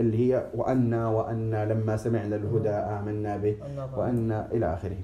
اللي 0.00 0.16
هي 0.34 0.50
وأنا 0.54 1.08
وأنا 1.08 1.72
لما 1.72 1.96
سمعنا 1.96 2.36
الهدى 2.36 2.68
آمنا 2.68 3.36
به. 3.36 3.56
النظر. 3.66 3.98
وأن 3.98 4.32
إلى 4.32 4.74
آخره. 4.74 4.98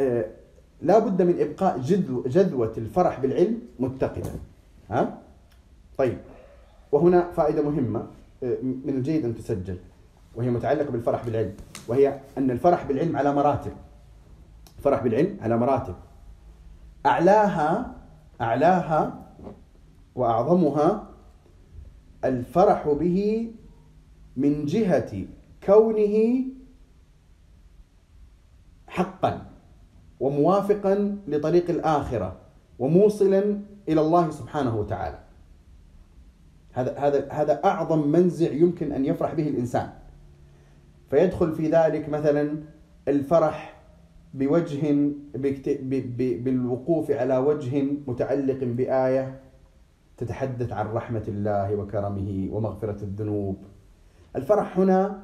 آه، 0.00 0.26
لا 0.82 0.98
بد 0.98 1.22
من 1.22 1.40
إبقاء 1.40 1.78
جذو 1.78 2.22
جذوة 2.26 2.72
الفرح 2.78 3.20
بالعلم 3.20 3.60
متقدا. 3.78 4.30
ها؟ 4.90 5.18
طيب. 5.98 6.18
وهنا 6.92 7.30
فائدة 7.32 7.62
مهمة 7.62 8.06
آه، 8.42 8.58
من 8.62 8.88
الجيد 8.88 9.24
أن 9.24 9.34
تسجل 9.34 9.78
وهي 10.34 10.50
متعلقة 10.50 10.90
بالفرح 10.90 11.24
بالعلم 11.24 11.54
وهي 11.88 12.20
أن 12.38 12.50
الفرح 12.50 12.84
بالعلم 12.84 13.16
على 13.16 13.34
مراتب. 13.34 13.72
الفرح 14.78 15.02
بالعلم 15.02 15.38
على 15.40 15.56
مراتب. 15.56 15.94
أعلاها 17.06 17.94
أعلاها 18.40 19.24
وأعظمها 20.14 21.08
الفرح 22.24 22.88
به 22.88 23.50
من 24.36 24.64
جهة 24.66 25.24
كونه 25.66 26.44
حقا. 28.86 29.53
وموافقا 30.20 31.16
لطريق 31.28 31.70
الآخرة 31.70 32.36
وموصلا 32.78 33.58
إلى 33.88 34.00
الله 34.00 34.30
سبحانه 34.30 34.76
وتعالى. 34.76 35.18
هذا 36.72 36.98
هذا 36.98 37.28
هذا 37.32 37.64
أعظم 37.64 38.08
منزع 38.08 38.52
يمكن 38.52 38.92
أن 38.92 39.04
يفرح 39.04 39.34
به 39.34 39.48
الإنسان. 39.48 39.90
فيدخل 41.10 41.52
في 41.52 41.68
ذلك 41.68 42.08
مثلا 42.08 42.56
الفرح 43.08 43.74
بوجه 44.34 45.10
بالوقوف 46.44 47.10
على 47.10 47.36
وجه 47.38 47.84
متعلق 48.06 48.58
بآية 48.64 49.40
تتحدث 50.16 50.72
عن 50.72 50.86
رحمة 50.86 51.22
الله 51.28 51.74
وكرمه 51.76 52.48
ومغفرة 52.52 53.02
الذنوب. 53.02 53.56
الفرح 54.36 54.78
هنا 54.78 55.22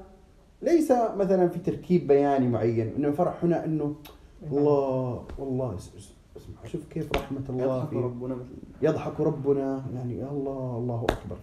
ليس 0.62 0.93
مثلا 1.16 1.49
في 1.49 1.59
تركيب 1.59 2.07
بياني 2.07 2.49
معين 2.49 2.93
إنما 2.97 3.09
الفرح 3.09 3.45
هنا 3.45 3.64
إنه 3.64 3.95
الله 4.43 5.26
والله 5.38 5.74
اس- 5.76 6.12
اسمع 6.36 6.55
شوف 6.66 6.86
كيف 6.88 7.12
رحمة 7.16 7.41
الله 7.49 7.64
يضحك 7.76 7.88
فيه 7.91 7.97
ربنا 8.01 8.34
مثل 8.34 8.49
يضحك 8.82 9.20
ربنا 9.20 9.84
يعني 9.95 10.16
يا 10.18 10.30
الله 10.30 10.76
الله 10.76 11.07
أكبر. 11.11 11.36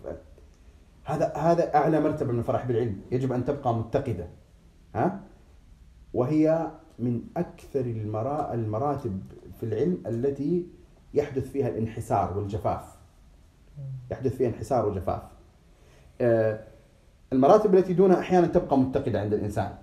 هذا 1.04 1.34
هذا 1.36 1.76
أعلى 1.76 2.00
مرتبة 2.02 2.32
من 2.34 2.40
الفرح 2.40 2.66
بالعلم 2.66 3.02
يجب 3.12 3.32
أن 3.32 3.46
تبقى 3.46 3.74
متقدة 3.76 4.28
ها؟ 4.96 5.20
وهي 6.14 6.72
من 7.00 7.22
أكثر 7.38 7.80
المرا 7.80 8.54
المراتب 8.54 9.22
في 9.60 9.66
العلم 9.66 10.04
التي 10.08 10.68
يحدث 11.14 11.50
فيها 11.52 11.68
الانحسار 11.70 12.38
والجفاف. 12.38 12.98
يحدث 14.12 14.36
فيها 14.36 14.48
انحسار 14.50 14.86
وجفاف. 14.90 15.22
آه، 16.22 16.64
المراتب 17.34 17.76
التي 17.76 17.94
دونها 17.94 18.20
أحيانا 18.20 18.48
تبقى 18.48 18.78
متقدة 18.78 19.22
عند 19.22 19.34
الإنسان 19.34 19.76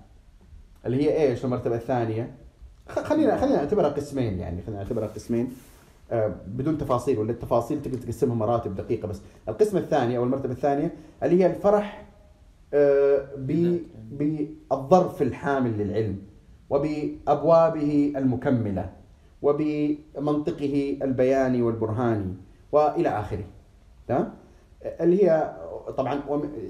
اللي 0.87 0.97
هي 1.05 1.23
إيش؟ 1.23 1.45
المرتبة 1.45 1.77
الثانية 1.77 2.23
خ- 2.23 2.44
خلينا 2.89 3.37
خلينا 3.37 3.57
نعتبرها 3.57 3.89
قسمين 3.89 4.39
يعني 4.39 4.63
خلينا 4.63 4.83
نعتبرها 4.83 5.07
قسمين. 5.07 5.53
آه، 6.13 6.35
بدون 6.47 6.79
تفاصيل 6.79 7.19
ولا 7.19 7.31
التفاصيل 7.31 7.83
تقدر 7.83 7.99
تقسمها 7.99 8.35
مراتب 8.35 8.75
دقيقة 8.75 9.09
بس. 9.09 9.21
القسم 9.49 9.77
الثاني 9.77 10.17
أو 10.17 10.25
المرتبة 10.25 10.53
الثانية 10.53 10.95
اللي 11.23 11.43
هي 11.43 11.47
الفرح 11.47 12.05
آه، 12.75 13.29
بالظرف 14.11 15.23
الحامل 15.23 15.79
للعلم 15.79 16.19
وبأبوابه 16.71 18.13
المكملة 18.17 18.93
وبمنطقه 19.43 20.99
البياني 21.03 21.63
والبرهاني 21.63 22.35
وإلى 22.73 23.09
آخره. 23.09 23.45
تمام؟ 24.09 24.35
اللي 24.83 25.25
هي 25.25 25.55
طبعا 25.97 26.21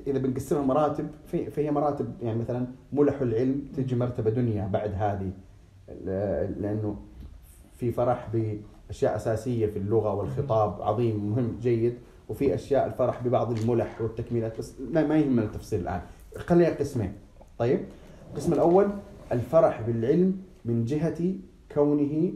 إذا 0.06 0.18
بنقسمها 0.18 0.62
مراتب 0.62 1.08
فهي 1.26 1.70
مراتب 1.70 2.14
يعني 2.22 2.38
مثلا 2.38 2.66
ملح 2.92 3.20
العلم 3.20 3.68
تجي 3.76 3.96
مرتبة 3.96 4.30
دنيا 4.30 4.66
بعد 4.66 4.92
هذه. 4.98 5.30
لأنه 5.88 6.96
في 7.76 7.92
فرح 7.92 8.28
بأشياء 8.32 9.16
أساسية 9.16 9.66
في 9.66 9.78
اللغة 9.78 10.14
والخطاب 10.14 10.82
عظيم 10.82 11.30
مهم 11.30 11.58
جيد 11.60 11.98
وفي 12.28 12.54
أشياء 12.54 12.86
الفرح 12.86 13.22
ببعض 13.22 13.58
الملح 13.58 14.00
والتكميلات 14.00 14.58
بس 14.58 14.80
لا 14.80 15.06
ما 15.06 15.18
يهمنا 15.18 15.42
التفصيل 15.42 15.80
الآن. 15.80 16.00
خلينا 16.36 16.74
قسمين. 16.74 17.12
طيب 17.58 17.80
القسم 18.30 18.52
الأول 18.52 18.88
الفرح 19.32 19.80
بالعلم 19.80 20.42
من 20.64 20.84
جهة 20.84 21.34
كونه 21.74 22.32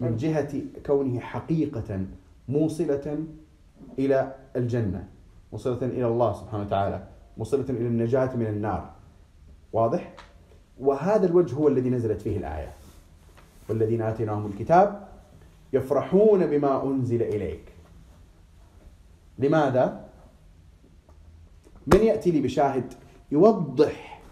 من 0.00 0.16
جهة 0.16 0.62
كونه 0.86 1.20
حقيقة 1.20 2.06
موصلة 2.48 3.18
إلى 3.98 4.34
الجنة 4.56 5.08
موصلة 5.52 5.86
إلى 5.86 6.06
الله 6.06 6.32
سبحانه 6.32 6.64
وتعالى 6.64 7.08
موصلة 7.36 7.64
إلى 7.70 7.86
النجاة 7.86 8.36
من 8.36 8.46
النار. 8.46 8.90
واضح؟ 9.72 10.14
وهذا 10.80 11.26
الوجه 11.26 11.54
هو 11.54 11.68
الذي 11.68 11.90
نزلت 11.90 12.20
فيه 12.20 12.36
الآية. 12.36 12.72
والذين 13.68 14.02
آتيناهم 14.02 14.46
الكتاب 14.46 15.08
يفرحون 15.72 16.46
بما 16.46 16.84
أنزل 16.84 17.22
إليك. 17.22 17.64
لماذا؟ 19.38 20.04
من 21.86 22.00
يأتي 22.00 22.30
لي 22.30 22.40
بشاهد 22.40 22.92
يوضح 23.30 24.22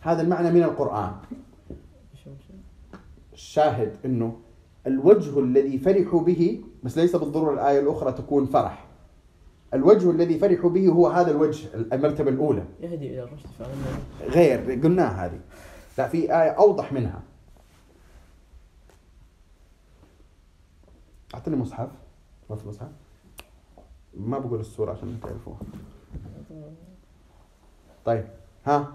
هذا 0.00 0.22
المعنى 0.22 0.50
من 0.50 0.76
شو 2.24 2.30
الشاهد 3.32 3.96
إنه 4.04 4.36
الوجه 4.86 5.40
الذي 5.40 5.78
فرحوا 5.78 6.20
به 6.20 6.60
بس 6.82 6.98
ليس 6.98 7.16
بالضرورة 7.16 7.54
الآية 7.54 7.80
الأخرى 7.80 8.12
تكون 8.12 8.46
فرح. 8.46 8.84
الوجه 9.74 10.10
الذي 10.10 10.38
فرحوا 10.38 10.70
به 10.70 10.88
هو 10.88 11.06
هذا 11.06 11.30
الوجه 11.30 11.68
المرتبة 11.92 12.30
الأولى. 12.30 12.64
يهدي 12.80 13.06
إلى 13.06 13.22
الرشد 13.22 13.46
فعلا. 13.58 14.30
غير 14.30 14.80
قلناها 14.80 15.26
هذه. 15.26 15.40
لا 15.98 16.08
في 16.08 16.18
آية 16.18 16.50
أوضح 16.50 16.92
منها. 16.92 17.22
أعطني 21.34 21.56
مصحف. 21.56 21.90
ما 22.50 22.56
في 22.56 22.68
مصحف؟ 22.68 22.88
ما 24.14 24.38
بقول 24.38 24.60
السورة 24.60 24.92
عشان 24.92 25.20
تعرفوها 25.22 25.58
طيب 28.04 28.24
ها؟ 28.66 28.92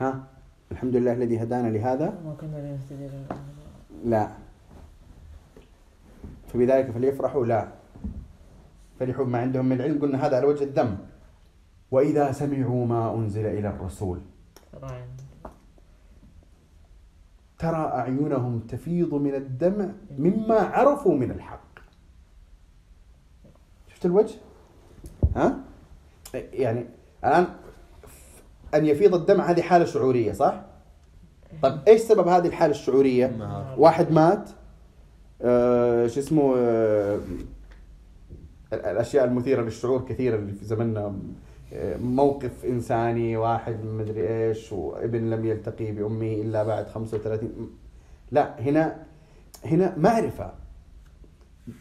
ها؟ 0.00 0.24
الحمد 0.72 0.96
لله 0.96 1.12
الذي 1.12 1.42
هدانا 1.42 1.68
لهذا. 1.68 2.20
ما 2.24 2.34
كنا 2.40 2.56
لنهتدي 2.56 3.10
لا. 4.04 4.30
فبذلك 6.48 6.90
فليفرحوا. 6.90 7.46
لا. 7.46 7.83
فرحوا 9.00 9.24
بما 9.24 9.38
عندهم 9.38 9.66
من 9.66 9.76
العلم 9.76 10.00
قلنا 10.02 10.26
هذا 10.26 10.36
على 10.36 10.46
وجه 10.46 10.64
الذم 10.64 10.98
وإذا 11.90 12.32
سمعوا 12.32 12.86
ما 12.86 13.14
أنزل 13.14 13.46
إلى 13.46 13.68
الرسول 13.68 14.20
ترى 17.58 17.76
أعينهم 17.76 18.60
تفيض 18.60 19.14
من 19.14 19.34
الدمع 19.34 19.88
مما 20.18 20.60
عرفوا 20.60 21.14
من 21.14 21.30
الحق 21.30 21.78
شفت 23.88 24.06
الوجه؟ 24.06 24.34
ها؟ 25.36 25.58
يعني 26.34 26.86
الآن 27.24 27.46
أن 28.74 28.86
يفيض 28.86 29.14
الدمع 29.14 29.50
هذه 29.50 29.62
حالة 29.62 29.84
شعورية 29.84 30.32
صح؟ 30.32 30.60
طيب 31.62 31.78
إيش 31.88 32.00
سبب 32.00 32.28
هذه 32.28 32.46
الحالة 32.46 32.70
الشعورية؟ 32.70 33.26
واحد 33.78 34.12
مات 34.12 34.50
آه 35.42 36.06
شو 36.06 36.20
اسمه 36.20 36.54
آه 36.58 37.20
الأشياء 38.74 39.24
المثيرة 39.24 39.62
للشعور 39.62 40.04
كثيرة 40.08 40.36
اللي 40.36 40.52
في 40.52 40.64
زمننا. 40.64 41.16
آه، 41.72 41.96
موقف 41.96 42.64
إنساني 42.64 43.36
واحد 43.36 43.84
مدري 43.84 44.28
إيش 44.48 44.72
وابن 44.72 45.30
لم 45.30 45.44
يلتقي 45.44 45.92
بأمه 45.92 46.32
إلا 46.32 46.62
بعد 46.62 46.86
35 46.86 47.70
لا 48.32 48.60
هنا 48.60 48.96
هنا 49.64 49.94
معرفة. 49.98 50.52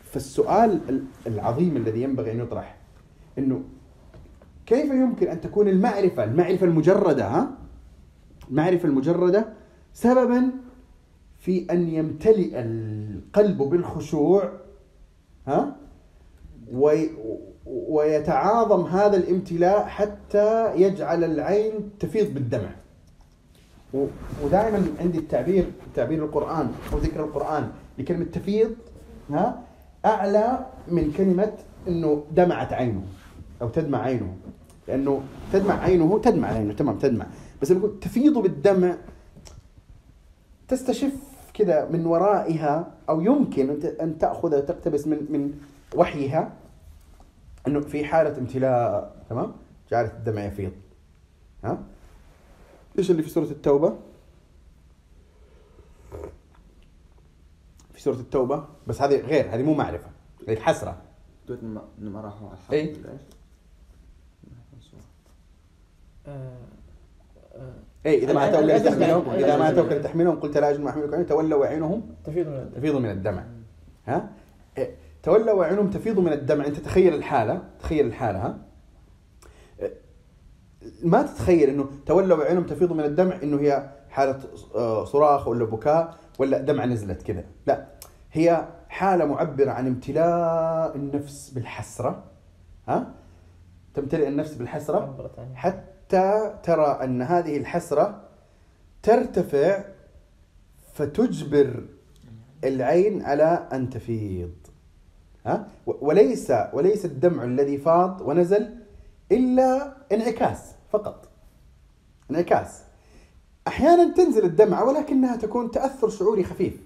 فالسؤال 0.04 0.82
ال- 0.90 1.04
العظيم 1.28 1.78
الذي 1.78 2.02
ينبغي 2.04 2.32
أن 2.32 2.40
يطرح 2.40 2.78
إنه 3.38 3.62
كيف 4.66 4.92
يمكن 4.92 5.28
أن 5.28 5.42
تكون 5.42 5.68
المعرفة 5.68 6.24
المعرفة 6.24 6.66
المجردة 6.66 7.28
ها؟ 7.28 7.58
المعرفة 8.50 8.88
المجردة 8.90 9.48
سببا 9.94 10.52
في 11.38 11.66
أن 11.72 11.90
يمتلئ 11.90 12.52
القلب 12.60 13.58
بالخشوع 13.58 14.52
ها؟ 15.48 15.76
وي 16.74 17.10
ويتعاظم 17.66 18.86
هذا 18.86 19.18
الامتلاء 19.18 19.86
حتى 19.86 20.76
يجعل 20.76 21.24
العين 21.24 21.90
تفيض 22.00 22.34
بالدمع. 22.34 22.70
ودائما 24.44 24.86
عندي 25.00 25.18
التعبير 25.18 25.72
تعبير 25.96 26.26
القرآن 26.26 26.72
أو 26.94 26.98
ذكر 26.98 27.24
القرآن 27.24 27.72
لكلمة 27.98 28.26
تفيض 28.26 28.72
ها 29.30 29.62
أعلى 30.06 30.66
من 30.88 31.12
كلمة 31.12 31.54
إنه 31.88 32.24
دمعت 32.32 32.74
عينه 32.74 33.02
أو 33.62 33.70
تدمع 33.70 34.02
عينه. 34.02 34.34
لأنه 34.88 35.22
تدمع 35.54 35.80
عينه 35.80 36.20
تدمع 36.20 36.48
عينه 36.48 36.74
تمام 36.74 36.98
تدمع. 36.98 37.26
بس 37.62 37.72
لما 37.72 37.80
يقول 37.80 38.00
تفيض 38.00 38.38
بالدمع 38.38 38.96
تستشف 40.68 41.14
كذا 41.54 41.90
من 41.90 42.06
ورائها 42.06 42.92
أو 43.10 43.22
يمكن 43.22 43.82
أن- 43.82 44.02
أن 44.02 44.18
تأخذ 44.18 44.62
تقتبس 44.62 45.08
من 45.08 45.18
من 45.30 45.52
وحيها. 45.96 46.52
إنه 47.68 47.80
في 47.80 48.06
حالة 48.06 48.38
امتلاء 48.38 49.16
تمام؟ 49.30 49.54
جعلت 49.92 50.14
الدمع 50.14 50.46
يفيض. 50.46 50.72
ها؟ 51.64 51.84
إيش 53.00 53.12
اللي 53.12 53.24
في 53.24 53.30
سورة 53.30 53.46
التوبة؟ 53.46 53.98
في 57.94 58.02
سورة 58.02 58.16
التوبة؟ 58.16 58.66
بس 58.88 59.02
هذه 59.02 59.16
غير 59.16 59.56
هذه 59.56 59.64
مو 59.64 59.74
معرفة 59.74 60.10
هذه 60.48 60.60
حسرة. 60.60 61.02
دوت 61.48 61.64
ما 61.64 61.82
ما 62.00 62.22
راحوا 62.22 62.48
على 62.48 62.58
الحق. 62.58 62.74
إيه. 62.74 62.90
إيش؟ 62.90 62.98
آه، 66.28 66.58
آه، 67.56 67.74
اي 68.06 68.24
إذا 68.24 68.34
ما 68.34 68.50
اتوك 68.50 68.64
لتحملهم 68.64 69.30
إذا 69.30 69.58
ما. 69.58 69.70
اتوك 69.70 69.92
لتحملهم 69.92 70.40
قلت 70.40 70.58
لا 70.58 70.70
اجد 70.70 70.80
ما 70.80 70.90
احملكم 70.90 71.14
عليه 71.14 71.24
تولوا 71.24 71.66
اعينهم 71.66 72.16
تفيض 72.24 72.48
من 72.48 72.54
الدم 72.54 72.80
تفيض 72.80 72.96
من 72.96 73.12
الدمع. 73.12 73.46
ها؟ 74.06 74.30
إيه، 74.78 74.96
تولوا 75.24 75.54
وعينهم 75.54 75.90
تفيض 75.90 76.20
من 76.20 76.34
الدمع. 76.34 76.66
انت 76.66 76.80
تخيل 76.80 77.14
الحالة 77.14 77.64
تخيل 77.80 78.08
الحالة 78.08 78.40
ها؟ 78.40 78.58
ما 81.04 81.22
تتخيل 81.22 81.70
إنه 81.70 81.90
تولوا 82.06 82.38
وعينهم 82.38 82.64
تفيض 82.64 82.94
من 82.94 83.04
الدمع 83.04 83.36
إنه 83.44 83.60
هي 83.60 83.90
حالة 84.10 84.40
صراخ 85.06 85.48
ولا 85.48 85.66
بكاء 85.66 86.18
ولا 86.40 86.58
دمعه 86.58 86.86
نزلت 86.86 87.22
كذا. 87.22 87.44
لا 87.68 87.86
هي 88.32 88.68
حالة 88.90 89.26
معبرة 89.26 89.72
عن 89.72 89.88
امتلاء 89.88 90.96
النفس 90.96 91.50
بالحسرة 91.50 92.24
ها؟ 92.88 93.14
تمتلئ 93.94 94.28
النفس 94.28 94.54
بالحسرة؟ 94.54 95.32
حتى 95.56 96.54
ترى 96.64 97.00
أن 97.04 97.22
هذه 97.22 97.58
الحسرة 97.58 98.22
ترتفع 99.04 99.84
فتجبر 100.94 101.84
العين 102.64 103.22
على 103.22 103.68
أن 103.74 103.90
تفيض. 103.90 104.52
ها؟ 105.46 105.68
وليس 105.86 106.54
وليس 106.74 107.06
الدمع 107.06 107.44
الذي 107.44 107.78
فاض 107.78 108.22
ونزل 108.22 108.70
إلا 109.32 109.94
انعكاس 110.12 110.72
فقط. 110.90 111.28
انعكاس. 112.32 112.82
أحيانا 113.68 114.14
تنزل 114.14 114.46
الدمعة 114.46 114.88
ولكنها 114.88 115.36
تكون 115.36 115.72
تأثر 115.72 116.10
شعوري 116.10 116.44
خفيف. 116.44 116.84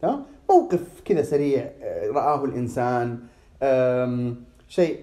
تمام؟ 0.00 0.22
موقف 0.50 1.00
كذا 1.04 1.22
سريع 1.22 1.70
آه، 1.82 2.10
رآه 2.10 2.44
الإنسان 2.44 3.18
آم، 3.62 4.44
شيء. 4.68 5.00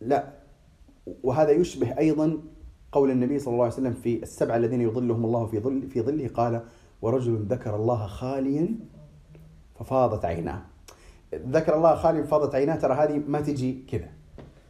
لا. 0.00 0.24
وهذا 1.22 1.50
يشبه 1.50 1.98
أيضا 1.98 2.38
قول 2.92 3.10
النبي 3.10 3.38
صلى 3.38 3.52
الله 3.52 3.64
عليه 3.64 3.74
وسلم 3.74 3.92
في 3.92 4.22
السبعه 4.22 4.56
الذين 4.56 4.80
يظلهم 4.80 5.24
الله 5.24 5.46
في 5.46 5.60
ظل 5.60 5.88
في 5.88 6.00
ظله 6.02 6.28
قال 6.28 6.62
ورجل 7.02 7.46
ذكر 7.48 7.76
الله 7.76 8.06
خاليا 8.06 8.68
ففاضت 9.78 10.24
عيناه. 10.24 10.62
ذكر 11.48 11.76
الله 11.76 11.94
خاليا 11.94 12.22
فاضت 12.22 12.54
عيناه 12.54 12.76
ترى 12.76 12.94
هذه 12.94 13.22
ما 13.28 13.40
تجي 13.40 13.84
كذا. 13.92 14.08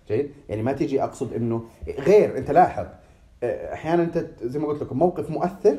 جيد؟ 0.08 0.30
يعني 0.48 0.62
ما 0.62 0.72
تجي 0.72 1.02
أقصد 1.02 1.32
إنه 1.32 1.64
غير 1.98 2.38
أنت 2.38 2.50
لاحظ 2.50 2.86
أحيانا 3.44 4.02
أنت 4.02 4.26
زي 4.42 4.58
ما 4.58 4.68
قلت 4.68 4.82
لكم 4.82 4.98
موقف 4.98 5.30
مؤثر 5.30 5.76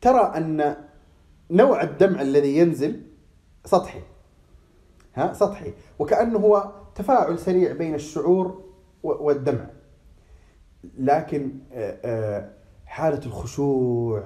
ترى 0.00 0.32
أن 0.36 0.76
نوع 1.50 1.82
الدمع 1.82 2.22
الذي 2.22 2.58
ينزل 2.58 3.02
سطحي. 3.64 4.00
ها؟ 5.14 5.32
سطحي. 5.32 5.72
وكأنه 5.98 6.38
هو 6.38 6.72
تفاعل 6.94 7.38
سريع 7.38 7.72
بين 7.72 7.94
الشعور 7.94 8.64
والدمع. 9.02 9.66
لكن 10.98 11.50
حالة 12.86 13.20
الخشوع 13.26 14.24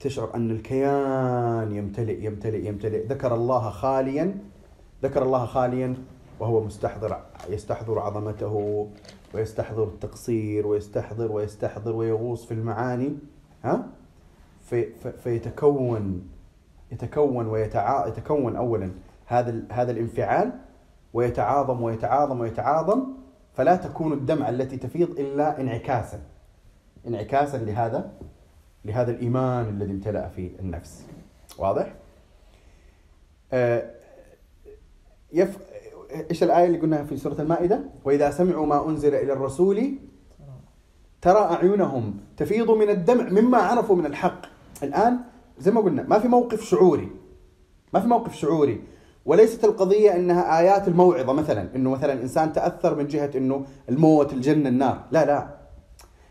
تشعر 0.00 0.34
أن 0.34 0.50
الكيان 0.50 1.72
يمتلئ 1.72 2.24
يمتلئ 2.24 2.66
يمتلئ. 2.66 3.06
ذكر 3.06 3.34
الله 3.34 3.70
خاليا 3.70 4.38
ذكر 5.02 5.22
الله 5.22 5.46
خاليا 5.46 5.94
وهو 6.40 6.64
مستحضر 6.64 7.20
يستحضر 7.48 7.98
عظمته 7.98 8.86
ويستحضر 9.34 9.84
التقصير 9.84 10.66
ويستحضر 10.66 11.32
ويستحضر 11.32 11.96
ويغوص 11.96 12.46
في 12.46 12.54
المعاني 12.54 13.16
ها؟ 13.64 13.86
في 14.60 14.92
في- 14.92 15.12
فيتكون 15.12 16.28
يتكون 16.92 17.46
ويتعا 17.46 18.06
يتكون 18.06 18.56
اولا 18.56 18.90
هذا 19.26 19.62
هذا 19.72 19.92
الانفعال 19.92 20.52
ويتعاظم 21.14 21.82
ويتعاظم 21.82 22.40
ويتعاظم 22.40 23.04
فلا 23.54 23.76
تكون 23.76 24.12
الدمعة 24.12 24.48
التي 24.48 24.76
تفيض 24.76 25.10
إلا 25.18 25.60
انعكاسا. 25.60 26.20
انعكاسا 27.06 27.56
لهذا 27.56 28.12
لهذا 28.84 29.10
الإيمان 29.10 29.68
الذي 29.68 29.92
امتلأ 29.92 30.28
في 30.28 30.50
النفس. 30.60 31.06
واضح؟ 31.58 31.94
آه، 33.52 33.90
يف... 35.32 35.58
إيش 36.30 36.42
الآية 36.42 36.66
اللي 36.66 36.78
قلناها 36.78 37.04
في 37.04 37.16
سورة 37.16 37.40
المائدة؟ 37.40 37.80
وإذا 38.04 38.30
سمعوا 38.30 38.66
ما 38.66 38.88
أنزل 38.88 39.14
إلى 39.14 39.32
الرسول 39.32 39.94
ترى 41.22 41.38
أعينهم 41.38 42.16
تفيض 42.36 42.70
من 42.70 42.90
الدمع 42.90 43.28
مما 43.28 43.58
عرفوا 43.58 43.96
من 43.96 44.06
الحق. 44.06 44.46
الآن 44.82 45.18
زي 45.58 45.70
ما 45.70 45.80
قلنا 45.80 46.02
ما 46.02 46.18
في 46.18 46.28
موقف 46.28 46.64
شعوري. 46.64 47.08
ما 47.94 48.00
في 48.00 48.06
موقف 48.08 48.34
شعوري. 48.34 48.82
وليست 49.26 49.64
القضية 49.64 50.16
إنها 50.16 50.58
آيات 50.58 50.88
الموعظة 50.88 51.32
مثلا 51.32 51.76
إنه 51.76 51.90
مثلا 51.90 52.12
إنسان 52.12 52.52
تأثر 52.52 52.94
من 52.94 53.06
جهة 53.06 53.30
إنه 53.36 53.64
الموت 53.88 54.32
الجنة 54.32 54.68
النار. 54.68 55.04
لا 55.10 55.24
لا. 55.24 55.58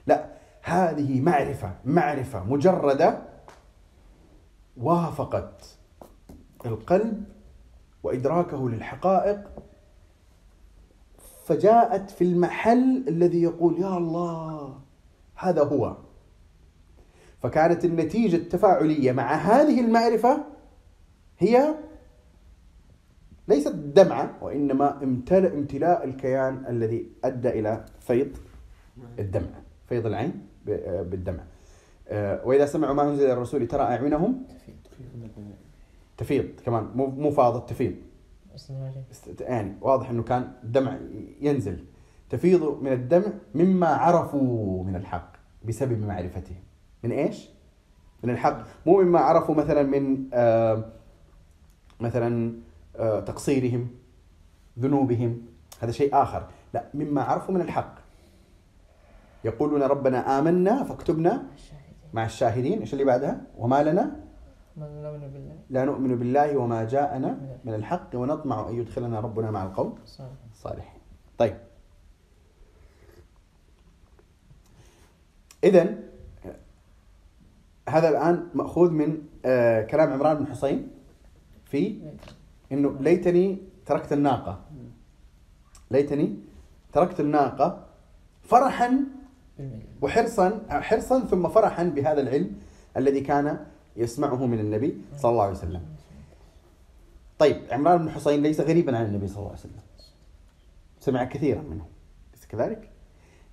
لا. 0.07 0.25
هذه 0.61 1.21
معرفة 1.21 1.71
معرفة 1.85 2.43
مجردة 2.43 3.21
وافقت 4.77 5.77
القلب 6.65 7.23
وإدراكه 8.03 8.69
للحقائق 8.69 9.39
فجاءت 11.45 12.09
في 12.09 12.23
المحل 12.23 13.03
الذي 13.07 13.41
يقول 13.41 13.81
يا 13.81 13.97
الله 13.97 14.79
هذا 15.35 15.63
هو. 15.63 15.97
فكانت 17.41 17.85
النتيجة 17.85 18.35
التفاعلية 18.35 19.11
مع 19.11 19.33
هذه 19.33 19.79
المعرفة 19.79 20.43
هي 21.39 21.75
ليست 23.47 23.75
دمعة 23.75 24.37
وإنما 24.41 25.03
امتلأ 25.03 25.53
امتلاء 25.53 26.03
الكيان 26.03 26.65
الذي 26.69 27.11
أدى 27.23 27.49
إلى 27.49 27.85
فيض 27.99 28.37
الدمع 29.19 29.49
فيض 29.89 30.05
العين 30.05 30.47
بالدمع. 30.65 31.43
آه، 32.07 32.47
وإذا 32.47 32.65
سمعوا 32.65 32.93
ما 32.93 33.03
أنزل 33.03 33.31
الرسول 33.31 33.67
ترى 33.67 33.81
أعينهم؟ 33.81 34.43
تفيض 36.19 36.45
كمان 36.65 36.89
مو 36.95 37.05
مو 37.05 37.31
فاضت 37.31 37.69
تفيض. 37.69 37.95
است- 39.11 39.41
يعني 39.41 39.75
واضح 39.81 40.09
إنه 40.09 40.23
كان 40.23 40.51
الدمع 40.63 40.97
ينزل. 41.41 41.85
تفيض 42.29 42.81
من 42.83 42.91
الدمع 42.93 43.27
مما 43.55 43.87
عرفوا 43.87 44.83
من 44.83 44.95
الحق 44.95 45.31
بسبب 45.67 45.99
معرفتهم. 46.07 46.57
من 47.03 47.11
إيش؟ 47.11 47.49
من 48.23 48.29
الحق. 48.29 48.63
مو 48.85 49.01
مما 49.01 49.19
عرفوا 49.19 49.55
مثلا 49.55 49.83
من 49.83 50.29
آه 50.33 50.85
مثلا 51.99 52.53
آه 52.95 53.19
تقصيرهم 53.19 53.87
ذنوبهم. 54.79 55.41
هذا 55.81 55.91
شيء 55.91 56.09
آخر. 56.21 56.47
لا 56.73 56.85
مما 56.93 57.21
عرفوا 57.21 57.53
من 57.55 57.61
الحق. 57.61 57.95
يقولون 59.43 59.83
ربنا 59.83 60.39
آمنا 60.39 60.83
فاكتبنا 60.83 61.43
مع 62.13 62.25
الشاهدين. 62.25 62.79
إيش 62.79 62.93
اللي 62.93 63.03
بعدها؟ 63.05 63.41
وما 63.57 63.83
لنا 63.83 64.28
نؤمن 64.85 65.19
بالله. 65.33 65.55
لا 65.69 65.85
نؤمن 65.85 66.15
بالله 66.15 66.57
وما 66.57 66.83
جاءنا 66.83 67.59
من 67.65 67.73
الحق 67.73 68.09
ونطمع 68.15 68.69
أن 68.69 68.75
يدخلنا 68.75 69.19
ربنا 69.19 69.51
مع 69.51 69.63
القوم 69.63 69.95
صالح 70.05 70.31
صالح 70.53 70.97
طيب. 71.37 71.57
إذا 75.63 75.95
هذا 77.89 78.09
الآن 78.09 78.49
مأخوذ 78.53 78.91
من 78.91 79.21
آه 79.45 79.81
كلام 79.81 80.13
عمران 80.13 80.37
بن 80.37 80.47
حسين 80.47 80.87
في 81.65 82.01
إنه 82.71 82.95
ليتني 82.99 83.57
تركت 83.85 84.13
الناقة. 84.13 84.61
ليتني 85.91 86.35
تركت 86.93 87.19
الناقة 87.19 87.85
فرحا 88.41 88.99
وحرصا 90.01 90.61
حرصا 90.69 91.19
ثم 91.19 91.47
فرحا 91.47 91.83
بهذا 91.83 92.21
العلم 92.21 92.55
الذي 92.97 93.21
كان 93.21 93.65
يسمعه 93.99 94.45
من 94.45 94.59
النبي 94.59 94.97
صلى 95.17 95.31
الله 95.31 95.43
عليه 95.43 95.53
وسلم. 95.53 95.81
طيب 97.39 97.61
عمران 97.71 97.97
بن 97.97 98.09
حسين 98.09 98.43
ليس 98.43 98.61
غريبا 98.61 98.97
عن 98.97 99.05
النبي 99.05 99.27
صلى 99.27 99.37
الله 99.37 99.49
عليه 99.49 99.59
وسلم. 99.59 99.81
سمع 100.99 101.23
كثيرا 101.23 101.61
منه 101.61 101.85
ليس 102.33 102.45
كذلك؟ 102.45 102.89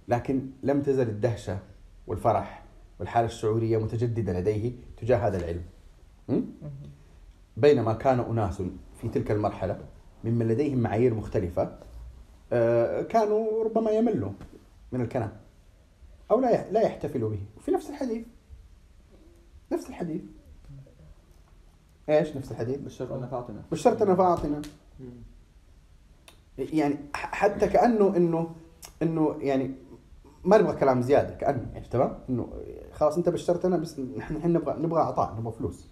لكن 0.09 0.51
لم 0.63 0.83
تزل 0.83 1.09
الدهشة 1.09 1.59
والفرح 2.07 2.63
والحالة 3.01 3.27
الشعورية 3.27 3.79
متجددة 3.79 4.41
لديه 4.41 4.73
تجاه 4.97 5.17
هذا 5.17 5.39
العلم. 5.39 5.65
بينما 7.57 7.93
كان 7.93 8.21
أناس 8.21 8.63
في 9.01 9.09
تلك 9.09 9.31
المرحلة 9.31 9.81
ممن 10.25 10.49
لديهم 10.49 10.79
معايير 10.79 11.15
مختلفة 11.15 11.79
آه، 12.53 13.03
كانوا 13.03 13.65
ربما 13.65 13.91
يملوا 13.91 14.33
من 14.93 15.01
الكلام 15.01 15.33
أو 16.31 16.41
لا 16.41 16.71
لا 16.71 16.81
يحتفلوا 16.81 17.31
به 17.31 17.41
وفي 17.57 17.71
نفس 17.71 17.91
الحديث 17.91 18.27
نفس 19.73 19.89
الحديث 19.89 20.23
إيش 22.09 22.37
نفس 22.37 22.51
الحديث؟ 22.53 22.79
بشرنا 22.79 23.27
فاطمة. 23.27 23.63
بشرتنا 23.73 24.15
فاعطنا 24.15 24.63
يعني 26.59 26.97
ح- 27.15 27.35
حتى 27.35 27.69
كأنه 27.69 28.17
انه 28.17 28.55
إنه 29.03 29.37
يعني 29.41 29.75
ما 30.45 30.59
نبغى 30.59 30.77
كلام 30.77 31.03
زيادة 31.03 31.35
كأنه 31.35 31.67
يعني 31.75 31.89
تمام؟ 31.89 32.19
إنه 32.31 32.53
خلاص 32.93 33.17
أنت 33.17 33.29
بشرتنا 33.29 33.77
بس 33.77 33.99
نحن 34.01 34.37
نحن 34.37 34.53
نبغى 34.53 34.83
نبغى 34.83 35.01
عطاء 35.01 35.35
نبغى 35.39 35.53
فلوس. 35.53 35.89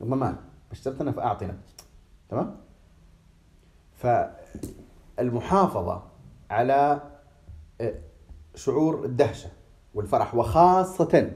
نبغى 0.00 0.18
مال. 0.18 0.36
بشرتنا 0.70 1.12
فاعطنا 1.12 1.58
تمام؟ 2.28 2.56
فالمحافظة 5.16 6.02
على 6.50 7.02
آه، 7.80 7.94
شعور 8.54 9.04
الدهشة 9.04 9.50
والفرح 9.94 10.34
وخاصة 10.34 11.32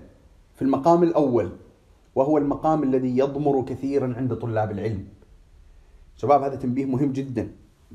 في 0.55 0.63
المقام 0.63 1.03
الأول. 1.03 1.51
وهو 2.15 2.39
المقام 2.39 2.83
الذي 2.83 3.19
يضمر 3.19 3.63
كثيرا 3.63 4.15
عند 4.17 4.35
طلاب 4.35 4.71
العلم. 4.71 5.05
شباب 6.17 6.43
هذا 6.43 6.57
تنبيه 6.57 6.85
مهم 6.85 7.13
جدا. 7.13 7.49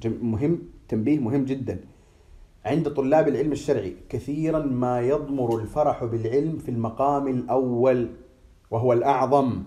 مهم 0.06 0.60
تنبيه 0.88 1.20
مهم 1.20 1.46
جدا. 1.46 1.80
عند 2.66 2.90
طلاب 2.90 3.28
العلم 3.28 3.52
الشرعي 3.52 3.96
كثيرا 4.10 4.60
ما 4.60 5.02
يضمر 5.02 5.60
الفرح 5.60 6.04
بالعلم 6.04 6.58
في 6.58 6.72
المقام 6.72 7.28
الأول 7.28 8.10
وهو 8.72 8.94
الأعظم 8.94 9.64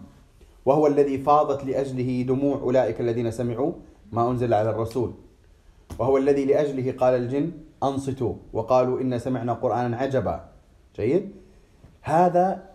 وهو 0.64 0.86
الذي 0.86 1.18
فاضت 1.18 1.64
لأجله 1.64 2.22
دموع 2.22 2.56
أولئك 2.56 3.00
الذين 3.00 3.30
سمعوا 3.30 3.72
ما 4.12 4.30
أنزل 4.30 4.54
على 4.54 4.70
الرسول 4.70 5.12
وهو 5.98 6.18
الذي 6.18 6.44
لأجله 6.44 6.92
قال 6.92 7.14
الجن 7.14 7.50
أنصتوا 7.82 8.34
وقالوا 8.52 9.00
إن 9.00 9.18
سمعنا 9.18 9.52
قرانا 9.52 9.96
عجبا. 9.96 10.48
جيد؟ 10.96 11.30
هذا 12.02 12.71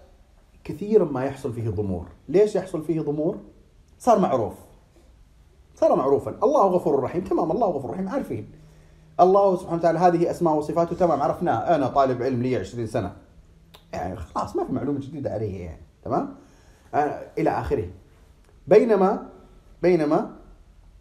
كثيرا 0.67 1.05
ما 1.05 1.25
يحصل 1.25 1.53
فيه 1.53 1.69
ضمور. 1.69 2.05
ليش 2.29 2.55
يحصل 2.55 2.83
فيه 2.83 3.01
ضمور؟ 3.01 3.37
صار 3.99 4.19
معروف. 4.19 4.53
صار 5.75 5.95
معروفا. 5.95 6.35
الله 6.43 6.67
غفور 6.67 7.03
رحيم. 7.03 7.23
تمام 7.23 7.51
الله 7.51 7.67
غفور 7.67 7.91
رحيم. 7.91 8.09
عارفين. 8.09 8.51
الله 9.19 9.55
سبحانه 9.55 9.77
وتعالى 9.77 9.99
هذه 9.99 10.31
أسماء 10.31 10.55
وصفاته. 10.55 10.95
تمام 10.95 11.21
عرفناه. 11.21 11.75
أنا 11.75 11.87
طالب 11.87 12.21
علم 12.21 12.41
لي 12.41 12.55
20 12.55 12.87
سنة. 12.87 13.15
يعني 13.93 14.15
خلاص 14.15 14.55
ما 14.55 14.65
في 14.65 14.73
معلومة 14.73 14.99
جديدة 14.99 15.29
عليه 15.29 15.65
يعني. 15.65 15.81
تمام؟ 16.03 16.35
إلى 17.37 17.49
آخره. 17.49 17.87
بينما 18.67 19.29
بينما 19.81 20.31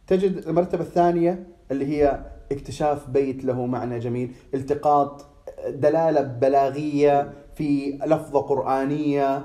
تجد 0.07 0.47
المرتبة 0.47 0.83
الثانية 0.83 1.47
اللي 1.71 1.87
هي 1.87 2.21
اكتشاف 2.53 3.11
بيت 3.11 3.45
له 3.45 3.67
معنى 3.67 3.99
جميل 3.99 4.35
التقاط 4.55 5.27
دلالة 5.69 6.21
بلاغية 6.21 7.33
في 7.55 7.99
لفظة 8.07 8.41
قرآنية 8.41 9.45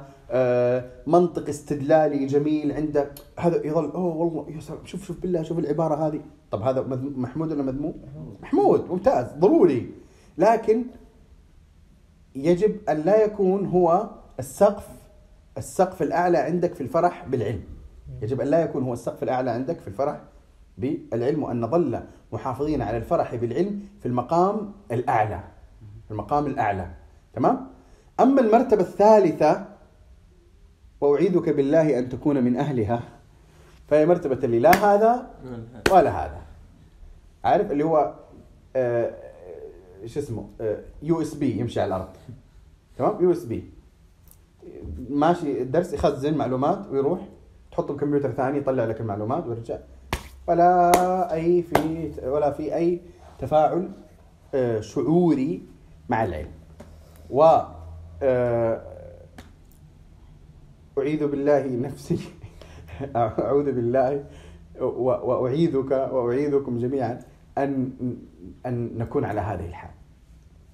منطق 1.08 1.50
استدلالي 1.50 2.26
جميل 2.26 2.72
عندك 2.72 3.12
هذا 3.40 3.68
يظل 3.68 3.92
أوه 3.92 4.16
والله 4.16 4.56
يا 4.56 4.60
سلام 4.60 4.86
شوف 4.86 5.06
شوف 5.06 5.22
بالله 5.22 5.44
شوف 5.44 5.60
العبارة 5.60 6.08
هذه. 6.08 6.22
طب 6.52 6.62
هذا 6.62 6.82
محمود 7.16 7.52
ولا 7.52 7.64
مذموم؟ 7.64 7.94
محمود. 8.42 8.90
ممتاز 8.90 9.26
ضروري. 9.40 9.92
لكن 10.38 10.84
يجب 12.36 12.90
أن 12.90 12.98
لا 12.98 13.24
يكون 13.24 13.66
هو 13.66 14.10
السقف 14.40 14.88
السقف 15.58 16.02
الأعلى 16.02 16.38
عندك 16.38 16.74
في 16.74 16.82
الفرح 16.82 17.28
بالعلم. 17.28 17.64
يجب 18.22 18.42
أن 18.42 18.48
لا 18.48 18.62
يكون 18.62 18.84
هو 18.84 18.94
السقف 18.94 19.24
الأعلى 19.24 19.52
عندك 19.52 19.80
في 19.80 19.88
الفرح 19.88 20.22
بالعلم 20.78 21.44
وأن 21.44 21.62
نظل 21.62 22.00
محافظين 22.34 22.82
على 22.82 22.98
الفرح 22.98 23.36
بالعلم 23.36 23.80
في 24.00 24.06
المقام 24.06 24.72
الأعلى. 24.92 25.44
في 26.06 26.12
المقام 26.12 26.46
الأعلى. 26.46 26.88
تمام؟ 27.34 27.68
أما 28.20 28.42
المرتبة 28.42 28.82
الثالثة 28.82 29.71
وأعيذك 31.02 31.50
بالله 31.50 32.00
أن 32.00 32.10
تكون 32.10 32.44
من 32.44 32.58
أهلها. 32.58 33.04
فهي 33.88 34.06
مرتبة 34.06 34.40
اللي 34.44 34.60
لا 34.60 34.72
هذا 34.72 35.30
ولا 35.92 36.26
هذا. 36.26 36.42
عارف 37.44 37.72
اللي 37.72 37.84
هو 37.84 38.14
آه 38.76 39.12
شو 40.06 40.20
اسمه 40.20 40.48
USB 41.04 41.60
يمشي 41.60 41.82
على 41.82 41.96
الأرض. 41.96 42.10
تمام؟ 42.98 43.24
USB 43.24 43.70
ماشي 45.10 45.62
الدرس 45.62 45.94
يخزن 45.94 46.38
معلومات 46.38 46.88
ويروح 46.92 47.20
تحط 47.72 47.92
بكمبيوتر 47.92 48.32
ثاني 48.32 48.58
يطلع 48.58 48.86
لك 48.86 49.02
المعلومات 49.02 49.48
ويرجع. 49.48 49.78
ولا 50.48 51.34
أي 51.34 51.64
في 51.64 52.12
ولا 52.24 52.52
في 52.52 52.76
أي 52.76 53.02
تفاعل 53.40 53.90
آه، 54.54 54.80
شعوري 54.80 55.62
مع 56.10 56.24
العلم. 56.24 56.52
و 57.30 57.44
آه، 58.24 58.82
أعيذ 60.98 61.28
بالله 61.28 61.68
نفسي. 61.68 62.20
أعوذ 63.16 63.72
بالله. 63.72 64.26
و- 64.82 65.20
وأعيذك 65.32 65.92
وأعيذكم 65.92 66.78
جميعا 66.78 67.20
أن 67.58 67.92
أن 68.66 68.98
نكون 68.98 69.26
على 69.26 69.42
هذه 69.42 69.66
الحال. 69.66 69.92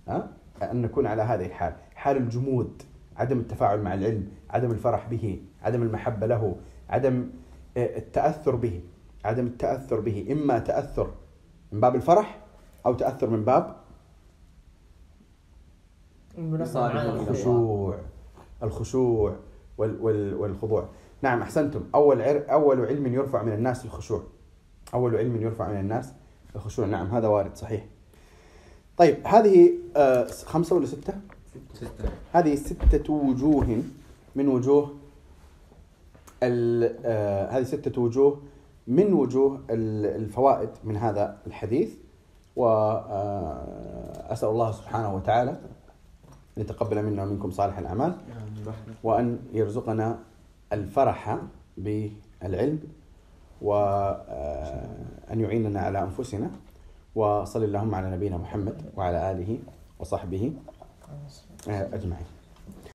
ها؟ 0.07 0.31
أن 0.71 0.81
نكون 0.81 1.05
على 1.07 1.21
هذه 1.21 1.45
الحال. 1.45 1.73
حال 1.95 2.17
الجمود 2.17 2.81
عدم 3.17 3.39
التفاعل 3.39 3.81
مع 3.81 3.93
العلم 3.93 4.27
عدم 4.49 4.71
الفرح 4.71 5.07
به 5.09 5.41
عدم 5.63 5.81
المحبة 5.83 6.27
له 6.27 6.55
عدم 6.89 7.29
آه، 7.77 7.97
التأثر 7.97 8.55
به 8.55 8.81
عدم 9.25 9.45
التأثر 9.45 9.99
به. 9.99 10.27
إما 10.31 10.59
تأثر 10.59 11.11
من 11.71 11.79
باب 11.79 11.95
الفرح 11.95 12.39
أو 12.85 12.93
تأثر 12.93 13.29
من 13.29 13.43
باب. 13.45 13.75
الخشوع. 17.29 17.97
الخشوع. 18.63 19.35
والخضوع. 19.77 20.85
نعم 21.21 21.41
أحسنتم. 21.41 21.83
أول 21.95 22.21
عر 22.21 22.43
أول 22.51 22.85
علم 22.85 23.13
يرفع 23.13 23.43
من 23.43 23.53
الناس 23.53 23.85
الخشوع. 23.85 24.23
أول 24.93 25.15
علم 25.15 25.41
يرفع 25.41 25.69
من 25.71 25.79
الناس 25.79 26.13
الخشوع. 26.55 26.85
نعم 26.85 27.07
هذا 27.07 27.27
وارد 27.27 27.55
صحيح. 27.55 27.85
طيب 28.97 29.27
هذه 29.27 29.71
آه 29.95 30.27
خمسة 30.27 30.75
ولا 30.75 30.85
ستة؟ 30.85 31.13
ستة. 31.73 32.09
هذه 32.33 32.55
ستة 32.55 33.13
وجوه 33.13 33.83
من 34.35 34.47
وجوه 34.47 34.95
ال- 36.43 36.95
آه، 37.05 37.49
هذه 37.49 37.63
ستة 37.63 38.01
وجوه 38.01 38.41
من 38.87 39.13
وجوه 39.13 39.55
ال- 39.69 40.21
الفوائد 40.23 40.69
من 40.83 40.97
هذا 40.97 41.37
الحديث. 41.47 41.93
وأسأل 42.55 44.49
الله 44.49 44.71
سبحانه 44.71 45.15
وتعالى 45.15 45.51
أن 45.51 46.61
يتقبل 46.61 47.03
منا 47.03 47.23
ومنكم 47.23 47.51
صالح 47.51 47.77
الأعمال. 47.77 48.15
وأن 49.03 49.39
يرزقنا 49.53 50.19
الفرح 50.73 51.37
بالعلم 51.77 52.79
وأن 53.61 55.39
يعيننا 55.41 55.79
على 55.79 56.03
أنفسنا. 56.03 56.49
وصل 57.15 57.63
اللهم 57.63 57.95
على 57.95 58.11
نبينا 58.11 58.37
محمد 58.37 58.81
وعلى 58.95 59.31
آله 59.31 59.59
وصحبه 59.99 60.53
آه، 61.69 61.95
أجمعين. 61.95 62.36